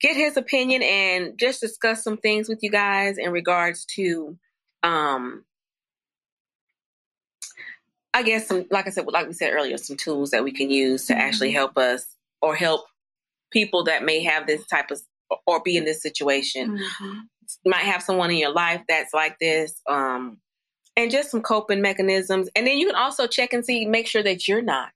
get 0.00 0.16
his 0.16 0.38
opinion 0.38 0.82
and 0.82 1.38
just 1.38 1.60
discuss 1.60 2.02
some 2.02 2.16
things 2.16 2.48
with 2.48 2.62
you 2.62 2.70
guys 2.70 3.18
in 3.18 3.30
regards 3.30 3.84
to 3.96 4.38
um 4.82 5.44
I 8.14 8.22
guess 8.22 8.48
some 8.48 8.64
like 8.70 8.86
I 8.86 8.90
said 8.90 9.06
like 9.08 9.26
we 9.26 9.34
said 9.34 9.52
earlier 9.52 9.76
some 9.76 9.98
tools 9.98 10.30
that 10.30 10.42
we 10.42 10.52
can 10.52 10.70
use 10.70 11.04
to 11.06 11.12
mm-hmm. 11.12 11.20
actually 11.20 11.52
help 11.52 11.76
us 11.76 12.06
or 12.40 12.56
help 12.56 12.86
people 13.50 13.84
that 13.84 14.04
may 14.04 14.22
have 14.22 14.46
this 14.46 14.66
type 14.66 14.90
of 14.90 15.02
or 15.46 15.62
be 15.62 15.76
in 15.76 15.84
this 15.84 16.02
situation. 16.02 16.78
Mm-hmm. 16.78 17.18
Might 17.64 17.84
have 17.84 18.02
someone 18.02 18.30
in 18.30 18.38
your 18.38 18.52
life 18.52 18.82
that's 18.88 19.14
like 19.14 19.38
this 19.38 19.80
um 19.88 20.38
and 20.96 21.10
just 21.10 21.30
some 21.30 21.42
coping 21.42 21.80
mechanisms 21.80 22.48
and 22.56 22.66
then 22.66 22.76
you 22.78 22.86
can 22.86 22.96
also 22.96 23.26
check 23.28 23.52
and 23.52 23.64
see 23.64 23.84
make 23.84 24.08
sure 24.08 24.22
that 24.22 24.48
you're 24.48 24.62
not 24.62 24.90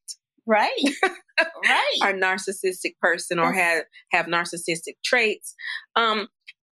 Right. 0.46 0.70
right. 1.38 1.98
Are 2.02 2.12
narcissistic 2.12 2.98
person 3.00 3.38
or 3.38 3.52
have 3.52 3.84
have 4.10 4.26
narcissistic 4.26 4.96
traits. 5.04 5.54
Um, 5.94 6.28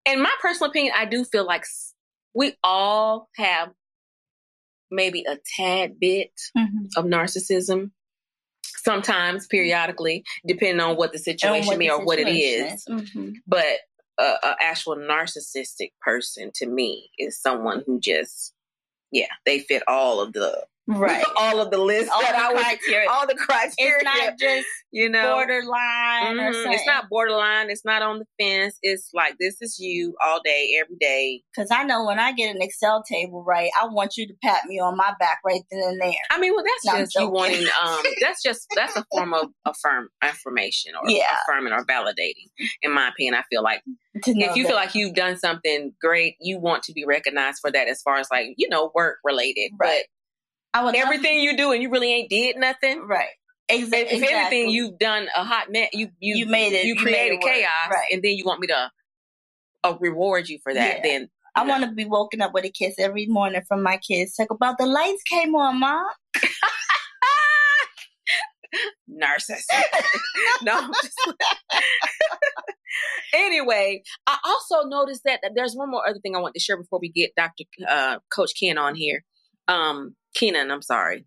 in 0.06 0.22
my 0.22 0.34
personal 0.42 0.72
opinion, 0.72 0.96
I 0.98 1.06
do 1.06 1.24
feel 1.26 1.46
like 1.46 1.64
we 2.34 2.56
all 2.64 3.30
have 3.36 3.70
maybe 4.90 5.26
a 5.30 5.38
tad 5.56 6.00
bit 6.00 6.32
mm-hmm. 6.58 6.86
of 6.98 7.06
narcissism. 7.06 7.92
Sometimes, 8.88 9.48
periodically, 9.48 10.24
depending 10.46 10.80
on 10.80 10.96
what 10.96 11.12
the 11.12 11.20
situation 11.20 11.78
may 11.78 11.90
or 11.90 12.06
what 12.06 12.20
it 12.20 12.30
is. 12.30 12.86
Mm-hmm. 12.90 13.32
But 13.46 13.80
uh, 14.18 14.38
an 14.44 14.56
actual 14.62 14.96
narcissistic 14.96 15.92
person 16.02 16.52
to 16.56 16.66
me 16.66 17.10
is 17.20 17.40
someone 17.40 17.84
who 17.86 18.00
just, 18.00 18.54
yeah, 19.12 19.28
they 19.46 19.60
fit 19.60 19.84
all 19.88 20.22
of 20.22 20.32
the 20.32 20.64
right 20.88 21.26
all 21.38 21.60
of 21.60 21.70
the 21.72 21.78
lists 21.78 22.10
all 22.14 22.22
that 22.22 22.32
the 22.32 22.58
I 22.58 22.62
criteria. 22.62 23.10
all 23.10 23.28
the 23.28 23.36
criteria 23.36 23.96
it's 23.98 24.04
not 24.04 24.40
just 24.40 24.68
you 24.92 25.10
know 25.10 25.36
borderline 25.36 26.38
mm-hmm. 26.38 26.72
it's 26.72 26.86
not 26.86 27.10
borderline 27.10 27.70
it's 27.70 27.84
not 27.84 28.02
on 28.02 28.20
the 28.20 28.26
fence 28.40 28.78
it's 28.82 29.10
like 29.14 29.36
this 29.40 29.58
is 29.62 29.78
you 29.80 30.16
all 30.24 30.40
day 30.44 30.78
every 30.82 30.96
day 31.00 31.42
because 31.54 31.70
i 31.72 31.84
know 31.84 32.06
when 32.06 32.20
i 32.20 32.32
get 32.32 32.56
an 32.56 32.62
excel 32.62 33.04
table 33.04 33.44
right 33.44 33.70
i 33.82 33.86
want 33.86 34.16
you 34.16 34.26
to 34.28 34.34
pat 34.44 34.66
me 34.66 34.80
on 34.80 34.96
my 34.96 35.14
back 35.20 35.40
right 35.46 35.62
then 35.70 35.82
and 35.84 36.02
there 36.02 36.12
i 36.32 36.40
mean 36.40 36.54
well 36.56 36.64
that's 36.64 36.86
no, 36.86 37.02
just 37.02 37.16
you 37.16 37.30
wanting 37.30 37.68
um 37.84 38.02
that's 38.22 38.42
just 38.42 38.66
that's 38.76 38.96
a 38.96 39.06
form 39.12 39.34
of 39.34 39.48
affirm 39.66 40.08
affirmation 40.22 40.94
or 41.02 41.10
yeah. 41.10 41.26
affirming 41.44 41.74
or 41.74 41.86
validating 41.86 42.48
in 42.82 42.94
my 42.94 43.10
opinion 43.10 43.36
i 43.36 43.44
feel 43.50 43.64
like 43.64 43.82
if 44.26 44.56
you 44.56 44.64
that. 44.64 44.70
feel 44.70 44.76
like 44.76 44.96
you've 44.96 45.16
done 45.16 45.38
something 45.38 45.94
great 46.02 46.36
you 46.40 46.60
want 46.60 46.82
to 46.84 46.94
be 46.94 47.06
recognized 47.06 47.60
for 47.62 47.72
that 47.72 47.88
as 47.88 48.02
far 48.02 48.18
as 48.18 48.28
like 48.32 48.48
you 48.58 48.70
know 48.70 48.92
work 48.96 49.18
related 49.24 49.72
right. 49.80 50.00
but 50.00 50.17
I 50.78 50.84
would 50.84 50.96
everything 50.96 51.40
you 51.40 51.58
do 51.58 51.72
and 51.72 51.82
you 51.82 51.90
really 51.90 52.14
ain't 52.14 52.30
did 52.30 52.58
nothing. 52.58 53.08
Right. 53.08 53.30
Exactly. 53.70 54.18
If, 54.18 54.24
if 54.24 54.32
anything, 54.32 54.70
you've 54.70 55.00
done 55.00 55.28
a 55.36 55.44
hot 55.44 55.72
mess. 55.72 55.90
You, 55.92 56.10
you 56.20 56.38
you 56.38 56.46
made 56.46 56.74
it. 56.74 56.86
You, 56.86 56.94
you 56.94 57.02
created 57.02 57.42
chaos, 57.42 57.90
right. 57.92 58.14
and 58.14 58.24
then 58.24 58.34
you 58.34 58.46
want 58.46 58.62
me 58.62 58.68
to 58.68 58.92
uh, 59.84 59.98
reward 60.00 60.48
you 60.48 60.60
for 60.64 60.74
that. 60.74 60.98
Yeah. 60.98 61.04
Then 61.04 61.30
I 61.56 61.66
want 61.66 61.84
to 61.84 61.92
be 61.92 62.06
woken 62.06 62.42
up 62.42 62.54
with 62.54 62.66
a 62.66 62.70
kiss 62.70 62.96
every 63.00 63.26
morning 63.26 63.62
from 63.68 63.82
my 63.82 63.98
kids. 63.98 64.36
Talk 64.36 64.52
about 64.52 64.78
the 64.78 64.86
lights 64.86 65.24
came 65.24 65.56
on, 65.56 65.80
mom. 65.80 66.06
Narcissist. 69.10 69.64
no. 70.62 70.92
anyway, 73.34 74.04
I 74.28 74.38
also 74.46 74.88
noticed 74.88 75.24
that 75.26 75.42
there's 75.56 75.76
one 75.76 75.90
more 75.90 76.08
other 76.08 76.20
thing 76.20 76.36
I 76.36 76.40
want 76.40 76.54
to 76.54 76.60
share 76.60 76.78
before 76.78 77.00
we 77.02 77.10
get 77.10 77.32
Dr. 77.36 77.64
Uh, 77.88 78.20
Coach 78.34 78.52
Ken 78.60 78.78
on 78.78 78.96
here. 78.96 79.24
Um, 79.68 80.16
Kenan, 80.38 80.72
I'm 80.72 80.82
sorry. 80.82 81.26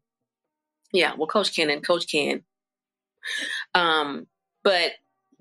Yeah, 0.93 1.15
well, 1.17 1.27
Coach 1.27 1.55
Kenan, 1.55 1.83
Coach 1.83 2.11
Ken. 2.11 2.43
Um, 3.75 4.27
but 4.65 4.93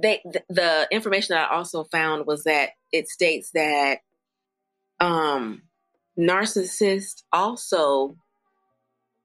they 0.01 0.21
th- 0.31 0.45
the 0.49 0.87
information 0.91 1.35
that 1.35 1.49
I 1.49 1.55
also 1.55 1.83
found 1.85 2.25
was 2.25 2.43
that 2.43 2.69
it 2.91 3.07
states 3.07 3.51
that 3.53 3.99
um, 4.99 5.63
narcissists 6.17 7.23
also 7.31 8.15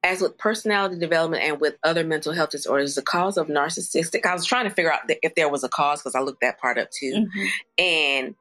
as 0.05 0.21
with 0.21 0.37
personality 0.37 0.99
development 0.99 1.43
and 1.43 1.61
with 1.61 1.77
other 1.83 2.05
mental 2.05 2.35
health 2.35 2.51
disorders, 2.51 2.95
the 2.95 3.03
cause 3.03 3.39
of 3.39 3.47
narcissistic, 3.47 4.27
I 4.27 4.35
was 4.35 4.45
trying 4.45 4.69
to 4.69 4.75
figure 4.75 4.93
out 4.93 5.01
if 5.09 5.35
there 5.35 5.49
was 5.49 5.65
a 5.65 5.69
cause 5.69 6.03
because 6.03 6.15
I 6.15 6.21
looked 6.21 6.43
that 6.43 6.61
part 6.61 6.77
up 6.77 6.91
too. 6.91 7.27
Mm-hmm. 7.27 7.47
And 7.79 8.35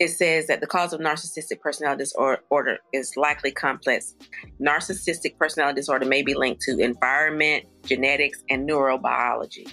it 0.00 0.08
says 0.08 0.46
that 0.46 0.62
the 0.62 0.66
cause 0.66 0.94
of 0.94 1.00
narcissistic 1.00 1.60
personality 1.60 2.04
disorder 2.04 2.78
is 2.92 3.16
likely 3.16 3.52
complex. 3.52 4.14
Narcissistic 4.60 5.36
personality 5.36 5.76
disorder 5.76 6.06
may 6.06 6.22
be 6.22 6.34
linked 6.34 6.62
to 6.62 6.78
environment, 6.78 7.66
genetics, 7.84 8.42
and 8.48 8.68
neurobiology. 8.68 9.70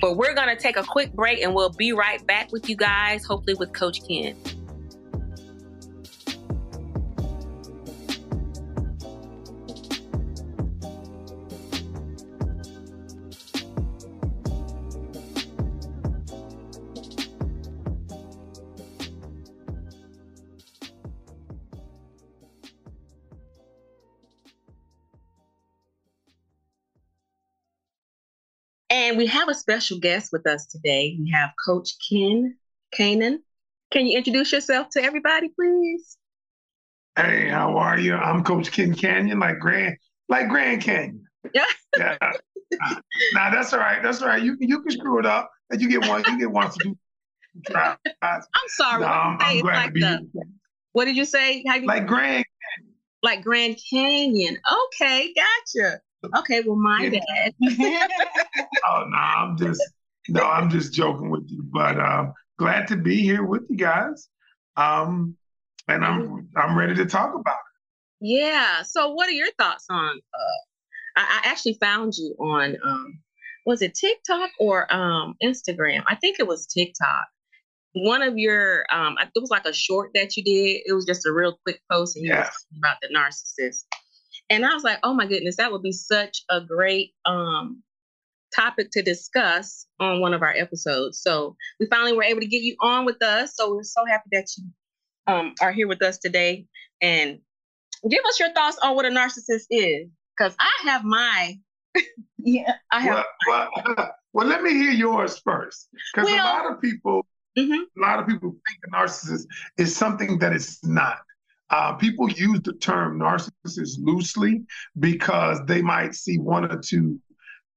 But 0.00 0.16
we're 0.16 0.34
going 0.34 0.48
to 0.48 0.56
take 0.56 0.76
a 0.76 0.84
quick 0.84 1.12
break 1.12 1.42
and 1.42 1.52
we'll 1.52 1.70
be 1.70 1.92
right 1.92 2.24
back 2.26 2.52
with 2.52 2.68
you 2.68 2.76
guys, 2.76 3.26
hopefully 3.26 3.54
with 3.54 3.72
Coach 3.72 4.06
Ken. 4.08 4.36
And 29.14 29.20
we 29.20 29.26
have 29.26 29.48
a 29.48 29.54
special 29.54 30.00
guest 30.00 30.30
with 30.32 30.44
us 30.44 30.66
today. 30.66 31.16
We 31.20 31.30
have 31.30 31.50
Coach 31.64 31.94
Ken 32.10 32.56
Kanan. 32.92 33.36
Can 33.92 34.08
you 34.08 34.18
introduce 34.18 34.50
yourself 34.50 34.88
to 34.94 35.00
everybody, 35.04 35.50
please? 35.50 36.18
Hey, 37.14 37.46
how 37.46 37.76
are 37.76 37.96
you? 37.96 38.16
I'm 38.16 38.42
Coach 38.42 38.72
Ken 38.72 38.92
Canyon, 38.92 39.38
like 39.38 39.60
Grand, 39.60 39.98
like 40.28 40.48
Grand 40.48 40.82
Canyon. 40.82 41.24
Yeah. 41.54 41.64
yeah. 41.96 42.32
now 43.34 43.52
that's 43.52 43.72
all 43.72 43.78
right. 43.78 44.02
That's 44.02 44.20
all 44.20 44.26
right. 44.26 44.42
You 44.42 44.56
you 44.58 44.82
can 44.82 44.90
screw 44.90 45.20
it 45.20 45.26
up, 45.26 45.48
and 45.70 45.80
you 45.80 45.88
get 45.88 46.08
one. 46.08 46.24
You 46.26 46.36
get 46.36 46.50
one 46.50 46.72
to 46.72 46.78
do. 46.82 46.98
I'm 47.76 48.48
sorry. 48.66 49.02
No, 49.02 49.06
I'm, 49.06 49.36
I'm 49.40 49.60
glad 49.60 49.76
like 49.76 49.86
to 49.86 49.92
be 49.92 50.00
the, 50.00 50.28
here. 50.32 50.42
What 50.90 51.04
did 51.04 51.16
you 51.16 51.24
say? 51.24 51.62
How 51.68 51.76
you, 51.76 51.86
like 51.86 52.08
Grand. 52.08 52.44
Like 53.22 53.44
Grand 53.44 53.78
Canyon. 53.90 54.58
Okay, 54.88 55.32
gotcha. 55.36 56.00
Okay, 56.38 56.62
well, 56.66 56.76
my 56.76 57.08
bad. 57.08 57.54
oh 58.86 59.04
no, 59.08 59.16
I'm 59.16 59.56
just 59.56 59.82
no, 60.28 60.42
I'm 60.42 60.70
just 60.70 60.92
joking 60.92 61.30
with 61.30 61.44
you. 61.48 61.62
But 61.62 61.98
um, 61.98 62.32
glad 62.58 62.88
to 62.88 62.96
be 62.96 63.20
here 63.20 63.44
with 63.44 63.62
you 63.68 63.76
guys. 63.76 64.28
Um, 64.76 65.36
and 65.88 66.04
I'm 66.04 66.48
I'm 66.56 66.76
ready 66.76 66.94
to 66.94 67.06
talk 67.06 67.34
about 67.34 67.54
it. 67.54 68.26
Yeah. 68.26 68.82
So, 68.82 69.10
what 69.10 69.28
are 69.28 69.32
your 69.32 69.50
thoughts 69.58 69.86
on? 69.90 70.16
Uh, 70.16 71.16
I, 71.16 71.42
I 71.44 71.48
actually 71.50 71.76
found 71.80 72.14
you 72.16 72.34
on 72.40 72.76
um, 72.84 73.18
was 73.66 73.82
it 73.82 73.94
TikTok 73.94 74.50
or 74.58 74.92
um, 74.94 75.34
Instagram? 75.42 76.02
I 76.06 76.16
think 76.16 76.38
it 76.40 76.46
was 76.46 76.66
TikTok. 76.66 77.26
One 77.92 78.22
of 78.22 78.36
your 78.36 78.86
um, 78.92 79.16
it 79.20 79.40
was 79.40 79.50
like 79.50 79.66
a 79.66 79.72
short 79.72 80.10
that 80.14 80.36
you 80.36 80.42
did. 80.42 80.82
It 80.86 80.92
was 80.94 81.04
just 81.04 81.26
a 81.26 81.32
real 81.32 81.58
quick 81.64 81.80
post, 81.90 82.16
and 82.16 82.24
you 82.24 82.32
yeah. 82.32 82.50
about 82.78 82.96
the 83.02 83.08
narcissist. 83.14 83.84
And 84.50 84.64
I 84.64 84.74
was 84.74 84.84
like, 84.84 84.98
oh 85.02 85.14
my 85.14 85.26
goodness, 85.26 85.56
that 85.56 85.72
would 85.72 85.82
be 85.82 85.92
such 85.92 86.42
a 86.50 86.60
great 86.60 87.12
um, 87.24 87.82
topic 88.54 88.90
to 88.92 89.02
discuss 89.02 89.86
on 90.00 90.20
one 90.20 90.34
of 90.34 90.42
our 90.42 90.54
episodes. 90.56 91.20
So 91.20 91.56
we 91.80 91.86
finally 91.86 92.12
were 92.12 92.22
able 92.22 92.40
to 92.40 92.46
get 92.46 92.62
you 92.62 92.76
on 92.80 93.04
with 93.04 93.22
us. 93.22 93.56
So 93.56 93.74
we're 93.74 93.82
so 93.82 94.04
happy 94.06 94.28
that 94.32 94.46
you 94.56 94.64
um, 95.26 95.54
are 95.60 95.72
here 95.72 95.88
with 95.88 96.02
us 96.02 96.18
today. 96.18 96.66
And 97.00 97.40
give 98.08 98.24
us 98.26 98.38
your 98.38 98.52
thoughts 98.52 98.78
on 98.82 98.94
what 98.96 99.06
a 99.06 99.10
narcissist 99.10 99.66
is, 99.70 100.08
because 100.36 100.54
I 100.58 100.70
have 100.84 101.04
my. 101.04 101.58
yeah, 102.38 102.74
I 102.90 103.00
have. 103.00 103.24
Well, 103.48 103.68
well, 103.96 104.10
well, 104.32 104.46
let 104.46 104.62
me 104.62 104.72
hear 104.72 104.90
yours 104.90 105.38
first, 105.38 105.88
because 106.12 106.30
well, 106.30 106.44
a 106.44 106.48
lot 106.62 106.72
of 106.72 106.80
people, 106.80 107.26
mm-hmm. 107.58 108.02
a 108.02 108.06
lot 108.06 108.20
of 108.20 108.26
people 108.26 108.50
think 108.50 108.78
a 108.86 108.96
narcissist 108.96 109.46
is 109.78 109.94
something 109.96 110.38
that 110.38 110.52
it's 110.52 110.84
not. 110.84 111.18
Uh, 111.70 111.94
people 111.94 112.30
use 112.30 112.60
the 112.62 112.74
term 112.74 113.18
narcissist 113.18 113.96
loosely 113.98 114.62
because 114.98 115.58
they 115.66 115.82
might 115.82 116.14
see 116.14 116.38
one 116.38 116.70
or 116.70 116.78
two 116.78 117.18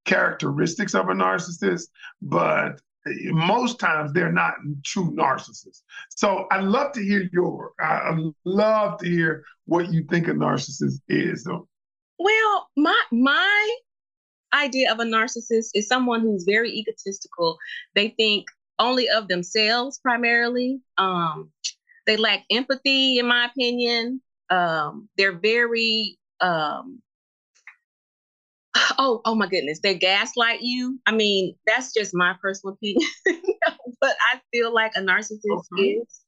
characteristics 0.06 0.94
of 0.94 1.10
a 1.10 1.14
narcissist, 1.14 1.88
but 2.22 2.82
most 3.26 3.80
times 3.80 4.12
they're 4.14 4.32
not 4.32 4.56
true 4.84 5.12
narcissists. 5.12 5.84
So 6.10 6.46
I'd 6.52 6.64
love 6.64 6.92
to 6.94 7.04
hear 7.04 7.30
your, 7.32 7.72
I'd 7.80 8.18
love 8.46 9.00
to 9.00 9.10
hear 9.10 9.44
what 9.66 9.92
you 9.92 10.04
think 10.04 10.28
a 10.28 10.32
narcissist 10.32 11.00
is. 11.08 11.48
Well, 12.20 12.70
my 12.76 13.02
my 13.12 13.78
idea 14.54 14.92
of 14.92 15.00
a 15.00 15.04
narcissist 15.04 15.70
is 15.74 15.88
someone 15.88 16.22
who's 16.22 16.44
very 16.44 16.72
egotistical. 16.72 17.58
They 17.96 18.10
think 18.10 18.48
only 18.80 19.08
of 19.10 19.28
themselves 19.28 20.00
primarily. 20.00 20.82
Um, 20.98 21.52
they 22.08 22.18
lack 22.18 22.46
empathy, 22.50 23.20
in 23.20 23.28
my 23.28 23.46
opinion. 23.46 24.22
Um, 24.50 25.10
they're 25.18 25.38
very 25.38 26.18
um, 26.40 27.02
oh 28.98 29.22
oh 29.26 29.36
my 29.36 29.48
goodness, 29.48 29.80
they 29.82 29.96
gaslight 29.96 30.62
you. 30.62 31.00
I 31.06 31.12
mean, 31.12 31.56
that's 31.68 31.94
just 31.94 32.16
my 32.16 32.34
personal 32.42 32.74
opinion, 32.74 33.10
but 34.02 34.16
I 34.34 34.42
feel 34.52 34.74
like 34.74 34.94
a 34.96 35.02
narcissist 35.02 35.66
okay. 35.74 35.84
is. 35.84 36.22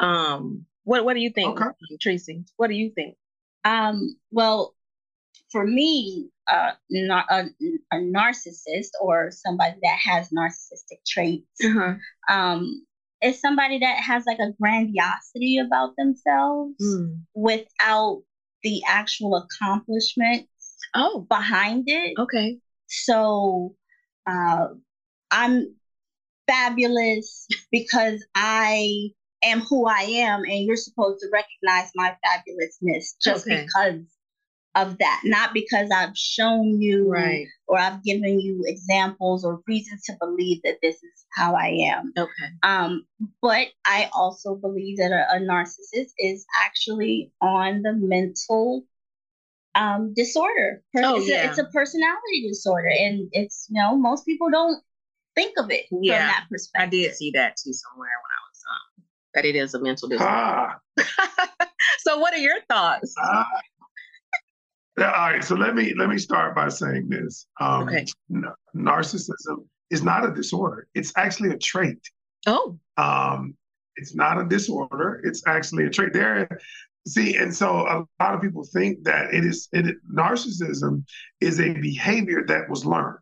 Um, 0.00 0.64
what 0.84 1.04
what 1.04 1.14
do 1.14 1.20
you 1.20 1.30
think, 1.30 1.60
okay. 1.60 1.70
Tracy? 2.00 2.44
What 2.56 2.68
do 2.68 2.74
you 2.74 2.90
think? 2.90 3.16
Um, 3.64 4.16
well, 4.30 4.74
for 5.52 5.66
me, 5.66 6.30
uh, 6.50 6.72
not 6.90 7.26
a, 7.30 7.44
a 7.92 7.96
narcissist 7.96 8.90
or 9.00 9.30
somebody 9.30 9.76
that 9.82 9.98
has 10.02 10.30
narcissistic 10.30 11.04
traits, 11.06 11.46
uh-huh. 11.62 11.94
um, 12.28 12.86
is 13.22 13.40
somebody 13.40 13.78
that 13.78 13.98
has 13.98 14.24
like 14.26 14.38
a 14.38 14.52
grandiosity 14.60 15.58
about 15.58 15.94
themselves 15.96 16.74
mm. 16.82 17.20
without 17.34 18.22
the 18.62 18.82
actual 18.86 19.36
accomplishment 19.36 20.46
oh 20.94 21.26
behind 21.28 21.84
it. 21.86 22.14
Okay. 22.18 22.58
So 22.86 23.74
uh, 24.26 24.68
I'm 25.30 25.74
fabulous 26.46 27.46
because 27.70 28.24
I 28.34 29.10
am 29.42 29.60
who 29.60 29.86
I 29.86 30.02
am, 30.02 30.44
and 30.44 30.64
you're 30.64 30.76
supposed 30.76 31.20
to 31.20 31.28
recognize 31.32 31.90
my 31.94 32.16
fabulousness 32.24 33.14
just 33.22 33.46
okay. 33.46 33.64
because 33.64 34.04
of 34.74 34.98
that, 34.98 35.22
not 35.24 35.52
because 35.52 35.90
I've 35.90 36.16
shown 36.16 36.80
you 36.80 37.08
right. 37.08 37.46
or 37.66 37.78
I've 37.78 38.04
given 38.04 38.38
you 38.38 38.62
examples 38.66 39.44
or 39.44 39.60
reasons 39.66 40.04
to 40.04 40.16
believe 40.20 40.60
that 40.62 40.78
this 40.80 40.96
is 40.96 41.26
how 41.34 41.54
I 41.56 41.90
am. 41.92 42.12
Okay. 42.16 42.30
Um, 42.62 43.04
but 43.42 43.68
I 43.84 44.08
also 44.12 44.54
believe 44.54 44.98
that 44.98 45.10
a, 45.10 45.36
a 45.36 45.40
narcissist 45.40 46.12
is 46.18 46.46
actually 46.62 47.32
on 47.40 47.82
the 47.82 47.92
mental 47.94 48.84
um, 49.74 50.14
disorder. 50.14 50.82
oh, 50.98 51.16
it's, 51.16 51.28
yeah. 51.28 51.46
a, 51.46 51.50
it's 51.50 51.58
a 51.58 51.64
personality 51.64 52.48
disorder, 52.48 52.88
and 52.88 53.28
it's 53.32 53.66
you 53.70 53.80
know 53.80 53.96
most 53.96 54.24
people 54.24 54.50
don't 54.50 54.82
think 55.34 55.54
of 55.58 55.70
it 55.70 55.86
yeah. 55.90 56.18
from 56.18 56.26
that 56.26 56.46
perspective. 56.50 56.86
I 56.86 56.90
did 56.90 57.14
see 57.14 57.30
that 57.32 57.56
too 57.56 57.72
somewhere 57.72 58.08
when 58.08 58.30
I 58.30 58.40
was 58.48 58.62
um, 58.70 59.04
that 59.34 59.44
it 59.44 59.56
is 59.56 59.74
a 59.74 59.80
mental 59.80 60.08
disorder. 60.08 60.30
Ah. 60.30 60.78
so, 61.98 62.18
what 62.18 62.34
are 62.34 62.38
your 62.38 62.60
thoughts? 62.68 63.14
Ah. 63.18 63.46
All 64.98 65.04
right, 65.04 65.42
so 65.42 65.54
let 65.54 65.74
me 65.74 65.94
let 65.96 66.08
me 66.08 66.18
start 66.18 66.54
by 66.54 66.68
saying 66.68 67.08
this. 67.08 67.46
Um, 67.60 67.88
okay. 67.88 68.04
N- 68.34 68.44
narcissism 68.74 69.66
is 69.90 70.02
not 70.02 70.28
a 70.28 70.34
disorder; 70.34 70.88
it's 70.94 71.12
actually 71.16 71.50
a 71.50 71.58
trait. 71.58 71.98
Oh. 72.46 72.78
Um, 72.96 73.54
it's 73.96 74.14
not 74.14 74.40
a 74.40 74.44
disorder; 74.44 75.20
it's 75.24 75.42
actually 75.46 75.86
a 75.86 75.90
trait. 75.90 76.12
There, 76.12 76.48
see, 77.06 77.36
and 77.36 77.54
so 77.54 77.86
a 77.86 78.04
lot 78.22 78.34
of 78.34 78.42
people 78.42 78.64
think 78.64 79.04
that 79.04 79.32
it 79.32 79.44
is 79.44 79.68
it 79.72 79.96
narcissism 80.12 81.04
is 81.40 81.60
a 81.60 81.72
behavior 81.74 82.44
that 82.48 82.68
was 82.68 82.84
learned. 82.84 83.18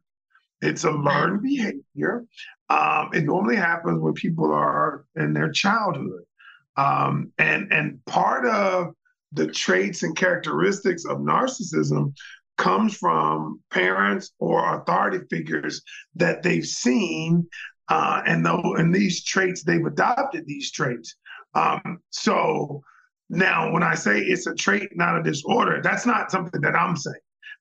It's 0.60 0.84
a 0.84 0.90
learned 0.90 1.42
behavior. 1.42 2.24
Um, 2.70 3.10
it 3.12 3.24
normally 3.24 3.56
happens 3.56 4.00
when 4.00 4.14
people 4.14 4.52
are 4.52 5.04
in 5.16 5.32
their 5.32 5.50
childhood, 5.50 6.24
um, 6.76 7.32
and 7.38 7.72
and 7.72 8.04
part 8.06 8.46
of 8.46 8.94
the 9.32 9.46
traits 9.46 10.02
and 10.02 10.16
characteristics 10.16 11.04
of 11.04 11.18
narcissism 11.18 12.14
comes 12.56 12.96
from 12.96 13.60
parents 13.70 14.32
or 14.38 14.76
authority 14.76 15.24
figures 15.30 15.82
that 16.14 16.42
they've 16.42 16.66
seen 16.66 17.46
uh, 17.88 18.22
and 18.26 18.44
though 18.44 18.74
and 18.76 18.94
these 18.94 19.24
traits 19.24 19.62
they've 19.62 19.86
adopted 19.86 20.44
these 20.46 20.70
traits 20.72 21.16
um, 21.54 21.98
so 22.10 22.82
now 23.30 23.70
when 23.72 23.82
i 23.82 23.94
say 23.94 24.18
it's 24.18 24.46
a 24.46 24.54
trait 24.54 24.88
not 24.96 25.18
a 25.18 25.22
disorder 25.22 25.80
that's 25.82 26.06
not 26.06 26.30
something 26.30 26.60
that 26.60 26.74
i'm 26.74 26.96
saying 26.96 27.14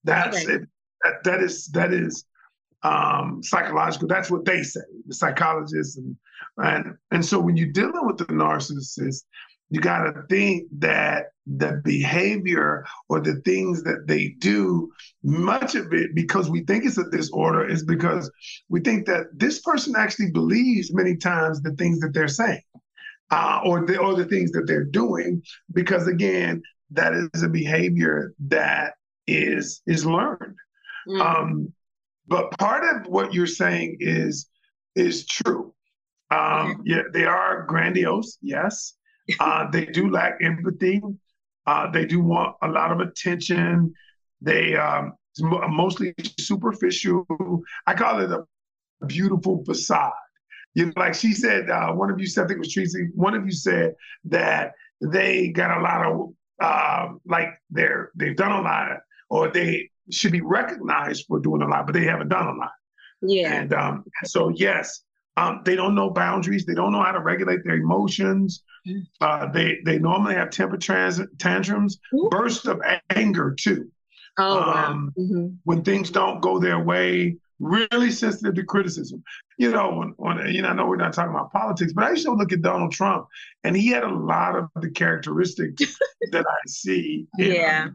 that's 0.03 0.43
okay. 0.43 0.53
it, 0.53 0.61
that, 1.03 1.23
that 1.23 1.41
is 1.41 1.67
that 1.67 1.93
is 1.93 2.25
um, 2.83 3.41
psychological. 3.43 4.07
That's 4.07 4.31
what 4.31 4.45
they 4.45 4.63
say, 4.63 4.81
the 5.07 5.15
psychologists, 5.15 5.97
and 5.97 6.15
and 6.57 6.95
and 7.11 7.25
so 7.25 7.39
when 7.39 7.57
you're 7.57 7.71
dealing 7.71 8.05
with 8.05 8.17
the 8.17 8.25
narcissist, 8.25 9.23
you 9.69 9.79
got 9.79 10.03
to 10.03 10.23
think 10.29 10.67
that 10.79 11.27
the 11.55 11.81
behavior 11.83 12.85
or 13.09 13.21
the 13.21 13.41
things 13.45 13.83
that 13.83 14.05
they 14.07 14.29
do, 14.39 14.91
much 15.23 15.75
of 15.75 15.93
it, 15.93 16.13
because 16.13 16.49
we 16.49 16.63
think 16.63 16.85
it's 16.85 16.97
a 16.97 17.09
disorder, 17.09 17.67
is 17.67 17.83
because 17.83 18.29
we 18.69 18.81
think 18.81 19.05
that 19.07 19.27
this 19.33 19.59
person 19.61 19.95
actually 19.97 20.31
believes 20.31 20.93
many 20.93 21.15
times 21.15 21.61
the 21.61 21.75
things 21.75 21.99
that 21.99 22.13
they're 22.13 22.27
saying. 22.27 22.61
Uh, 23.29 23.59
or 23.65 23.85
the 23.85 23.97
or 23.97 24.15
the 24.15 24.23
things 24.23 24.51
that 24.51 24.63
they're 24.67 24.85
doing, 24.85 25.41
because 25.73 26.07
again, 26.07 26.61
that 26.91 27.13
is 27.13 27.43
a 27.43 27.49
behavior 27.49 28.33
that 28.39 28.93
is 29.27 29.81
is 29.85 30.05
learned. 30.05 30.55
Mm. 31.09 31.21
Um, 31.21 31.73
but 32.27 32.57
part 32.57 32.83
of 32.83 33.11
what 33.11 33.33
you're 33.33 33.45
saying 33.45 33.97
is 33.99 34.47
is 34.95 35.25
true. 35.25 35.73
Um, 36.31 36.83
yeah, 36.85 37.03
they 37.13 37.25
are 37.25 37.65
grandiose, 37.65 38.37
yes. 38.41 38.93
Uh, 39.41 39.69
they 39.69 39.83
do 39.83 40.09
lack 40.09 40.37
empathy. 40.41 41.01
Uh, 41.67 41.91
they 41.91 42.05
do 42.05 42.21
want 42.21 42.55
a 42.61 42.67
lot 42.67 42.91
of 42.91 42.99
attention. 43.01 43.93
They 44.41 44.75
um, 44.75 45.13
mostly 45.39 46.13
superficial. 46.39 47.25
I 47.85 47.93
call 47.93 48.21
it 48.21 48.31
a 48.31 49.05
beautiful 49.05 49.63
facade. 49.65 50.13
You 50.73 50.87
know, 50.87 50.93
like 50.95 51.13
she 51.13 51.33
said, 51.33 51.69
uh, 51.69 51.91
one 51.91 52.09
of 52.09 52.19
you 52.19 52.27
said, 52.27 52.45
I 52.45 52.47
think 52.47 52.57
it 52.57 52.59
was 52.59 52.73
Tracy. 52.73 53.09
One 53.15 53.33
of 53.33 53.45
you 53.45 53.51
said 53.51 53.95
that 54.25 54.73
they 55.01 55.49
got 55.49 55.77
a 55.77 55.81
lot 55.81 56.05
of 56.05 56.33
uh, 56.61 57.13
like 57.25 57.49
they're 57.69 58.11
they've 58.15 58.35
done 58.35 58.51
a 58.51 58.61
lot, 58.61 58.99
or 59.29 59.49
they 59.49 59.89
should 60.11 60.31
be 60.31 60.41
recognized 60.41 61.25
for 61.27 61.39
doing 61.39 61.61
a 61.61 61.67
lot, 61.67 61.85
but 61.85 61.93
they 61.93 62.05
haven't 62.05 62.29
done 62.29 62.47
a 62.47 62.53
lot. 62.53 62.71
Yeah. 63.21 63.53
And 63.53 63.73
um, 63.73 64.05
so 64.23 64.49
yes, 64.49 65.01
um, 65.37 65.61
they 65.63 65.75
don't 65.75 65.95
know 65.95 66.09
boundaries. 66.09 66.65
They 66.65 66.73
don't 66.73 66.91
know 66.91 67.03
how 67.03 67.11
to 67.11 67.19
regulate 67.19 67.63
their 67.63 67.75
emotions. 67.75 68.63
Mm. 68.87 69.07
Uh, 69.21 69.51
they 69.51 69.77
they 69.85 69.99
normally 69.99 70.33
have 70.33 70.49
temper 70.49 70.77
trans- 70.77 71.21
tantrums, 71.37 71.99
Ooh. 72.13 72.27
bursts 72.29 72.65
of 72.65 72.81
anger 73.11 73.55
too. 73.57 73.89
Oh, 74.39 74.59
um, 74.59 75.13
wow. 75.15 75.23
mm-hmm. 75.23 75.47
When 75.63 75.83
things 75.83 76.09
don't 76.09 76.41
go 76.41 76.59
their 76.59 76.79
way, 76.79 77.37
really 77.59 78.11
sensitive 78.11 78.55
to 78.55 78.63
criticism. 78.63 79.23
You 79.59 79.71
know, 79.71 80.13
you 80.47 80.61
know, 80.61 80.69
I 80.69 80.73
know 80.73 80.87
we're 80.87 80.95
not 80.95 81.13
talking 81.13 81.31
about 81.31 81.51
politics, 81.51 81.93
but 81.93 82.03
I 82.03 82.11
used 82.11 82.25
to 82.25 82.33
look 82.33 82.51
at 82.51 82.61
Donald 82.61 82.91
Trump, 82.91 83.27
and 83.63 83.75
he 83.75 83.87
had 83.89 84.03
a 84.03 84.13
lot 84.13 84.55
of 84.55 84.69
the 84.75 84.89
characteristics 84.89 85.97
that 86.31 86.45
I 86.47 86.67
see 86.67 87.27
in 87.37 87.53
yeah. 87.53 87.87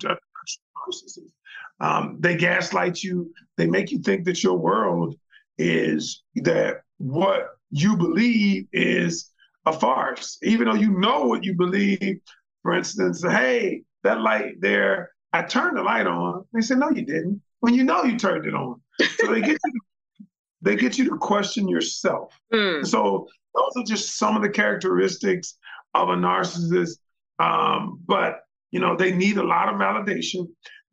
Um, 1.80 2.18
they 2.20 2.36
gaslight 2.36 3.02
you. 3.02 3.32
They 3.56 3.66
make 3.66 3.90
you 3.90 3.98
think 3.98 4.24
that 4.26 4.42
your 4.42 4.56
world 4.56 5.16
is 5.58 6.22
that 6.36 6.82
what 6.98 7.48
you 7.70 7.96
believe 7.96 8.66
is 8.72 9.30
a 9.66 9.72
farce, 9.72 10.38
even 10.42 10.66
though 10.66 10.74
you 10.74 10.98
know 10.98 11.26
what 11.26 11.44
you 11.44 11.54
believe. 11.54 12.20
For 12.62 12.74
instance, 12.74 13.22
hey, 13.22 13.82
that 14.04 14.20
light 14.20 14.60
there, 14.60 15.12
I 15.32 15.42
turned 15.42 15.76
the 15.76 15.82
light 15.82 16.06
on. 16.06 16.44
They 16.52 16.60
said, 16.60 16.78
no, 16.78 16.90
you 16.90 17.04
didn't. 17.04 17.42
When 17.60 17.74
you 17.74 17.84
know 17.84 18.04
you 18.04 18.18
turned 18.18 18.46
it 18.46 18.54
on. 18.54 18.80
So 19.18 19.32
they 19.32 19.40
get 19.40 19.58
you 19.64 19.72
to, 19.72 19.80
they 20.62 20.76
get 20.76 20.98
you 20.98 21.08
to 21.10 21.16
question 21.16 21.68
yourself. 21.68 22.38
Mm. 22.52 22.86
So 22.86 23.28
those 23.54 23.72
are 23.76 23.84
just 23.84 24.18
some 24.18 24.36
of 24.36 24.42
the 24.42 24.50
characteristics 24.50 25.56
of 25.94 26.08
a 26.08 26.14
narcissist. 26.14 26.98
Um, 27.38 28.00
but 28.06 28.40
you 28.70 28.80
know, 28.80 28.96
they 28.96 29.12
need 29.12 29.36
a 29.36 29.42
lot 29.42 29.68
of 29.68 29.76
validation 29.76 30.48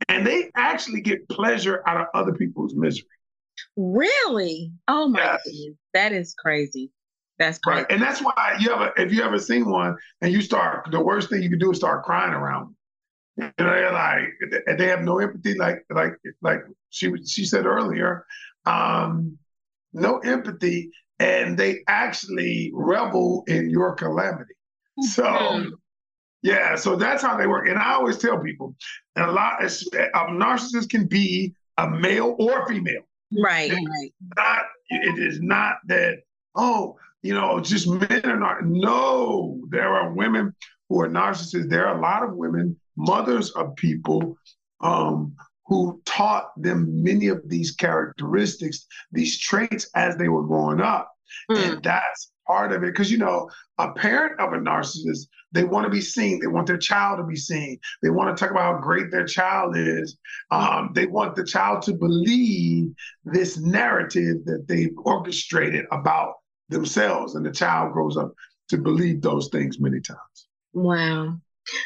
and 0.08 0.26
they 0.26 0.52
actually 0.56 1.02
get 1.02 1.28
pleasure 1.30 1.84
out 1.88 2.02
of 2.02 2.08
other 2.14 2.34
people's 2.34 2.76
misery. 2.76 3.08
Really? 3.76 4.72
Oh 4.88 5.10
my 5.10 5.20
yes. 5.20 5.42
goodness. 5.46 5.76
That 5.94 6.12
is 6.14 6.34
crazy. 6.38 6.92
That's 7.38 7.58
crazy. 7.60 7.82
Right. 7.82 7.92
And 7.92 8.02
that's 8.02 8.22
why 8.22 8.58
you 8.60 8.72
ever 8.72 8.92
if 8.98 9.14
you 9.14 9.24
ever 9.24 9.40
seen 9.40 9.70
one 9.70 9.96
and 10.22 10.32
you 10.32 10.42
start 10.42 10.88
the 10.92 11.02
worst 11.02 11.30
thing 11.30 11.42
you 11.42 11.50
can 11.50 11.60
do 11.60 11.72
is 11.72 11.78
start 11.78 12.04
crying 12.04 12.34
around. 12.34 12.76
You 13.38 13.46
know, 13.46 13.52
they're 13.58 13.94
like 13.94 14.78
they 14.78 14.88
have 14.88 15.02
no 15.02 15.20
empathy, 15.20 15.58
like 15.58 15.86
like 15.90 16.14
like 16.42 16.60
she 16.90 17.14
she 17.26 17.46
said 17.46 17.66
earlier, 17.66 18.26
um, 18.66 19.38
no 19.94 20.18
empathy, 20.18 20.92
and 21.20 21.58
they 21.58 21.80
actually 21.88 22.72
revel 22.74 23.46
in 23.48 23.70
your 23.70 23.96
calamity. 23.96 24.56
So 25.02 25.24
mm-hmm. 25.24 25.70
Yeah, 26.42 26.76
so 26.76 26.96
that's 26.96 27.22
how 27.22 27.38
they 27.38 27.48
work. 27.48 27.68
And 27.68 27.78
I 27.78 27.94
always 27.94 28.18
tell 28.18 28.40
people, 28.40 28.76
and 29.16 29.26
a 29.26 29.32
lot 29.32 29.64
of 29.64 29.70
narcissists 29.70 30.90
can 30.90 31.06
be 31.06 31.54
a 31.78 31.90
male 31.90 32.36
or 32.40 32.68
female. 32.68 33.02
Right, 33.32 33.72
right. 33.72 34.14
Not, 34.36 34.66
it 34.90 35.20
is 35.20 35.42
not 35.42 35.78
that, 35.88 36.20
oh, 36.56 36.98
you 37.22 37.34
know, 37.34 37.60
just 37.60 37.88
men 37.88 38.22
are 38.26 38.40
not. 38.40 38.64
No, 38.64 39.62
there 39.70 39.94
are 39.94 40.14
women 40.14 40.56
who 40.88 41.02
are 41.02 41.10
narcissists. 41.10 41.70
There 41.70 41.86
are 41.86 41.98
a 41.98 42.02
lot 42.02 42.24
of 42.24 42.36
women, 42.36 42.76
mothers 42.96 43.52
of 43.52 43.76
people, 43.76 44.38
um, 44.82 45.36
who 45.68 46.02
taught 46.06 46.50
them 46.60 47.04
many 47.04 47.28
of 47.28 47.48
these 47.48 47.72
characteristics, 47.72 48.88
these 49.12 49.40
traits 49.40 49.90
as 49.96 50.18
they 50.18 50.28
were 50.28 50.44
growing 50.44 50.82
up. 50.82 51.12
Mm. 51.52 51.74
And 51.74 51.84
that's 51.84 52.32
part 52.48 52.72
of 52.72 52.84
it. 52.84 52.88
Because, 52.88 53.12
you 53.12 53.18
know, 53.18 53.50
a 53.78 53.92
parent 53.94 54.40
of 54.40 54.54
a 54.54 54.58
narcissist, 54.58 55.28
they 55.52 55.64
want 55.64 55.86
to 55.86 55.90
be 55.90 56.02
seen. 56.02 56.40
They 56.40 56.48
want 56.48 56.68
their 56.68 56.78
child 56.78 57.20
to 57.20 57.24
be 57.24 57.36
seen. 57.36 57.80
They 58.02 58.10
want 58.10 58.36
to 58.36 58.40
talk 58.40 58.52
about 58.52 58.76
how 58.76 58.82
great 58.82 59.12
their 59.12 59.26
child 59.26 59.76
is. 59.78 60.18
Um, 60.52 60.92
they 60.94 61.06
want 61.06 61.36
the 61.36 61.46
child 61.46 61.82
to 61.84 61.94
believe 61.94 62.94
this 63.26 63.58
narrative 63.58 64.46
that 64.46 64.66
they've 64.68 64.96
orchestrated 64.98 65.86
about 65.92 66.36
themselves. 66.70 67.36
And 67.36 67.46
the 67.46 67.52
child 67.52 67.94
grows 67.94 68.18
up 68.18 68.34
to 68.70 68.78
believe 68.78 69.22
those 69.22 69.50
things 69.50 69.80
many 69.80 70.00
times. 70.02 70.48
Wow. 70.74 71.40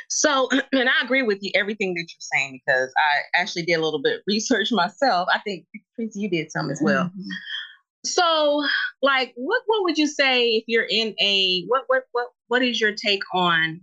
So, 0.09 0.49
and 0.71 0.89
I 0.89 1.03
agree 1.03 1.23
with 1.23 1.39
you 1.41 1.51
everything 1.55 1.93
that 1.93 2.01
you're 2.01 2.39
saying 2.39 2.59
because 2.65 2.91
I 2.97 3.39
actually 3.41 3.63
did 3.63 3.75
a 3.75 3.81
little 3.81 4.01
bit 4.01 4.21
research 4.27 4.71
myself. 4.71 5.27
I 5.33 5.39
think 5.39 5.65
Tracy, 5.95 6.21
you 6.21 6.29
did 6.29 6.51
some 6.51 6.69
as 6.69 6.79
well. 6.81 7.05
Mm-hmm. 7.05 7.29
So, 8.05 8.63
like, 9.01 9.33
what 9.35 9.61
what 9.65 9.83
would 9.83 9.97
you 9.97 10.07
say 10.07 10.49
if 10.49 10.63
you're 10.67 10.87
in 10.89 11.15
a 11.21 11.63
what 11.67 11.83
what 11.87 12.03
what 12.11 12.27
what 12.47 12.61
is 12.61 12.79
your 12.79 12.93
take 12.93 13.23
on? 13.33 13.81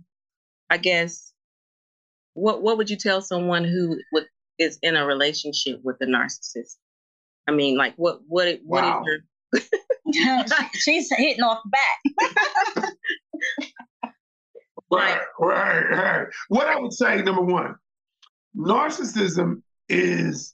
I 0.69 0.77
guess 0.77 1.33
what 2.33 2.61
what 2.61 2.77
would 2.77 2.89
you 2.89 2.97
tell 2.97 3.21
someone 3.21 3.63
who 3.63 3.97
would 4.13 4.25
is 4.57 4.77
in 4.81 4.95
a 4.95 5.05
relationship 5.05 5.79
with 5.83 5.97
a 6.01 6.05
narcissist? 6.05 6.75
I 7.47 7.51
mean, 7.51 7.77
like, 7.77 7.95
what 7.95 8.19
what 8.27 8.59
what 8.63 8.83
wow. 8.83 9.01
is 9.01 9.07
your 9.07 9.19
She's 10.73 11.09
hitting 11.15 11.43
off 11.43 11.59
the 11.63 11.69
back. 11.69 12.93
right, 14.91 15.21
right, 15.39 15.89
right. 15.89 16.27
What 16.49 16.67
I 16.67 16.79
would 16.79 16.93
say, 16.93 17.21
number 17.21 17.41
one, 17.41 17.75
narcissism 18.55 19.61
is 19.89 20.53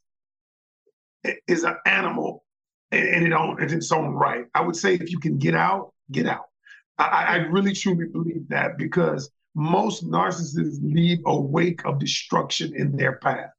is 1.48 1.64
an 1.64 1.76
animal 1.86 2.44
and 2.92 3.26
it 3.26 3.34
on 3.34 3.62
it's 3.62 3.74
its 3.74 3.92
own 3.92 4.14
right. 4.14 4.46
I 4.54 4.62
would 4.62 4.76
say 4.76 4.96
if 4.96 5.12
you 5.12 5.20
can 5.20 5.38
get 5.38 5.56
out, 5.56 5.94
get 6.12 6.26
out. 6.26 6.46
I, 6.98 7.06
I 7.06 7.36
really 7.38 7.74
truly 7.74 8.08
believe 8.08 8.48
that 8.50 8.78
because 8.78 9.30
most 9.56 10.08
narcissists 10.08 10.80
leave 10.82 11.20
a 11.26 11.40
wake 11.40 11.86
of 11.86 12.00
destruction 12.00 12.74
in 12.76 12.96
their 12.96 13.18
path. 13.18 13.52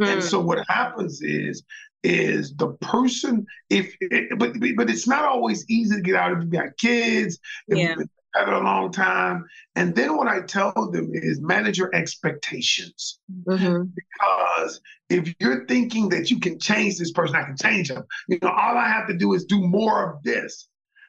Mm. 0.00 0.14
And 0.14 0.22
so 0.22 0.40
what 0.40 0.64
happens 0.68 1.22
is 1.22 1.62
is 2.02 2.54
the 2.56 2.68
person 2.82 3.46
if 3.70 3.94
but 4.36 4.52
but 4.76 4.90
it's 4.90 5.08
not 5.08 5.24
always 5.24 5.64
easy 5.70 5.96
to 5.96 6.02
get 6.02 6.14
out 6.14 6.32
if 6.32 6.38
you've 6.40 6.50
got 6.50 6.76
kids 6.76 7.38
if 7.68 7.78
yeah. 7.78 7.88
you've 7.88 7.98
been 7.98 8.10
together 8.34 8.52
a 8.52 8.64
long 8.64 8.92
time. 8.92 9.44
And 9.76 9.94
then 9.94 10.16
what 10.16 10.28
i 10.28 10.40
tell 10.42 10.72
them 10.92 11.10
is 11.12 11.40
manage 11.40 11.78
your 11.78 11.94
expectations. 11.94 13.18
Mm-hmm. 13.46 13.84
because 13.94 14.80
if 15.08 15.34
you're 15.40 15.66
thinking 15.66 16.08
that 16.10 16.30
you 16.30 16.40
can 16.40 16.58
change 16.58 16.98
this 16.98 17.12
person 17.12 17.36
i 17.36 17.44
can 17.44 17.56
change 17.56 17.88
them. 17.88 18.04
You 18.28 18.38
know 18.42 18.48
all 18.48 18.76
i 18.76 18.88
have 18.88 19.08
to 19.08 19.16
do 19.16 19.34
is 19.34 19.44
do 19.44 19.60
more 19.60 20.12
of 20.12 20.22
this. 20.22 20.68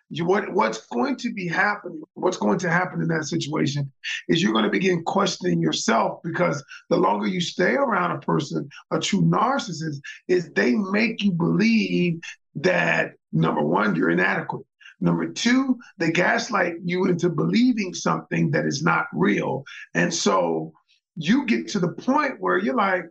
You, 0.09 0.25
what 0.25 0.53
what's 0.53 0.85
going 0.88 1.15
to 1.17 1.33
be 1.33 1.47
happening 1.47 2.03
what's 2.13 2.38
going 2.38 2.59
to 2.59 2.69
happen 2.69 3.01
in 3.01 3.07
that 3.07 3.25
situation 3.25 3.91
is 4.27 4.41
you're 4.41 4.53
going 4.53 4.65
to 4.65 4.69
begin 4.69 5.03
questioning 5.03 5.59
yourself 5.59 6.19
because 6.23 6.63
the 6.91 6.97
longer 6.97 7.25
you 7.25 7.41
stay 7.41 7.73
around 7.73 8.11
a 8.11 8.19
person 8.19 8.69
a 8.91 8.99
true 8.99 9.23
narcissist 9.23 9.99
is 10.27 10.51
they 10.51 10.75
make 10.75 11.23
you 11.23 11.31
believe 11.31 12.19
that 12.53 13.13
number 13.33 13.61
one 13.61 13.95
you're 13.95 14.11
inadequate 14.11 14.65
number 14.99 15.27
two 15.27 15.77
they 15.97 16.12
gaslight 16.12 16.75
you 16.84 17.05
into 17.05 17.29
believing 17.29 17.93
something 17.93 18.51
that 18.51 18.65
is 18.65 18.84
not 18.84 19.05
real 19.13 19.63
and 19.93 20.13
so 20.13 20.71
you 21.15 21.45
get 21.45 21.67
to 21.67 21.79
the 21.79 21.91
point 21.91 22.36
where 22.39 22.58
you're 22.58 22.75
like 22.75 23.03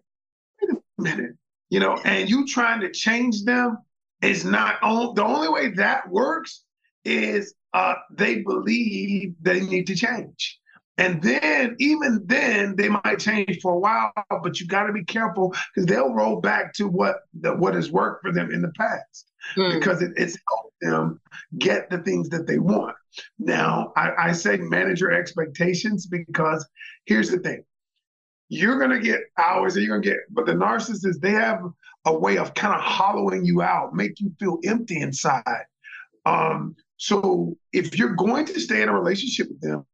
wait 0.61 0.70
a 0.73 1.03
minute 1.03 1.33
you 1.70 1.81
know 1.81 1.97
and 2.05 2.29
you 2.29 2.47
trying 2.47 2.81
to 2.81 2.90
change 2.90 3.44
them 3.44 3.79
is 4.23 4.44
not 4.44 4.83
on, 4.83 5.14
the 5.14 5.25
only 5.25 5.49
way 5.49 5.70
that 5.70 6.09
works 6.09 6.64
is 7.05 7.55
uh, 7.73 7.94
they 8.11 8.42
believe 8.42 9.35
they 9.40 9.61
need 9.61 9.87
to 9.88 9.94
change. 9.94 10.59
And 10.97 11.20
then, 11.20 11.75
even 11.81 12.23
then, 12.25 12.77
they 12.77 12.88
might 12.88 13.18
change 13.18 13.59
for 13.61 13.75
a 13.75 13.79
while, 13.79 14.12
but 14.31 14.61
you 14.61 14.68
got 14.68 14.85
to 14.85 14.92
be 14.92 15.05
careful 15.05 15.53
because 15.75 15.87
they'll 15.87 16.14
roll 16.14 16.40
back 16.40 16.73
to 16.75 16.87
what 16.87 17.16
the, 17.40 17.53
what 17.53 17.75
has 17.75 17.90
worked 17.90 18.23
for 18.23 18.33
them 18.33 18.53
in 18.53 18.62
the 18.62 18.73
past. 18.79 19.33
Mm. 19.57 19.72
because 19.74 20.02
it, 20.02 20.12
it's 20.16 20.38
helped 20.48 20.74
them 20.80 21.20
get 21.59 21.90
the 21.90 21.98
things 21.98 22.28
that 22.30 22.46
they 22.46 22.59
want. 22.59 22.96
Now, 23.38 23.92
I, 23.96 24.12
I 24.18 24.33
say 24.33 24.57
manage 24.57 25.00
your 25.00 25.12
expectations 25.12 26.07
because 26.07 26.66
here's 27.07 27.30
the 27.30 27.38
thing 27.38 27.64
you're 28.48 28.78
going 28.78 28.90
to 28.90 29.00
get 29.00 29.20
hours 29.38 29.74
and 29.74 29.85
you're 29.85 29.98
going 29.98 30.02
to 30.02 30.09
get, 30.11 30.18
but 30.30 30.46
the 30.46 30.52
narcissists, 30.52 31.20
they 31.20 31.30
have 31.30 31.62
a 32.04 32.16
way 32.16 32.37
of 32.37 32.54
kind 32.54 32.74
of 32.74 32.80
hollowing 32.80 33.44
you 33.44 33.62
out, 33.62 33.94
make 33.94 34.20
you 34.20 34.30
feel 34.38 34.59
empty 34.64 35.00
inside. 35.00 35.64
Um, 36.26 36.76
so 36.96 37.57
if 37.72 37.98
you're 37.98 38.14
going 38.14 38.44
to 38.46 38.61
stay 38.61 38.83
in 38.83 38.88
a 38.88 38.92
relationship 38.92 39.48
with 39.48 39.61
them, 39.61 39.87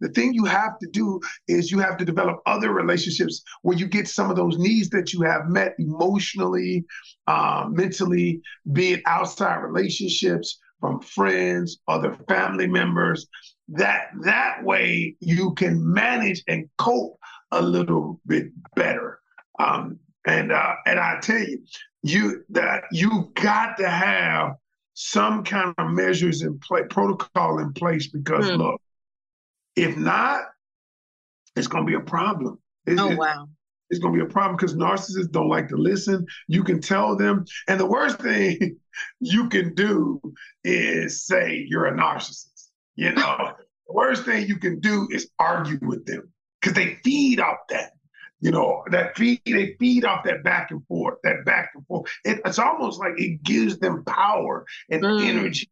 the 0.00 0.08
thing 0.10 0.32
you 0.32 0.44
have 0.44 0.78
to 0.78 0.88
do 0.88 1.20
is 1.48 1.70
you 1.70 1.78
have 1.80 1.96
to 1.96 2.04
develop 2.04 2.40
other 2.46 2.72
relationships 2.72 3.42
where 3.62 3.76
you 3.76 3.86
get 3.86 4.08
some 4.08 4.30
of 4.30 4.36
those 4.36 4.58
needs 4.58 4.90
that 4.90 5.12
you 5.12 5.22
have 5.22 5.48
met 5.48 5.74
emotionally, 5.78 6.84
uh, 7.26 7.66
mentally, 7.68 8.40
be 8.72 8.94
it 8.94 9.02
outside 9.06 9.56
relationships 9.56 10.58
from 10.80 11.00
friends, 11.00 11.78
other 11.88 12.16
family 12.28 12.66
members. 12.66 13.26
That 13.68 14.10
that 14.22 14.64
way 14.64 15.16
you 15.20 15.52
can 15.54 15.92
manage 15.92 16.42
and 16.48 16.68
cope 16.78 17.18
a 17.50 17.60
little 17.60 18.20
bit 18.26 18.46
better. 18.74 19.20
Um, 19.58 19.98
and 20.26 20.52
uh, 20.52 20.74
and 20.86 20.98
I 20.98 21.18
tell 21.20 21.40
you, 21.40 21.62
you 22.02 22.44
that 22.50 22.84
you 22.92 23.30
got 23.34 23.76
to 23.78 23.88
have 23.88 24.52
some 24.94 25.44
kind 25.44 25.74
of 25.78 25.90
measures 25.90 26.42
in 26.42 26.58
place, 26.58 26.84
protocol 26.90 27.58
in 27.58 27.72
place, 27.72 28.08
because 28.08 28.46
mm. 28.46 28.58
look, 28.58 28.80
if 29.78 29.96
not, 29.96 30.42
it's 31.56 31.66
going 31.66 31.84
to 31.84 31.88
be 31.88 31.96
a 31.96 32.00
problem. 32.00 32.58
It's, 32.86 33.00
oh 33.00 33.14
wow. 33.14 33.48
It's 33.90 34.00
going 34.00 34.12
to 34.12 34.24
be 34.24 34.30
a 34.30 34.32
problem 34.32 34.56
because 34.56 34.74
narcissists 34.74 35.30
don't 35.30 35.48
like 35.48 35.68
to 35.68 35.76
listen. 35.76 36.26
You 36.46 36.62
can 36.62 36.80
tell 36.80 37.16
them, 37.16 37.46
and 37.68 37.80
the 37.80 37.86
worst 37.86 38.20
thing 38.20 38.76
you 39.20 39.48
can 39.48 39.74
do 39.74 40.20
is 40.62 41.24
say 41.24 41.64
you're 41.68 41.86
a 41.86 41.96
narcissist. 41.96 42.68
You 42.96 43.12
know, 43.12 43.52
the 43.86 43.94
worst 43.94 44.24
thing 44.24 44.46
you 44.46 44.58
can 44.58 44.80
do 44.80 45.08
is 45.10 45.30
argue 45.38 45.78
with 45.80 46.04
them 46.04 46.30
because 46.60 46.74
they 46.74 46.98
feed 47.04 47.40
off 47.40 47.58
that. 47.70 47.92
You 48.40 48.52
know, 48.52 48.84
that 48.90 49.16
feed 49.16 49.40
they 49.46 49.74
feed 49.80 50.04
off 50.04 50.24
that 50.24 50.44
back 50.44 50.70
and 50.70 50.86
forth, 50.86 51.18
that 51.24 51.44
back 51.44 51.70
and 51.74 51.84
forth. 51.86 52.08
It, 52.24 52.40
it's 52.44 52.60
almost 52.60 53.00
like 53.00 53.14
it 53.16 53.42
gives 53.42 53.78
them 53.78 54.04
power 54.04 54.64
and 54.90 55.02
mm. 55.02 55.26
energy. 55.26 55.68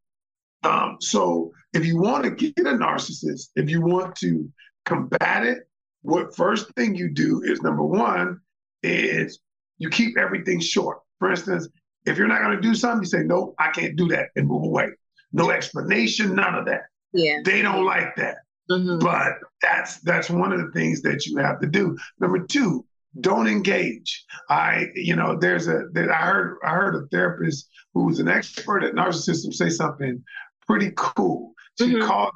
Um, 0.62 0.96
so 1.00 1.52
if 1.72 1.84
you 1.84 1.98
want 1.98 2.24
to 2.24 2.30
get 2.30 2.66
a 2.66 2.70
narcissist, 2.70 3.48
if 3.56 3.68
you 3.70 3.80
want 3.80 4.16
to 4.16 4.50
combat 4.84 5.44
it, 5.44 5.68
what 6.02 6.34
first 6.34 6.72
thing 6.74 6.94
you 6.94 7.10
do 7.10 7.42
is 7.44 7.62
number 7.62 7.82
one 7.82 8.40
is 8.82 9.40
you 9.78 9.90
keep 9.90 10.16
everything 10.16 10.60
short. 10.60 10.98
For 11.18 11.30
instance, 11.30 11.68
if 12.04 12.16
you're 12.16 12.28
not 12.28 12.40
going 12.40 12.56
to 12.56 12.62
do 12.62 12.74
something, 12.74 13.02
you 13.02 13.08
say, 13.08 13.22
no, 13.24 13.54
I 13.58 13.70
can't 13.70 13.96
do 13.96 14.08
that 14.08 14.28
and 14.36 14.46
move 14.46 14.62
away. 14.62 14.88
No 15.32 15.50
explanation, 15.50 16.34
none 16.34 16.54
of 16.54 16.66
that. 16.66 16.82
Yeah. 17.12 17.38
They 17.44 17.62
don't 17.62 17.84
like 17.84 18.14
that. 18.16 18.36
Mm-hmm. 18.70 18.98
But 18.98 19.34
that's 19.62 20.00
that's 20.00 20.30
one 20.30 20.52
of 20.52 20.60
the 20.60 20.70
things 20.72 21.02
that 21.02 21.26
you 21.26 21.36
have 21.38 21.60
to 21.60 21.66
do. 21.66 21.96
Number 22.18 22.40
two, 22.40 22.84
don't 23.20 23.46
engage. 23.46 24.24
I, 24.48 24.88
you 24.94 25.14
know, 25.14 25.36
there's 25.38 25.68
a 25.68 25.84
that 25.92 26.10
I 26.10 26.26
heard 26.26 26.58
I 26.64 26.70
heard 26.70 26.94
a 26.96 27.06
therapist 27.08 27.68
who 27.94 28.04
was 28.04 28.18
an 28.18 28.28
expert 28.28 28.82
at 28.82 28.94
narcissism 28.94 29.54
say 29.54 29.68
something 29.68 30.22
pretty 30.66 30.92
cool. 30.96 31.52
She 31.78 31.94
mm-hmm. 31.94 32.06
called 32.06 32.32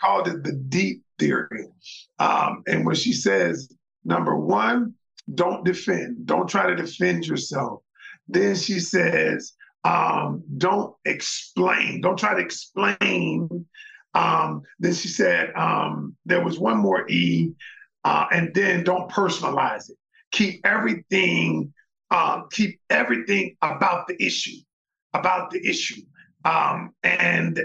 called 0.00 0.28
it 0.28 0.44
the 0.44 0.52
deep 0.52 1.02
theory. 1.18 1.66
Um, 2.18 2.62
and 2.66 2.86
when 2.86 2.94
she 2.94 3.12
says, 3.12 3.72
number 4.04 4.36
one, 4.36 4.94
don't 5.34 5.64
defend, 5.64 6.24
don't 6.24 6.48
try 6.48 6.68
to 6.68 6.76
defend 6.76 7.26
yourself. 7.26 7.82
Then 8.28 8.54
she 8.54 8.78
says, 8.78 9.54
um, 9.82 10.44
don't 10.56 10.94
explain, 11.04 12.00
don't 12.00 12.18
try 12.18 12.34
to 12.34 12.40
explain 12.40 13.66
um, 14.14 14.62
then 14.78 14.94
she 14.94 15.08
said 15.08 15.52
um, 15.54 16.16
there 16.24 16.44
was 16.44 16.58
one 16.58 16.78
more 16.78 17.08
E, 17.08 17.52
uh, 18.04 18.26
and 18.32 18.52
then 18.54 18.84
don't 18.84 19.10
personalize 19.10 19.90
it. 19.90 19.96
Keep 20.32 20.66
everything, 20.66 21.72
uh, 22.10 22.42
keep 22.50 22.80
everything 22.90 23.56
about 23.62 24.08
the 24.08 24.22
issue, 24.22 24.56
about 25.14 25.50
the 25.50 25.64
issue. 25.66 26.02
Um, 26.44 26.94
and 27.02 27.60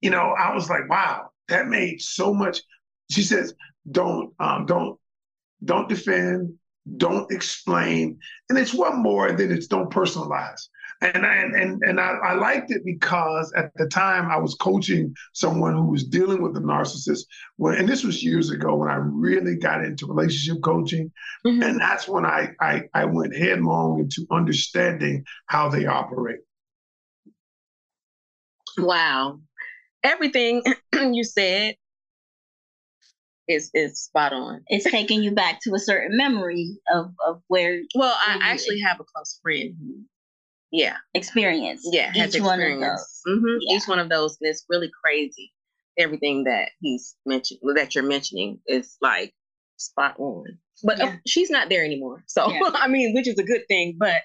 you 0.00 0.10
know, 0.10 0.34
I 0.38 0.54
was 0.54 0.70
like, 0.70 0.88
wow, 0.88 1.30
that 1.48 1.68
made 1.68 2.00
so 2.00 2.32
much. 2.32 2.60
She 3.10 3.22
says, 3.22 3.54
don't, 3.90 4.32
um, 4.38 4.66
don't, 4.66 4.98
don't 5.64 5.88
defend, 5.88 6.54
don't 6.96 7.30
explain, 7.32 8.18
and 8.48 8.58
it's 8.58 8.74
one 8.74 9.02
more, 9.02 9.26
and 9.26 9.38
then 9.38 9.50
it's 9.50 9.66
don't 9.66 9.90
personalize 9.90 10.68
and 11.00 11.24
I, 11.24 11.36
and 11.36 11.82
and 11.82 12.00
I, 12.00 12.10
I, 12.24 12.34
liked 12.34 12.70
it 12.72 12.84
because 12.84 13.52
at 13.56 13.70
the 13.76 13.86
time 13.86 14.30
I 14.30 14.36
was 14.36 14.54
coaching 14.54 15.14
someone 15.32 15.74
who 15.74 15.90
was 15.90 16.04
dealing 16.04 16.42
with 16.42 16.56
a 16.56 16.60
narcissist. 16.60 17.20
When 17.56 17.74
and 17.74 17.88
this 17.88 18.02
was 18.02 18.24
years 18.24 18.50
ago 18.50 18.74
when 18.74 18.88
I 18.88 18.96
really 18.96 19.56
got 19.56 19.84
into 19.84 20.06
relationship 20.06 20.62
coaching, 20.62 21.12
mm-hmm. 21.46 21.62
and 21.62 21.80
that's 21.80 22.08
when 22.08 22.26
I, 22.26 22.50
I 22.60 22.82
I 22.94 23.04
went 23.04 23.36
headlong 23.36 24.00
into 24.00 24.26
understanding 24.30 25.24
how 25.46 25.68
they 25.68 25.86
operate. 25.86 26.40
Wow, 28.78 29.40
everything 30.02 30.62
you 30.94 31.24
said 31.24 31.76
is 33.48 33.70
is 33.74 34.00
spot 34.00 34.32
on. 34.32 34.62
It's 34.68 34.90
taking 34.90 35.22
you 35.22 35.32
back 35.32 35.60
to 35.62 35.74
a 35.74 35.78
certain 35.78 36.16
memory 36.16 36.78
of 36.92 37.12
of 37.26 37.42
where. 37.48 37.80
Well, 37.94 38.14
I 38.26 38.38
actually 38.40 38.80
have 38.80 39.00
a 39.00 39.04
close 39.04 39.38
friend 39.42 39.74
who 39.80 40.04
yeah 40.70 40.96
experience 41.14 41.82
yeah 41.90 42.10
each 42.10 42.34
experience. 42.34 42.46
one 42.46 42.60
of 42.60 42.80
those 42.80 43.20
mm-hmm. 43.26 43.56
yeah. 43.60 43.76
each 43.76 43.88
one 43.88 43.98
of 43.98 44.08
those 44.08 44.36
and 44.40 44.50
it's 44.50 44.64
really 44.68 44.90
crazy 45.02 45.52
everything 45.98 46.44
that 46.44 46.70
he's 46.80 47.16
mentioned 47.24 47.58
that 47.74 47.94
you're 47.94 48.04
mentioning 48.04 48.60
is 48.66 48.96
like 49.00 49.32
spot 49.76 50.14
on 50.18 50.44
but 50.84 51.00
uh, 51.00 51.06
yeah. 51.06 51.16
she's 51.26 51.50
not 51.50 51.68
there 51.68 51.84
anymore 51.84 52.22
so 52.26 52.50
yeah. 52.50 52.60
i 52.74 52.88
mean 52.88 53.14
which 53.14 53.28
is 53.28 53.38
a 53.38 53.44
good 53.44 53.62
thing 53.68 53.96
but 53.98 54.22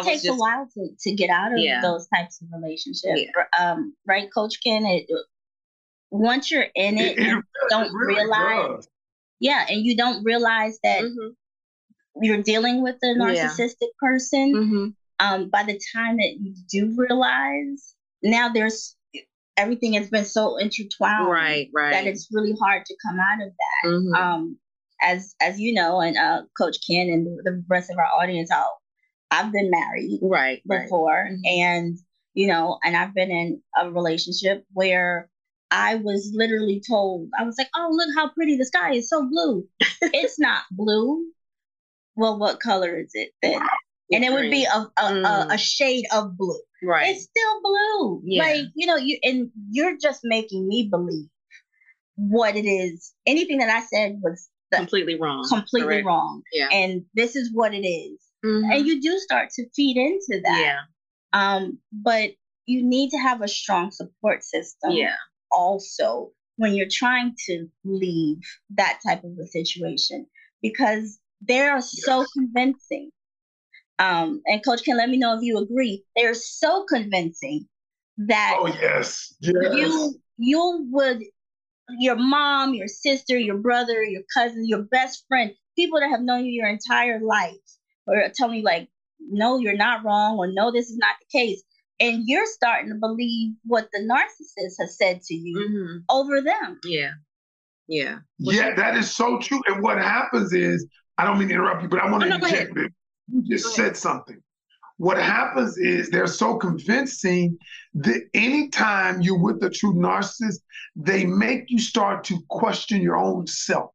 it 0.00 0.04
takes 0.04 0.22
just, 0.22 0.36
a 0.36 0.38
while 0.38 0.68
to, 0.74 0.88
to 1.00 1.14
get 1.14 1.30
out 1.30 1.52
of 1.52 1.82
those 1.82 2.06
types 2.08 2.40
of 2.40 2.48
relationships 2.52 3.22
um, 3.58 3.94
right 4.06 4.28
coach 4.34 4.62
ken 4.64 4.84
it, 4.84 5.06
once 6.10 6.50
you're 6.50 6.66
in 6.74 6.98
it, 6.98 7.18
it, 7.18 7.26
you 7.26 7.42
don't 7.68 7.92
really 7.92 8.14
realize 8.14 8.76
does. 8.76 8.88
yeah 9.40 9.64
and 9.68 9.84
you 9.84 9.96
don't 9.96 10.24
realize 10.24 10.78
that 10.82 11.02
mm-hmm. 11.02 11.28
you're 12.22 12.42
dealing 12.42 12.82
with 12.82 12.96
a 13.02 13.14
narcissistic 13.18 13.88
person 14.00 14.54
mm-hmm 14.54 14.88
um, 15.22 15.48
by 15.50 15.62
the 15.62 15.80
time 15.94 16.16
that 16.16 16.36
you 16.40 16.54
do 16.68 16.94
realize, 16.96 17.94
now 18.22 18.48
there's 18.48 18.96
everything 19.56 19.92
has 19.92 20.10
been 20.10 20.24
so 20.24 20.56
intertwined, 20.56 21.28
right, 21.28 21.68
right, 21.72 21.92
that 21.92 22.06
it's 22.06 22.28
really 22.32 22.54
hard 22.60 22.84
to 22.86 22.96
come 23.06 23.18
out 23.20 23.46
of 23.46 23.52
that. 23.52 23.88
Mm-hmm. 23.88 24.14
Um, 24.14 24.58
as 25.00 25.34
as 25.40 25.60
you 25.60 25.74
know, 25.74 26.00
and 26.00 26.16
uh, 26.16 26.42
Coach 26.58 26.78
Ken 26.88 27.08
and 27.08 27.26
the 27.44 27.64
rest 27.68 27.90
of 27.90 27.98
our 27.98 28.20
audience, 28.20 28.50
I'll, 28.50 28.80
I've 29.32 29.52
been 29.52 29.70
married, 29.70 30.20
right, 30.22 30.62
before, 30.68 31.10
right. 31.10 31.32
Mm-hmm. 31.32 31.40
and 31.46 31.98
you 32.34 32.46
know, 32.46 32.78
and 32.84 32.96
I've 32.96 33.14
been 33.14 33.30
in 33.30 33.62
a 33.78 33.90
relationship 33.90 34.64
where 34.72 35.28
I 35.70 35.96
was 35.96 36.30
literally 36.34 36.82
told, 36.86 37.28
I 37.38 37.44
was 37.44 37.56
like, 37.58 37.68
oh, 37.76 37.88
look 37.92 38.08
how 38.14 38.30
pretty 38.30 38.56
the 38.56 38.64
sky 38.64 38.94
is 38.94 39.08
so 39.08 39.28
blue. 39.28 39.66
it's 40.00 40.38
not 40.38 40.64
blue. 40.70 41.26
Well, 42.14 42.38
what 42.38 42.60
color 42.60 42.98
is 42.98 43.10
it 43.14 43.30
then? 43.42 43.60
and 44.12 44.24
it 44.24 44.32
would 44.32 44.50
be 44.50 44.64
a 44.64 44.76
a, 44.78 45.02
mm. 45.02 45.24
a, 45.24 45.54
a, 45.54 45.58
shade 45.58 46.04
of 46.12 46.36
blue. 46.36 46.60
Right. 46.82 47.08
It's 47.08 47.24
still 47.24 47.60
blue. 47.62 48.22
Yeah. 48.24 48.42
Like, 48.42 48.66
you 48.74 48.86
know, 48.86 48.96
you 48.96 49.18
and 49.22 49.50
you're 49.70 49.96
just 49.96 50.20
making 50.22 50.68
me 50.68 50.88
believe 50.90 51.28
what 52.16 52.56
it 52.56 52.66
is. 52.66 53.12
Anything 53.26 53.58
that 53.58 53.70
I 53.70 53.84
said 53.86 54.20
was 54.22 54.48
the, 54.70 54.78
completely 54.78 55.18
wrong. 55.18 55.46
Completely 55.48 55.88
Correct. 55.88 56.06
wrong. 56.06 56.42
Yeah. 56.52 56.68
And 56.70 57.04
this 57.14 57.36
is 57.36 57.50
what 57.52 57.72
it 57.72 57.86
is. 57.86 58.20
Mm-hmm. 58.44 58.70
And 58.70 58.86
you 58.86 59.00
do 59.00 59.18
start 59.18 59.50
to 59.50 59.68
feed 59.74 59.96
into 59.96 60.40
that. 60.44 60.60
Yeah. 60.60 60.78
Um, 61.32 61.78
but 61.92 62.30
you 62.66 62.84
need 62.84 63.10
to 63.10 63.18
have 63.18 63.42
a 63.42 63.48
strong 63.48 63.90
support 63.90 64.44
system. 64.44 64.92
Yeah. 64.92 65.14
Also, 65.50 66.30
when 66.56 66.74
you're 66.74 66.86
trying 66.90 67.34
to 67.46 67.66
leave 67.84 68.40
that 68.70 69.00
type 69.06 69.24
of 69.24 69.32
a 69.42 69.46
situation, 69.46 70.26
because 70.60 71.18
they're 71.40 71.76
yes. 71.76 72.04
so 72.04 72.24
convincing 72.34 73.10
um, 74.02 74.42
and 74.46 74.64
Coach 74.64 74.84
Ken 74.84 74.96
let 74.96 75.08
me 75.10 75.16
know 75.16 75.36
if 75.36 75.42
you 75.42 75.58
agree. 75.58 76.04
They're 76.16 76.34
so 76.34 76.84
convincing 76.88 77.68
that 78.18 78.56
oh 78.58 78.66
yes, 78.66 79.34
yes. 79.40 79.54
you 79.74 80.14
you 80.38 80.86
would 80.90 81.22
your 81.98 82.16
mom, 82.16 82.74
your 82.74 82.88
sister, 82.88 83.38
your 83.38 83.58
brother, 83.58 84.02
your 84.02 84.22
cousin, 84.34 84.66
your 84.66 84.82
best 84.82 85.24
friend, 85.28 85.52
people 85.76 86.00
that 86.00 86.08
have 86.10 86.22
known 86.22 86.44
you 86.44 86.52
your 86.52 86.68
entire 86.68 87.20
life, 87.20 87.54
or 88.06 88.22
telling 88.34 88.58
you 88.58 88.64
like, 88.64 88.88
no, 89.20 89.58
you're 89.58 89.76
not 89.76 90.04
wrong, 90.04 90.36
or 90.38 90.48
no, 90.52 90.72
this 90.72 90.90
is 90.90 90.96
not 90.96 91.14
the 91.20 91.38
case, 91.38 91.62
and 92.00 92.24
you're 92.26 92.46
starting 92.46 92.90
to 92.90 92.96
believe 92.96 93.54
what 93.64 93.88
the 93.92 94.00
narcissist 94.00 94.74
has 94.80 94.96
said 94.98 95.22
to 95.22 95.34
you 95.34 95.56
mm-hmm. 95.56 95.98
over 96.10 96.40
them. 96.40 96.80
Yeah, 96.84 97.10
yeah, 97.86 98.18
yeah. 98.38 98.74
That 98.74 98.96
is 98.96 99.14
so 99.14 99.38
true. 99.38 99.62
And 99.68 99.82
what 99.82 99.98
happens 99.98 100.52
is, 100.52 100.86
I 101.18 101.24
don't 101.24 101.38
mean 101.38 101.48
to 101.48 101.54
interrupt 101.54 101.82
you, 101.82 101.88
but 101.88 102.00
I 102.00 102.10
want 102.10 102.24
to 102.24 102.34
oh, 102.34 102.36
no, 102.38 102.46
interject. 102.46 102.76
You 103.28 103.42
just 103.42 103.74
said 103.74 103.96
something. 103.96 104.42
what 105.02 105.18
happens 105.18 105.78
is 105.78 106.10
they're 106.10 106.28
so 106.28 106.56
convincing 106.56 107.58
that 107.94 108.22
anytime 108.34 109.20
you're 109.20 109.36
with 109.36 109.60
a 109.64 109.68
true 109.68 109.94
narcissist, 109.94 110.60
they 110.94 111.26
make 111.26 111.64
you 111.66 111.80
start 111.80 112.22
to 112.22 112.38
question 112.48 113.02
your 113.02 113.16
own 113.16 113.44
self 113.48 113.90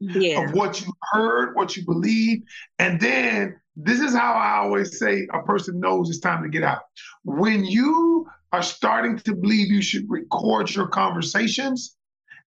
yeah. 0.00 0.44
of 0.44 0.54
what 0.54 0.80
you 0.80 0.92
heard, 1.12 1.54
what 1.54 1.76
you 1.76 1.84
believe. 1.84 2.42
And 2.78 3.00
then 3.00 3.60
this 3.76 4.00
is 4.00 4.14
how 4.14 4.34
I 4.34 4.58
always 4.58 4.98
say 4.98 5.26
a 5.32 5.42
person 5.42 5.80
knows 5.80 6.08
it's 6.08 6.20
time 6.20 6.42
to 6.42 6.48
get 6.48 6.62
out. 6.62 6.82
When 7.24 7.64
you 7.64 8.26
are 8.52 8.62
starting 8.62 9.18
to 9.18 9.34
believe 9.34 9.70
you 9.70 9.82
should 9.82 10.08
record 10.08 10.72
your 10.74 10.88
conversations, 10.88 11.96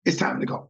it's 0.05 0.17
time 0.17 0.39
to 0.39 0.45
go. 0.45 0.69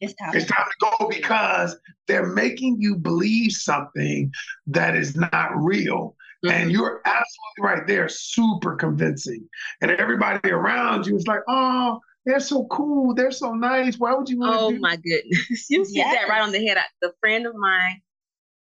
It's 0.00 0.14
time. 0.14 0.34
It's 0.34 0.46
time 0.46 0.64
to 0.64 0.90
go 0.98 1.08
because 1.08 1.76
they're 2.06 2.26
making 2.26 2.80
you 2.80 2.96
believe 2.96 3.52
something 3.52 4.32
that 4.68 4.96
is 4.96 5.16
not 5.16 5.50
real. 5.56 6.16
Mm-hmm. 6.44 6.54
And 6.54 6.70
you're 6.70 7.02
absolutely 7.04 7.60
right. 7.62 7.86
They're 7.86 8.08
super 8.08 8.76
convincing. 8.76 9.48
And 9.82 9.90
everybody 9.90 10.50
around 10.50 11.06
you 11.06 11.16
is 11.16 11.26
like, 11.26 11.40
oh, 11.48 12.00
they're 12.28 12.40
so 12.40 12.66
cool. 12.66 13.14
They're 13.14 13.30
so 13.30 13.54
nice. 13.54 13.98
Why 13.98 14.14
would 14.14 14.28
you 14.28 14.40
want 14.40 14.54
Oh 14.54 14.70
my 14.78 14.96
goodness. 14.96 15.66
you 15.70 15.80
hit 15.80 15.88
yes. 15.92 16.14
that 16.14 16.28
right 16.28 16.42
on 16.42 16.52
the 16.52 16.64
head. 16.64 16.76
The 17.00 17.14
friend 17.20 17.46
of 17.46 17.54
mine, 17.56 18.02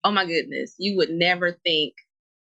oh 0.04 0.12
my 0.12 0.26
goodness, 0.26 0.76
you 0.78 0.98
would 0.98 1.10
never 1.10 1.58
think 1.66 1.96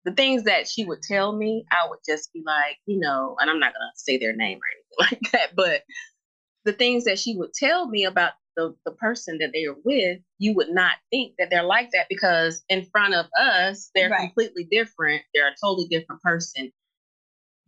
the 0.03 0.11
things 0.11 0.43
that 0.43 0.67
she 0.67 0.83
would 0.83 1.01
tell 1.01 1.31
me, 1.31 1.63
I 1.71 1.87
would 1.89 1.99
just 2.05 2.33
be 2.33 2.43
like, 2.45 2.77
you 2.85 2.99
know, 2.99 3.37
and 3.39 3.49
I'm 3.49 3.59
not 3.59 3.71
gonna 3.71 3.91
say 3.95 4.17
their 4.17 4.35
name 4.35 4.57
or 4.57 4.67
anything 5.07 5.21
like 5.23 5.31
that, 5.31 5.55
but 5.55 5.83
the 6.65 6.73
things 6.73 7.05
that 7.05 7.19
she 7.19 7.37
would 7.37 7.53
tell 7.53 7.87
me 7.87 8.03
about 8.03 8.33
the, 8.57 8.75
the 8.83 8.91
person 8.91 9.37
that 9.37 9.51
they 9.53 9.67
are 9.67 9.77
with, 9.85 10.19
you 10.39 10.53
would 10.55 10.71
not 10.71 10.95
think 11.09 11.35
that 11.39 11.49
they're 11.49 11.63
like 11.63 11.91
that 11.91 12.07
because 12.09 12.63
in 12.67 12.83
front 12.91 13.13
of 13.13 13.27
us, 13.39 13.91
they're 13.95 14.09
right. 14.09 14.19
completely 14.19 14.67
different. 14.69 15.21
They're 15.33 15.47
a 15.47 15.55
totally 15.63 15.87
different 15.87 16.21
person. 16.21 16.69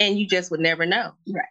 And 0.02 0.20
you 0.20 0.28
just 0.28 0.52
would 0.52 0.60
never 0.60 0.86
know. 0.86 1.14
Right. 1.34 1.46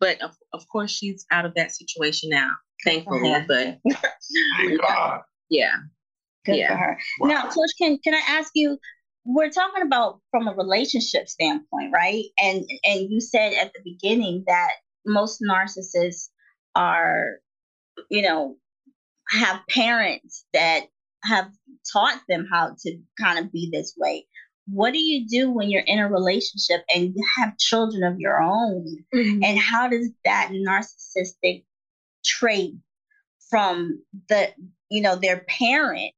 But 0.00 0.20
of, 0.22 0.34
of 0.52 0.66
course, 0.68 0.90
she's 0.90 1.26
out 1.30 1.44
of 1.44 1.54
that 1.54 1.72
situation 1.72 2.30
now, 2.30 2.50
thankfully. 2.84 3.34
But 3.46 3.78
Thank 4.56 4.80
God. 4.80 5.20
Yeah. 5.50 5.74
Good 6.46 6.56
yeah. 6.56 6.68
for 6.68 6.76
her. 6.76 6.98
Wow. 7.20 7.28
Now, 7.28 7.42
Coach, 7.42 7.70
can 7.78 7.98
can 8.02 8.14
I 8.14 8.22
ask 8.26 8.52
you? 8.54 8.78
We're 9.26 9.50
talking 9.50 9.82
about 9.82 10.20
from 10.30 10.48
a 10.48 10.54
relationship 10.54 11.28
standpoint, 11.28 11.92
right? 11.92 12.24
And 12.38 12.64
and 12.84 13.10
you 13.10 13.20
said 13.20 13.52
at 13.52 13.72
the 13.74 13.80
beginning 13.84 14.44
that 14.46 14.70
most 15.04 15.42
narcissists 15.46 16.30
are, 16.74 17.36
you 18.10 18.22
know, 18.22 18.56
have 19.28 19.60
parents 19.68 20.46
that 20.54 20.86
have 21.22 21.50
taught 21.92 22.20
them 22.28 22.46
how 22.50 22.74
to 22.80 22.98
kind 23.20 23.38
of 23.38 23.52
be 23.52 23.68
this 23.70 23.94
way. 23.98 24.26
What 24.72 24.92
do 24.92 24.98
you 24.98 25.26
do 25.26 25.50
when 25.50 25.70
you're 25.70 25.82
in 25.86 25.98
a 25.98 26.08
relationship 26.08 26.82
and 26.94 27.14
you 27.14 27.24
have 27.38 27.58
children 27.58 28.02
of 28.04 28.18
your 28.18 28.40
own? 28.40 29.04
Mm-hmm. 29.14 29.42
And 29.44 29.58
how 29.58 29.88
does 29.88 30.10
that 30.24 30.50
narcissistic 30.52 31.64
trait 32.24 32.74
from 33.48 34.02
the, 34.28 34.50
you 34.90 35.00
know, 35.00 35.16
their 35.16 35.44
parent 35.48 36.12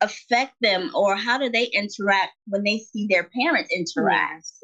affect 0.00 0.54
them 0.60 0.90
or 0.94 1.16
how 1.16 1.38
do 1.38 1.50
they 1.50 1.64
interact 1.64 2.32
when 2.46 2.62
they 2.64 2.78
see 2.78 3.06
their 3.06 3.24
parents 3.24 3.70
interact? 3.74 4.44
Yes. 4.44 4.60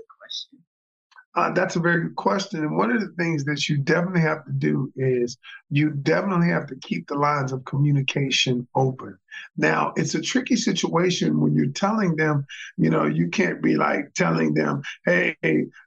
Uh, 1.36 1.52
that's 1.52 1.76
a 1.76 1.80
very 1.80 2.02
good 2.02 2.16
question. 2.16 2.60
And 2.60 2.76
one 2.76 2.90
of 2.90 3.00
the 3.00 3.14
things 3.16 3.44
that 3.44 3.68
you 3.68 3.78
definitely 3.78 4.22
have 4.22 4.44
to 4.46 4.52
do 4.52 4.92
is 4.96 5.38
you 5.70 5.90
definitely 5.90 6.48
have 6.48 6.66
to 6.68 6.76
keep 6.76 7.06
the 7.06 7.14
lines 7.14 7.52
of 7.52 7.64
communication 7.64 8.66
open. 8.74 9.16
Now, 9.56 9.92
it's 9.96 10.16
a 10.16 10.20
tricky 10.20 10.56
situation 10.56 11.40
when 11.40 11.54
you're 11.54 11.66
telling 11.66 12.16
them, 12.16 12.44
you 12.76 12.90
know, 12.90 13.04
you 13.04 13.28
can't 13.28 13.62
be 13.62 13.76
like 13.76 14.12
telling 14.14 14.54
them, 14.54 14.82
hey, 15.04 15.36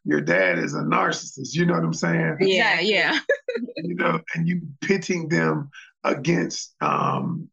your 0.05 0.21
dad 0.21 0.59
is 0.59 0.75
a 0.75 0.79
narcissist. 0.81 1.53
You 1.53 1.65
know 1.65 1.73
what 1.73 1.83
I'm 1.83 1.93
saying? 1.93 2.37
Yeah, 2.39 2.79
yeah. 2.79 3.19
you 3.77 3.95
know, 3.95 4.21
and 4.35 4.47
you 4.47 4.61
pitting 4.79 5.27
them 5.27 5.69
against 6.05 6.73
um, 6.79 7.49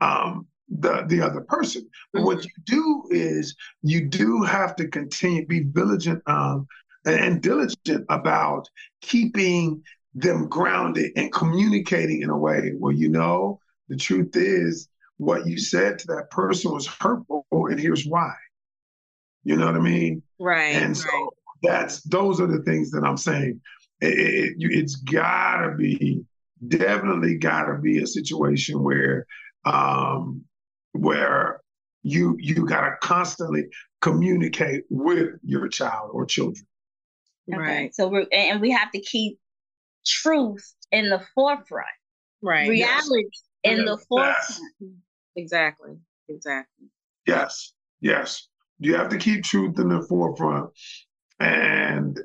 um, 0.00 0.46
the 0.68 1.04
the 1.06 1.20
other 1.20 1.40
person. 1.40 1.88
But 2.12 2.20
mm-hmm. 2.20 2.26
what 2.26 2.44
you 2.44 2.50
do 2.64 3.04
is 3.10 3.56
you 3.82 4.06
do 4.06 4.42
have 4.42 4.76
to 4.76 4.88
continue 4.88 5.46
be 5.46 5.64
vigilant 5.64 6.22
um, 6.26 6.66
and 7.04 7.42
diligent 7.42 8.06
about 8.08 8.68
keeping 9.00 9.82
them 10.14 10.48
grounded 10.48 11.12
and 11.16 11.32
communicating 11.32 12.22
in 12.22 12.30
a 12.30 12.36
way 12.36 12.72
where 12.78 12.92
you 12.92 13.08
know 13.08 13.58
the 13.88 13.96
truth 13.96 14.36
is 14.36 14.88
what 15.16 15.46
you 15.46 15.58
said 15.58 15.98
to 15.98 16.06
that 16.08 16.30
person 16.30 16.72
was 16.72 16.86
hurtful 16.86 17.46
and 17.52 17.80
here's 17.80 18.06
why. 18.06 18.32
You 19.44 19.56
know 19.56 19.66
what 19.66 19.76
i 19.76 19.80
mean? 19.80 20.22
Right 20.38 20.74
and 20.74 20.96
so 20.96 21.08
right. 21.08 21.28
that's 21.62 22.02
those 22.02 22.40
are 22.40 22.46
the 22.46 22.62
things 22.62 22.90
that 22.92 23.04
i'm 23.04 23.16
saying. 23.16 23.60
It, 24.00 24.18
it, 24.18 24.54
it's 24.58 24.96
gotta 24.96 25.76
be 25.76 26.24
definitely 26.68 27.36
gotta 27.38 27.78
be 27.78 28.02
a 28.02 28.06
situation 28.06 28.82
where 28.82 29.26
um 29.64 30.44
where 30.92 31.60
you 32.02 32.36
you 32.38 32.66
gotta 32.66 32.96
constantly 33.00 33.64
communicate 34.00 34.84
with 34.90 35.30
your 35.44 35.68
child 35.68 36.10
or 36.12 36.26
children 36.26 36.66
Okay. 37.50 37.58
Right. 37.58 37.94
So 37.94 38.08
we're 38.08 38.26
and 38.32 38.60
we 38.60 38.70
have 38.70 38.90
to 38.92 39.00
keep 39.00 39.38
truth 40.06 40.74
in 40.90 41.08
the 41.08 41.20
forefront. 41.34 41.86
Right. 42.42 42.68
Reality 42.68 43.24
yes. 43.24 43.42
in 43.64 43.78
yes. 43.78 43.86
the 43.86 44.04
forefront. 44.08 44.94
Exactly. 45.36 45.96
Exactly. 46.28 46.88
Yes. 47.26 47.72
Yes. 48.00 48.48
You 48.78 48.96
have 48.96 49.08
to 49.10 49.18
keep 49.18 49.44
truth 49.44 49.78
in 49.78 49.88
the 49.88 50.02
forefront. 50.08 50.70
And, 51.38 52.18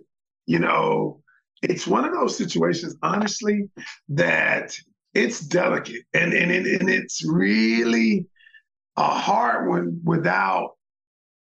you 0.46 0.60
know, 0.60 1.22
it's 1.62 1.88
one 1.88 2.06
of 2.06 2.14
those 2.14 2.38
situations, 2.38 2.96
honestly, 3.02 3.70
that 4.10 4.76
it's 5.14 5.40
delicate 5.40 6.04
and, 6.14 6.34
and, 6.34 6.52
and 6.52 6.90
it's 6.90 7.24
really 7.28 8.28
a 8.96 9.10
hard 9.10 9.68
one 9.70 10.00
without 10.04 10.77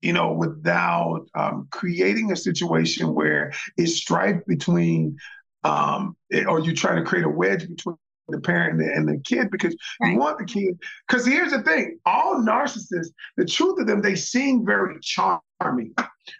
you 0.02 0.12
know, 0.12 0.32
without 0.32 1.26
um, 1.34 1.68
creating 1.70 2.32
a 2.32 2.36
situation 2.36 3.14
where 3.14 3.52
it's 3.76 3.94
strife 3.94 4.40
between, 4.46 5.16
um, 5.64 6.16
or 6.46 6.60
you 6.60 6.74
try 6.74 6.94
to 6.94 7.02
create 7.02 7.24
a 7.24 7.30
wedge 7.30 7.68
between 7.68 7.96
the 8.28 8.40
parent 8.40 8.80
and 8.80 9.08
the 9.08 9.18
kid 9.24 9.50
because 9.50 9.76
right. 10.00 10.12
you 10.12 10.18
want 10.18 10.38
the 10.38 10.44
kid. 10.44 10.78
Because 11.06 11.26
here's 11.26 11.52
the 11.52 11.62
thing: 11.62 11.98
all 12.04 12.36
narcissists, 12.36 13.12
the 13.36 13.44
truth 13.44 13.80
of 13.80 13.86
them, 13.86 14.02
they 14.02 14.16
seem 14.16 14.64
very 14.64 14.98
charming 15.00 15.94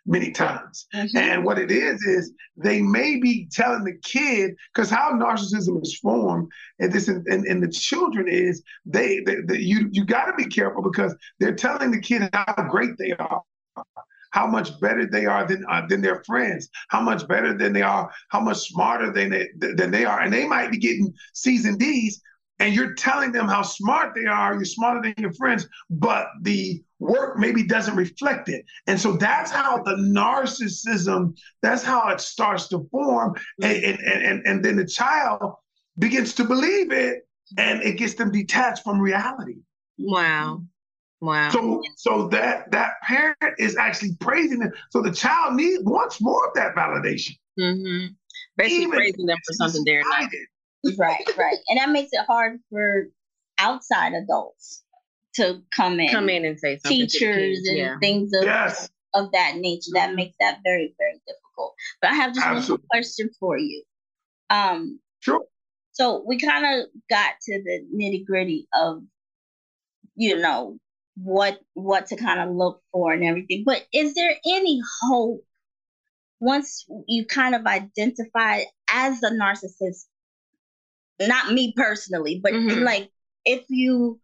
many 0.05 0.33
times. 0.33 0.87
Mm-hmm. 0.95 1.17
And 1.17 1.45
what 1.45 1.59
it 1.59 1.71
is 1.71 2.03
is 2.03 2.33
they 2.57 2.83
may 2.83 3.19
be 3.21 3.49
telling 3.51 3.85
the 3.85 3.99
kid 4.03 4.55
because 4.75 4.91
how 4.91 5.13
narcissism 5.13 5.83
is 5.83 5.99
formed, 5.99 6.51
and 6.79 6.93
this 6.93 7.09
and, 7.09 7.27
and, 7.27 7.63
the 7.63 7.71
children 7.71 8.27
is 8.29 8.63
they, 8.85 9.21
they, 9.21 9.37
they 9.47 9.59
you 9.59 9.89
you 9.93 10.05
got 10.05 10.27
to 10.27 10.35
be 10.35 10.47
careful 10.47 10.83
because 10.83 11.15
they're 11.39 11.55
telling 11.55 11.91
the 11.91 12.01
kid 12.01 12.29
how 12.33 12.67
great 12.69 12.99
they 12.99 13.13
are 13.13 13.43
how 14.37 14.47
much 14.47 14.79
better 14.81 15.07
they 15.07 15.25
are 15.25 15.47
than 15.49 15.65
uh, 15.71 15.83
than 15.89 16.03
their 16.03 16.23
friends, 16.25 16.69
how 16.89 17.01
much 17.01 17.27
better 17.27 17.57
than 17.57 17.73
they 17.73 17.81
are, 17.81 18.11
how 18.29 18.41
much 18.41 18.59
smarter 18.59 19.11
than 19.11 19.31
they, 19.31 19.49
than 19.57 19.91
they 19.91 20.05
are, 20.05 20.21
and 20.21 20.31
they 20.31 20.47
might 20.47 20.71
be 20.71 20.77
getting 20.77 21.13
C's 21.33 21.65
and 21.65 21.79
D's, 21.79 22.21
and 22.59 22.75
you're 22.75 22.93
telling 22.95 23.33
them 23.33 23.49
how 23.49 23.63
smart 23.63 24.13
they 24.15 24.27
are, 24.27 24.55
you're 24.55 24.67
smarter 24.67 25.01
than 25.03 25.15
your 25.17 25.33
friends, 25.33 25.67
but 25.89 26.27
the 26.43 26.83
work 26.99 27.39
maybe 27.39 27.67
doesn't 27.67 27.97
reflect 27.97 28.51
it, 28.51 28.63
and 28.87 29.01
so 29.01 29.17
that's 29.17 29.51
how 29.51 29.83
the 29.83 29.97
narcissism, 30.21 31.35
that's 31.63 31.83
how 31.83 32.07
it 32.11 32.21
starts 32.21 32.69
to 32.69 32.87
form, 32.91 33.35
and 33.63 33.77
and 33.85 34.23
and, 34.27 34.47
and 34.47 34.63
then 34.63 34.77
the 34.77 34.87
child 34.87 35.55
begins 35.99 36.35
to 36.35 36.45
believe 36.45 36.93
it, 36.93 37.27
and 37.57 37.83
it 37.83 37.97
gets 37.97 38.13
them 38.13 38.31
detached 38.31 38.85
from 38.85 39.01
reality. 39.01 39.57
Wow. 39.99 40.63
Wow. 41.21 41.51
So 41.51 41.83
so 41.97 42.29
that 42.29 42.71
that 42.73 42.93
parent 43.03 43.37
is 43.59 43.77
actually 43.77 44.17
praising 44.21 44.59
them. 44.59 44.73
So 44.91 45.01
the 45.03 45.13
child 45.13 45.55
needs 45.55 45.83
wants 45.85 46.21
more 46.21 46.47
of 46.47 46.55
that 46.55 46.75
validation. 46.75 47.37
Mm-hmm. 47.59 48.13
Basically 48.57 48.83
Even 48.83 48.91
praising 48.91 49.27
them 49.27 49.39
for 49.47 49.53
something 49.55 49.83
they're 49.85 50.03
not. 50.03 50.31
Right, 50.99 51.25
right. 51.37 51.57
And 51.69 51.79
that 51.79 51.91
makes 51.91 52.11
it 52.13 52.25
hard 52.27 52.61
for 52.71 53.09
outside 53.59 54.13
adults 54.13 54.83
to 55.37 55.63
come 55.75 55.99
in. 56.01 56.11
Come 56.11 56.29
in 56.29 56.45
and 56.45 56.59
say 56.59 56.79
teachers 56.85 57.67
and 57.67 57.77
yeah. 57.77 57.99
things 57.99 58.33
of, 58.35 58.45
yes. 58.45 58.89
of 59.15 59.33
that 59.33 59.57
nature. 59.57 59.91
That 59.95 60.15
makes 60.15 60.37
that 60.41 60.59
very, 60.65 60.95
very 60.99 61.21
difficult. 61.27 61.75
But 62.01 62.11
I 62.11 62.15
have 62.15 62.35
just 62.35 62.47
Absolutely. 62.47 62.83
one 62.83 62.89
question 62.91 63.31
for 63.41 63.59
you. 63.59 63.83
Um 64.51 65.01
sure. 65.21 65.45
So 65.93 66.23
we 66.27 66.39
kind 66.39 66.81
of 66.81 66.89
got 67.09 67.33
to 67.43 67.63
the 67.63 67.87
nitty 67.95 68.27
gritty 68.27 68.69
of, 68.75 69.03
you 70.15 70.37
know, 70.37 70.79
what 71.17 71.59
what 71.75 72.07
to 72.07 72.17
kind 72.17 72.41
of 72.41 72.55
look 72.55 72.83
for 72.93 73.13
and 73.13 73.25
everything. 73.25 73.65
But 73.65 73.87
is 73.93 74.15
there 74.15 74.35
any 74.47 74.81
hope 75.03 75.43
once 76.41 76.87
you 77.07 77.25
kind 77.25 77.55
of 77.55 77.67
identify 77.67 78.63
as 78.91 79.23
a 79.23 79.31
narcissist? 79.31 80.05
Not 81.19 81.53
me 81.53 81.73
personally, 81.75 82.41
but 82.43 82.53
mm-hmm. 82.53 82.83
like 82.83 83.11
if 83.45 83.65
you 83.69 84.21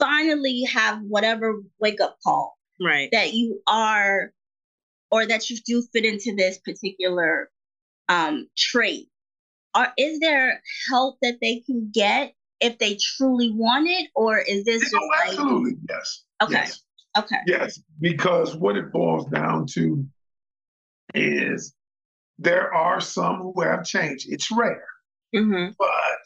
finally 0.00 0.64
have 0.64 1.00
whatever 1.02 1.62
wake 1.78 2.00
up 2.00 2.18
call, 2.24 2.58
right? 2.80 3.08
That 3.12 3.34
you 3.34 3.60
are 3.68 4.32
or 5.10 5.26
that 5.26 5.48
you 5.48 5.56
do 5.64 5.82
fit 5.92 6.04
into 6.04 6.34
this 6.36 6.58
particular 6.58 7.50
um, 8.08 8.48
trait, 8.56 9.08
are 9.74 9.92
is 9.96 10.18
there 10.18 10.60
help 10.90 11.18
that 11.22 11.38
they 11.40 11.60
can 11.60 11.90
get 11.94 12.34
if 12.60 12.78
they 12.78 12.96
truly 12.96 13.52
want 13.52 13.88
it, 13.88 14.10
or 14.14 14.38
is 14.38 14.64
this 14.64 14.82
just 14.82 14.94
oh, 14.94 15.08
absolutely 15.24 15.72
like, 15.72 15.80
yes? 15.88 16.24
Okay. 16.42 16.52
Yes. 16.54 16.80
Okay. 17.16 17.36
Yes, 17.46 17.80
because 18.00 18.54
what 18.54 18.76
it 18.76 18.92
boils 18.92 19.26
down 19.26 19.66
to 19.74 20.04
is 21.14 21.74
there 22.38 22.72
are 22.72 23.00
some 23.00 23.36
who 23.38 23.62
have 23.62 23.84
changed. 23.84 24.26
It's 24.28 24.50
rare. 24.50 24.84
Mm-hmm. 25.34 25.72
But 25.78 26.18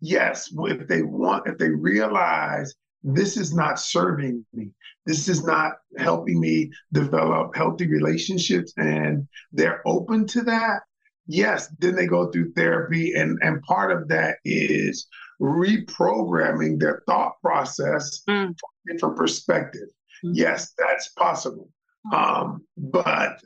yes, 0.00 0.52
if 0.52 0.88
they 0.88 1.02
want, 1.02 1.46
if 1.46 1.58
they 1.58 1.70
realize 1.70 2.74
this 3.04 3.36
is 3.36 3.54
not 3.54 3.78
serving 3.78 4.44
me, 4.52 4.70
this 5.06 5.28
is 5.28 5.44
not 5.44 5.72
helping 5.98 6.40
me 6.40 6.70
develop 6.92 7.54
healthy 7.54 7.86
relationships, 7.86 8.72
and 8.76 9.28
they're 9.52 9.82
open 9.86 10.26
to 10.28 10.42
that, 10.42 10.82
yes, 11.26 11.68
then 11.78 11.94
they 11.94 12.06
go 12.06 12.30
through 12.30 12.52
therapy. 12.52 13.12
And, 13.14 13.38
and 13.42 13.62
part 13.62 13.92
of 13.92 14.08
that 14.08 14.38
is 14.44 15.06
reprogramming 15.40 16.78
their 16.78 17.02
thought 17.06 17.40
process 17.42 18.22
mm. 18.28 18.46
from 18.46 18.70
a 18.88 18.92
different 18.92 19.16
perspective. 19.16 19.88
Mm-hmm. 20.24 20.34
Yes, 20.34 20.72
that's 20.78 21.08
possible. 21.08 21.68
Um, 22.12 22.64
but 22.76 23.40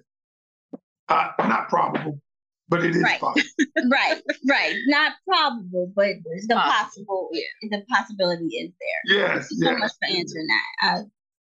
uh, 1.09 1.29
not 1.39 1.69
probable, 1.69 2.21
but 2.69 2.85
it 2.85 2.97
is 2.97 3.03
right. 3.03 3.21
possible. 3.21 3.47
right, 3.91 4.21
right. 4.49 4.75
Not 4.87 5.13
probable, 5.27 5.93
but 5.95 6.15
the 6.25 6.55
possible, 6.55 7.29
yeah. 7.33 7.69
the 7.71 7.85
possibility 7.91 8.47
is 8.47 8.73
there. 8.81 9.19
Yes. 9.19 9.49
Thank 9.49 9.51
you 9.51 9.59
yes. 9.61 9.69
so 9.69 9.79
much 9.79 9.93
for 10.01 10.19
answering 10.19 10.47
that. 10.47 10.89
Uh, 10.89 11.03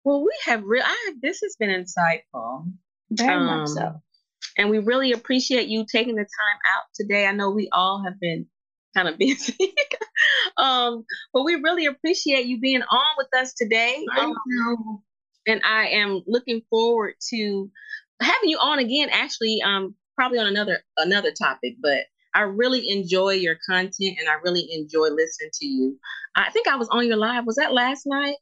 well, 0.04 0.22
we 0.22 0.32
have 0.46 0.62
real. 0.64 0.82
I 0.84 1.04
have, 1.08 1.20
this 1.20 1.40
has 1.42 1.56
been 1.58 1.70
insightful. 1.70 2.70
Very 3.10 3.34
um, 3.34 3.46
much 3.46 3.68
so. 3.68 4.00
And 4.58 4.70
we 4.70 4.78
really 4.78 5.12
appreciate 5.12 5.68
you 5.68 5.86
taking 5.90 6.16
the 6.16 6.22
time 6.22 6.58
out 6.74 6.84
today. 6.94 7.26
I 7.26 7.32
know 7.32 7.50
we 7.50 7.68
all 7.72 8.02
have 8.04 8.18
been 8.20 8.46
kind 8.96 9.08
of 9.08 9.18
busy. 9.18 9.56
um, 10.56 11.04
but 11.32 11.44
we 11.44 11.56
really 11.56 11.86
appreciate 11.86 12.46
you 12.46 12.60
being 12.60 12.82
on 12.82 13.14
with 13.16 13.28
us 13.36 13.52
today. 13.54 14.04
Thank 14.14 14.36
um, 14.36 14.42
you. 14.46 15.02
And 15.46 15.62
I 15.64 15.88
am 15.88 16.22
looking 16.26 16.62
forward 16.68 17.14
to 17.30 17.70
having 18.20 18.50
you 18.50 18.58
on 18.58 18.78
again, 18.78 19.08
actually, 19.10 19.60
um, 19.64 19.94
probably 20.16 20.38
on 20.38 20.46
another 20.46 20.80
another 20.98 21.32
topic, 21.32 21.76
but 21.80 22.04
I 22.34 22.42
really 22.42 22.90
enjoy 22.90 23.30
your 23.30 23.56
content 23.68 24.18
and 24.18 24.28
I 24.28 24.34
really 24.44 24.68
enjoy 24.70 25.08
listening 25.08 25.50
to 25.54 25.66
you. 25.66 25.98
I 26.36 26.50
think 26.50 26.68
I 26.68 26.76
was 26.76 26.88
on 26.90 27.06
your 27.06 27.16
live. 27.16 27.46
Was 27.46 27.56
that 27.56 27.72
last 27.72 28.02
night? 28.06 28.36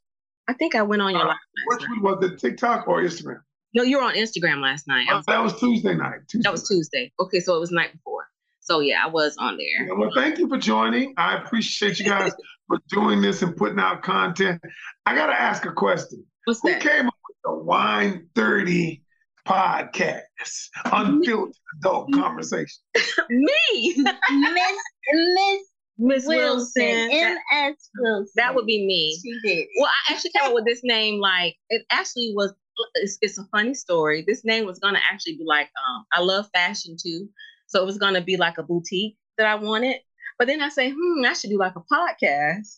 I 0.47 0.53
think 0.53 0.75
I 0.75 0.81
went 0.81 1.01
on 1.01 1.11
your 1.11 1.21
uh, 1.21 1.27
live. 1.27 1.37
Which 1.67 1.87
one 1.87 2.01
was 2.01 2.23
it, 2.23 2.39
TikTok 2.39 2.87
or 2.87 3.01
Instagram? 3.01 3.41
No, 3.73 3.83
you 3.83 3.97
were 3.97 4.03
on 4.03 4.15
Instagram 4.15 4.61
last 4.61 4.87
night. 4.87 5.07
Oh, 5.11 5.21
that 5.27 5.43
was 5.43 5.59
Tuesday 5.59 5.93
night. 5.93 6.19
Tuesday 6.27 6.47
that 6.47 6.51
was 6.51 6.67
Tuesday. 6.67 7.11
Okay, 7.19 7.39
so 7.39 7.55
it 7.55 7.59
was 7.59 7.71
night 7.71 7.91
before. 7.93 8.27
So 8.61 8.79
yeah, 8.79 9.03
I 9.03 9.07
was 9.07 9.35
on 9.37 9.57
there. 9.57 9.87
Yeah, 9.87 9.93
well, 9.93 10.11
thank 10.13 10.37
you 10.37 10.47
for 10.47 10.57
joining. 10.57 11.13
I 11.17 11.37
appreciate 11.37 11.99
you 11.99 12.05
guys 12.05 12.31
for 12.67 12.77
doing 12.89 13.21
this 13.21 13.41
and 13.41 13.55
putting 13.55 13.79
out 13.79 14.03
content. 14.03 14.61
I 15.05 15.15
gotta 15.15 15.39
ask 15.39 15.65
a 15.65 15.71
question. 15.71 16.25
What's 16.45 16.61
Who 16.61 16.69
that? 16.69 16.81
came 16.81 17.07
up 17.07 17.15
with 17.27 17.37
the 17.43 17.53
Wine 17.53 18.27
30 18.35 19.03
podcast, 19.47 20.69
unfiltered 20.85 21.55
adult 21.79 22.13
conversation? 22.13 22.81
Me, 23.29 23.95
Miss 23.97 24.75
Miss 25.11 25.61
Miss 26.01 26.25
Wilson, 26.25 27.09
M.S. 27.11 27.89
Wilson. 27.99 28.31
That 28.37 28.55
would 28.55 28.65
be 28.65 28.85
me. 28.85 29.19
She 29.21 29.37
did. 29.43 29.67
Well, 29.77 29.89
I 29.89 30.13
actually 30.13 30.31
came 30.31 30.47
up 30.47 30.53
with 30.53 30.65
this 30.65 30.79
name. 30.81 31.19
Like 31.19 31.57
it 31.69 31.83
actually 31.91 32.33
was. 32.35 32.53
It's, 32.95 33.17
it's 33.21 33.37
a 33.37 33.45
funny 33.51 33.73
story. 33.73 34.23
This 34.27 34.43
name 34.43 34.65
was 34.65 34.79
gonna 34.79 34.99
actually 35.11 35.37
be 35.37 35.45
like, 35.45 35.69
um, 35.87 36.05
I 36.11 36.21
love 36.21 36.49
fashion 36.53 36.97
too, 37.01 37.29
so 37.67 37.81
it 37.81 37.85
was 37.85 37.97
gonna 37.97 38.21
be 38.21 38.37
like 38.37 38.57
a 38.57 38.63
boutique 38.63 39.17
that 39.37 39.47
I 39.47 39.55
wanted. 39.55 39.97
But 40.37 40.47
then 40.47 40.61
I 40.61 40.69
say, 40.69 40.91
hmm, 40.95 41.25
I 41.25 41.33
should 41.33 41.49
do 41.49 41.57
like 41.57 41.75
a 41.75 41.81
podcast 41.81 42.77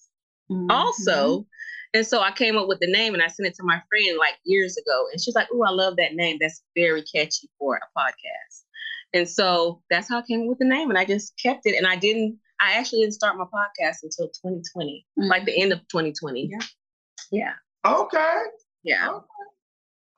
mm-hmm. 0.52 0.70
also. 0.70 1.46
And 1.94 2.08
so 2.08 2.22
I 2.22 2.32
came 2.32 2.58
up 2.58 2.68
with 2.68 2.80
the 2.80 2.92
name 2.92 3.14
and 3.14 3.22
I 3.22 3.28
sent 3.28 3.48
it 3.48 3.56
to 3.56 3.64
my 3.64 3.82
friend 3.90 4.18
like 4.18 4.36
years 4.46 4.78
ago. 4.78 5.08
And 5.12 5.22
she's 5.22 5.36
like, 5.36 5.48
Oh, 5.52 5.64
I 5.64 5.72
love 5.72 5.98
that 5.98 6.14
name. 6.14 6.38
That's 6.40 6.64
very 6.76 7.04
catchy 7.04 7.50
for 7.60 7.76
a 7.76 8.00
podcast. 8.00 8.64
And 9.14 9.28
so 9.28 9.82
that's 9.90 10.08
how 10.08 10.20
I 10.20 10.22
came 10.22 10.42
up 10.42 10.48
with 10.48 10.60
the 10.60 10.66
name. 10.66 10.90
And 10.90 10.98
I 10.98 11.06
just 11.06 11.34
kept 11.42 11.66
it. 11.66 11.76
And 11.76 11.86
I 11.86 11.98
didn't, 11.98 12.40
I 12.60 12.74
actually 12.74 13.02
didn't 13.02 13.16
start 13.16 13.38
my 13.38 13.46
podcast 13.46 13.98
until 14.04 14.28
2020, 14.28 15.06
mm-hmm. 15.20 15.30
like 15.30 15.46
the 15.46 15.62
end 15.62 15.74
of 15.74 15.80
2020. 15.90 16.50
Yeah. 16.50 16.60
Yeah. 17.32 17.54
Okay. 17.86 18.38
Yeah. 18.84 19.10
Okay. 19.10 19.26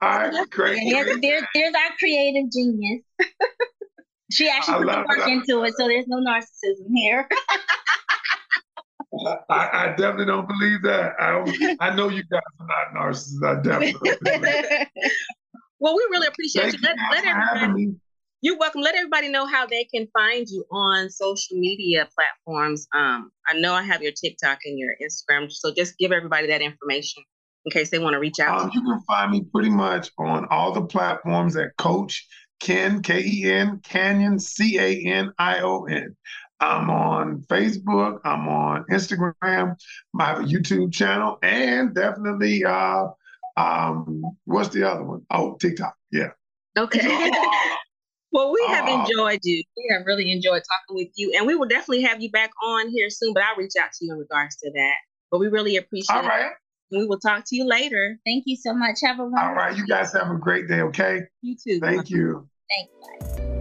All 0.03 0.09
right, 0.09 0.49
great. 0.49 0.79
There's, 0.89 1.17
there's, 1.21 1.43
there's 1.55 1.73
our 1.73 1.95
creative 1.97 2.51
genius. 2.51 3.03
she 4.31 4.49
actually 4.49 4.85
put 4.85 4.87
the 4.87 5.05
work 5.07 5.27
into 5.29 5.63
it, 5.63 5.75
so 5.77 5.87
there's 5.87 6.07
no 6.07 6.17
narcissism 6.17 6.87
here. 6.93 7.27
I, 9.49 9.69
I, 9.71 9.87
definitely 9.95 10.25
don't 10.25 10.47
believe 10.47 10.81
that. 10.81 11.13
I, 11.19 11.77
I 11.79 11.95
know 11.95 12.09
you 12.09 12.23
guys 12.23 12.41
are 12.59 12.67
not 12.67 13.01
narcissists. 13.01 13.45
I 13.45 13.61
definitely. 13.61 14.11
well, 15.79 15.95
we 15.95 16.05
really 16.11 16.27
appreciate 16.27 16.71
Thank 16.71 16.81
you. 16.81 16.89
Let, 16.89 16.97
let 17.11 17.25
everybody, 17.25 17.95
you're 18.41 18.57
welcome. 18.57 18.81
Let 18.81 18.95
everybody 18.95 19.29
know 19.29 19.45
how 19.45 19.65
they 19.67 19.85
can 19.85 20.07
find 20.11 20.45
you 20.49 20.65
on 20.69 21.09
social 21.09 21.57
media 21.57 22.09
platforms. 22.13 22.87
Um, 22.93 23.31
I 23.47 23.57
know 23.57 23.73
I 23.73 23.83
have 23.83 24.01
your 24.01 24.11
TikTok 24.11 24.59
and 24.65 24.77
your 24.77 24.95
Instagram, 25.01 25.49
so 25.49 25.73
just 25.73 25.97
give 25.97 26.11
everybody 26.11 26.47
that 26.47 26.61
information 26.61 27.23
in 27.65 27.71
case 27.71 27.89
they 27.89 27.99
want 27.99 28.13
to 28.13 28.19
reach 28.19 28.39
out. 28.39 28.61
Um, 28.61 28.71
you 28.73 28.81
can 28.81 28.99
find 29.01 29.31
me 29.31 29.45
pretty 29.53 29.69
much 29.69 30.11
on 30.17 30.45
all 30.49 30.71
the 30.71 30.83
platforms 30.83 31.55
at 31.55 31.75
Coach 31.77 32.27
Ken 32.59 33.01
K 33.01 33.21
E 33.25 33.51
N 33.51 33.79
Canion 33.79 34.39
C 34.39 34.79
A 34.79 35.05
N 35.05 35.33
I 35.37 35.59
O 35.59 35.85
N. 35.85 36.15
I'm 36.59 36.89
on 36.89 37.41
Facebook. 37.49 38.19
I'm 38.23 38.47
on 38.47 38.85
Instagram. 38.89 39.75
I 40.17 40.25
have 40.25 40.39
a 40.39 40.43
YouTube 40.43 40.93
channel, 40.93 41.37
and 41.43 41.93
definitely, 41.93 42.63
uh, 42.63 43.07
um, 43.57 44.37
what's 44.45 44.69
the 44.69 44.89
other 44.89 45.03
one? 45.03 45.25
Oh, 45.29 45.57
TikTok. 45.59 45.95
Yeah. 46.11 46.29
Okay. 46.77 47.01
well, 48.31 48.53
we 48.53 48.65
have 48.69 48.87
uh, 48.87 49.01
enjoyed 49.01 49.41
you. 49.43 49.61
We 49.75 49.89
have 49.91 50.05
really 50.05 50.31
enjoyed 50.31 50.63
talking 50.63 50.95
with 50.95 51.09
you, 51.15 51.33
and 51.35 51.45
we 51.45 51.55
will 51.55 51.67
definitely 51.67 52.03
have 52.03 52.21
you 52.21 52.31
back 52.31 52.51
on 52.63 52.89
here 52.89 53.09
soon. 53.09 53.33
But 53.33 53.43
I'll 53.43 53.57
reach 53.57 53.73
out 53.79 53.91
to 53.99 54.05
you 54.05 54.13
in 54.13 54.19
regards 54.19 54.55
to 54.57 54.71
that. 54.71 54.95
But 55.31 55.39
we 55.39 55.47
really 55.47 55.75
appreciate. 55.75 56.15
All 56.15 56.23
right. 56.23 56.51
It. 56.93 56.99
We 56.99 57.05
will 57.05 57.19
talk 57.19 57.43
to 57.47 57.55
you 57.55 57.67
later. 57.67 58.17
Thank 58.25 58.43
you 58.45 58.55
so 58.55 58.73
much. 58.73 58.97
Have 59.03 59.19
a 59.19 59.23
wonderful. 59.23 59.47
All 59.47 59.55
right. 59.55 59.75
You 59.75 59.85
guys 59.87 60.13
have 60.13 60.29
a 60.29 60.37
great 60.37 60.67
day. 60.67 60.81
Okay. 60.81 61.21
You 61.41 61.55
too. 61.55 61.79
Thank 61.79 62.09
you. 62.09 62.47
Thanks. 62.69 63.53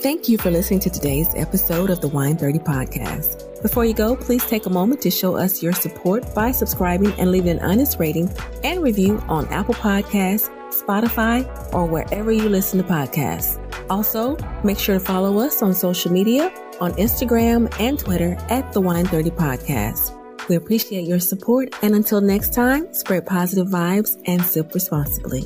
Thank 0.00 0.28
you 0.28 0.38
for 0.38 0.52
listening 0.52 0.78
to 0.80 0.90
today's 0.90 1.34
episode 1.34 1.90
of 1.90 2.00
the 2.00 2.06
Wine 2.06 2.36
30 2.36 2.60
podcast. 2.60 3.62
Before 3.62 3.84
you 3.84 3.94
go, 3.94 4.14
please 4.14 4.46
take 4.46 4.66
a 4.66 4.70
moment 4.70 5.00
to 5.02 5.10
show 5.10 5.36
us 5.36 5.60
your 5.60 5.72
support 5.72 6.32
by 6.36 6.52
subscribing 6.52 7.12
and 7.18 7.32
leaving 7.32 7.50
an 7.50 7.58
honest 7.58 7.98
rating 7.98 8.32
and 8.62 8.80
review 8.80 9.18
on 9.28 9.48
Apple 9.48 9.74
Podcasts, 9.74 10.48
Spotify, 10.70 11.44
or 11.74 11.84
wherever 11.86 12.30
you 12.30 12.48
listen 12.48 12.80
to 12.80 12.84
podcasts. 12.84 13.58
Also, 13.90 14.36
make 14.62 14.78
sure 14.78 15.00
to 15.00 15.04
follow 15.04 15.38
us 15.40 15.62
on 15.62 15.74
social 15.74 16.12
media 16.12 16.52
on 16.80 16.92
Instagram 16.94 17.74
and 17.80 17.98
Twitter 17.98 18.36
at 18.48 18.72
the 18.72 18.80
Wine 18.80 19.06
30 19.06 19.30
podcast. 19.30 20.14
We 20.48 20.56
appreciate 20.56 21.06
your 21.06 21.20
support 21.20 21.74
and 21.82 21.94
until 21.94 22.20
next 22.20 22.54
time, 22.54 22.92
spread 22.94 23.26
positive 23.26 23.68
vibes 23.68 24.20
and 24.26 24.42
sip 24.42 24.72
responsibly. 24.74 25.44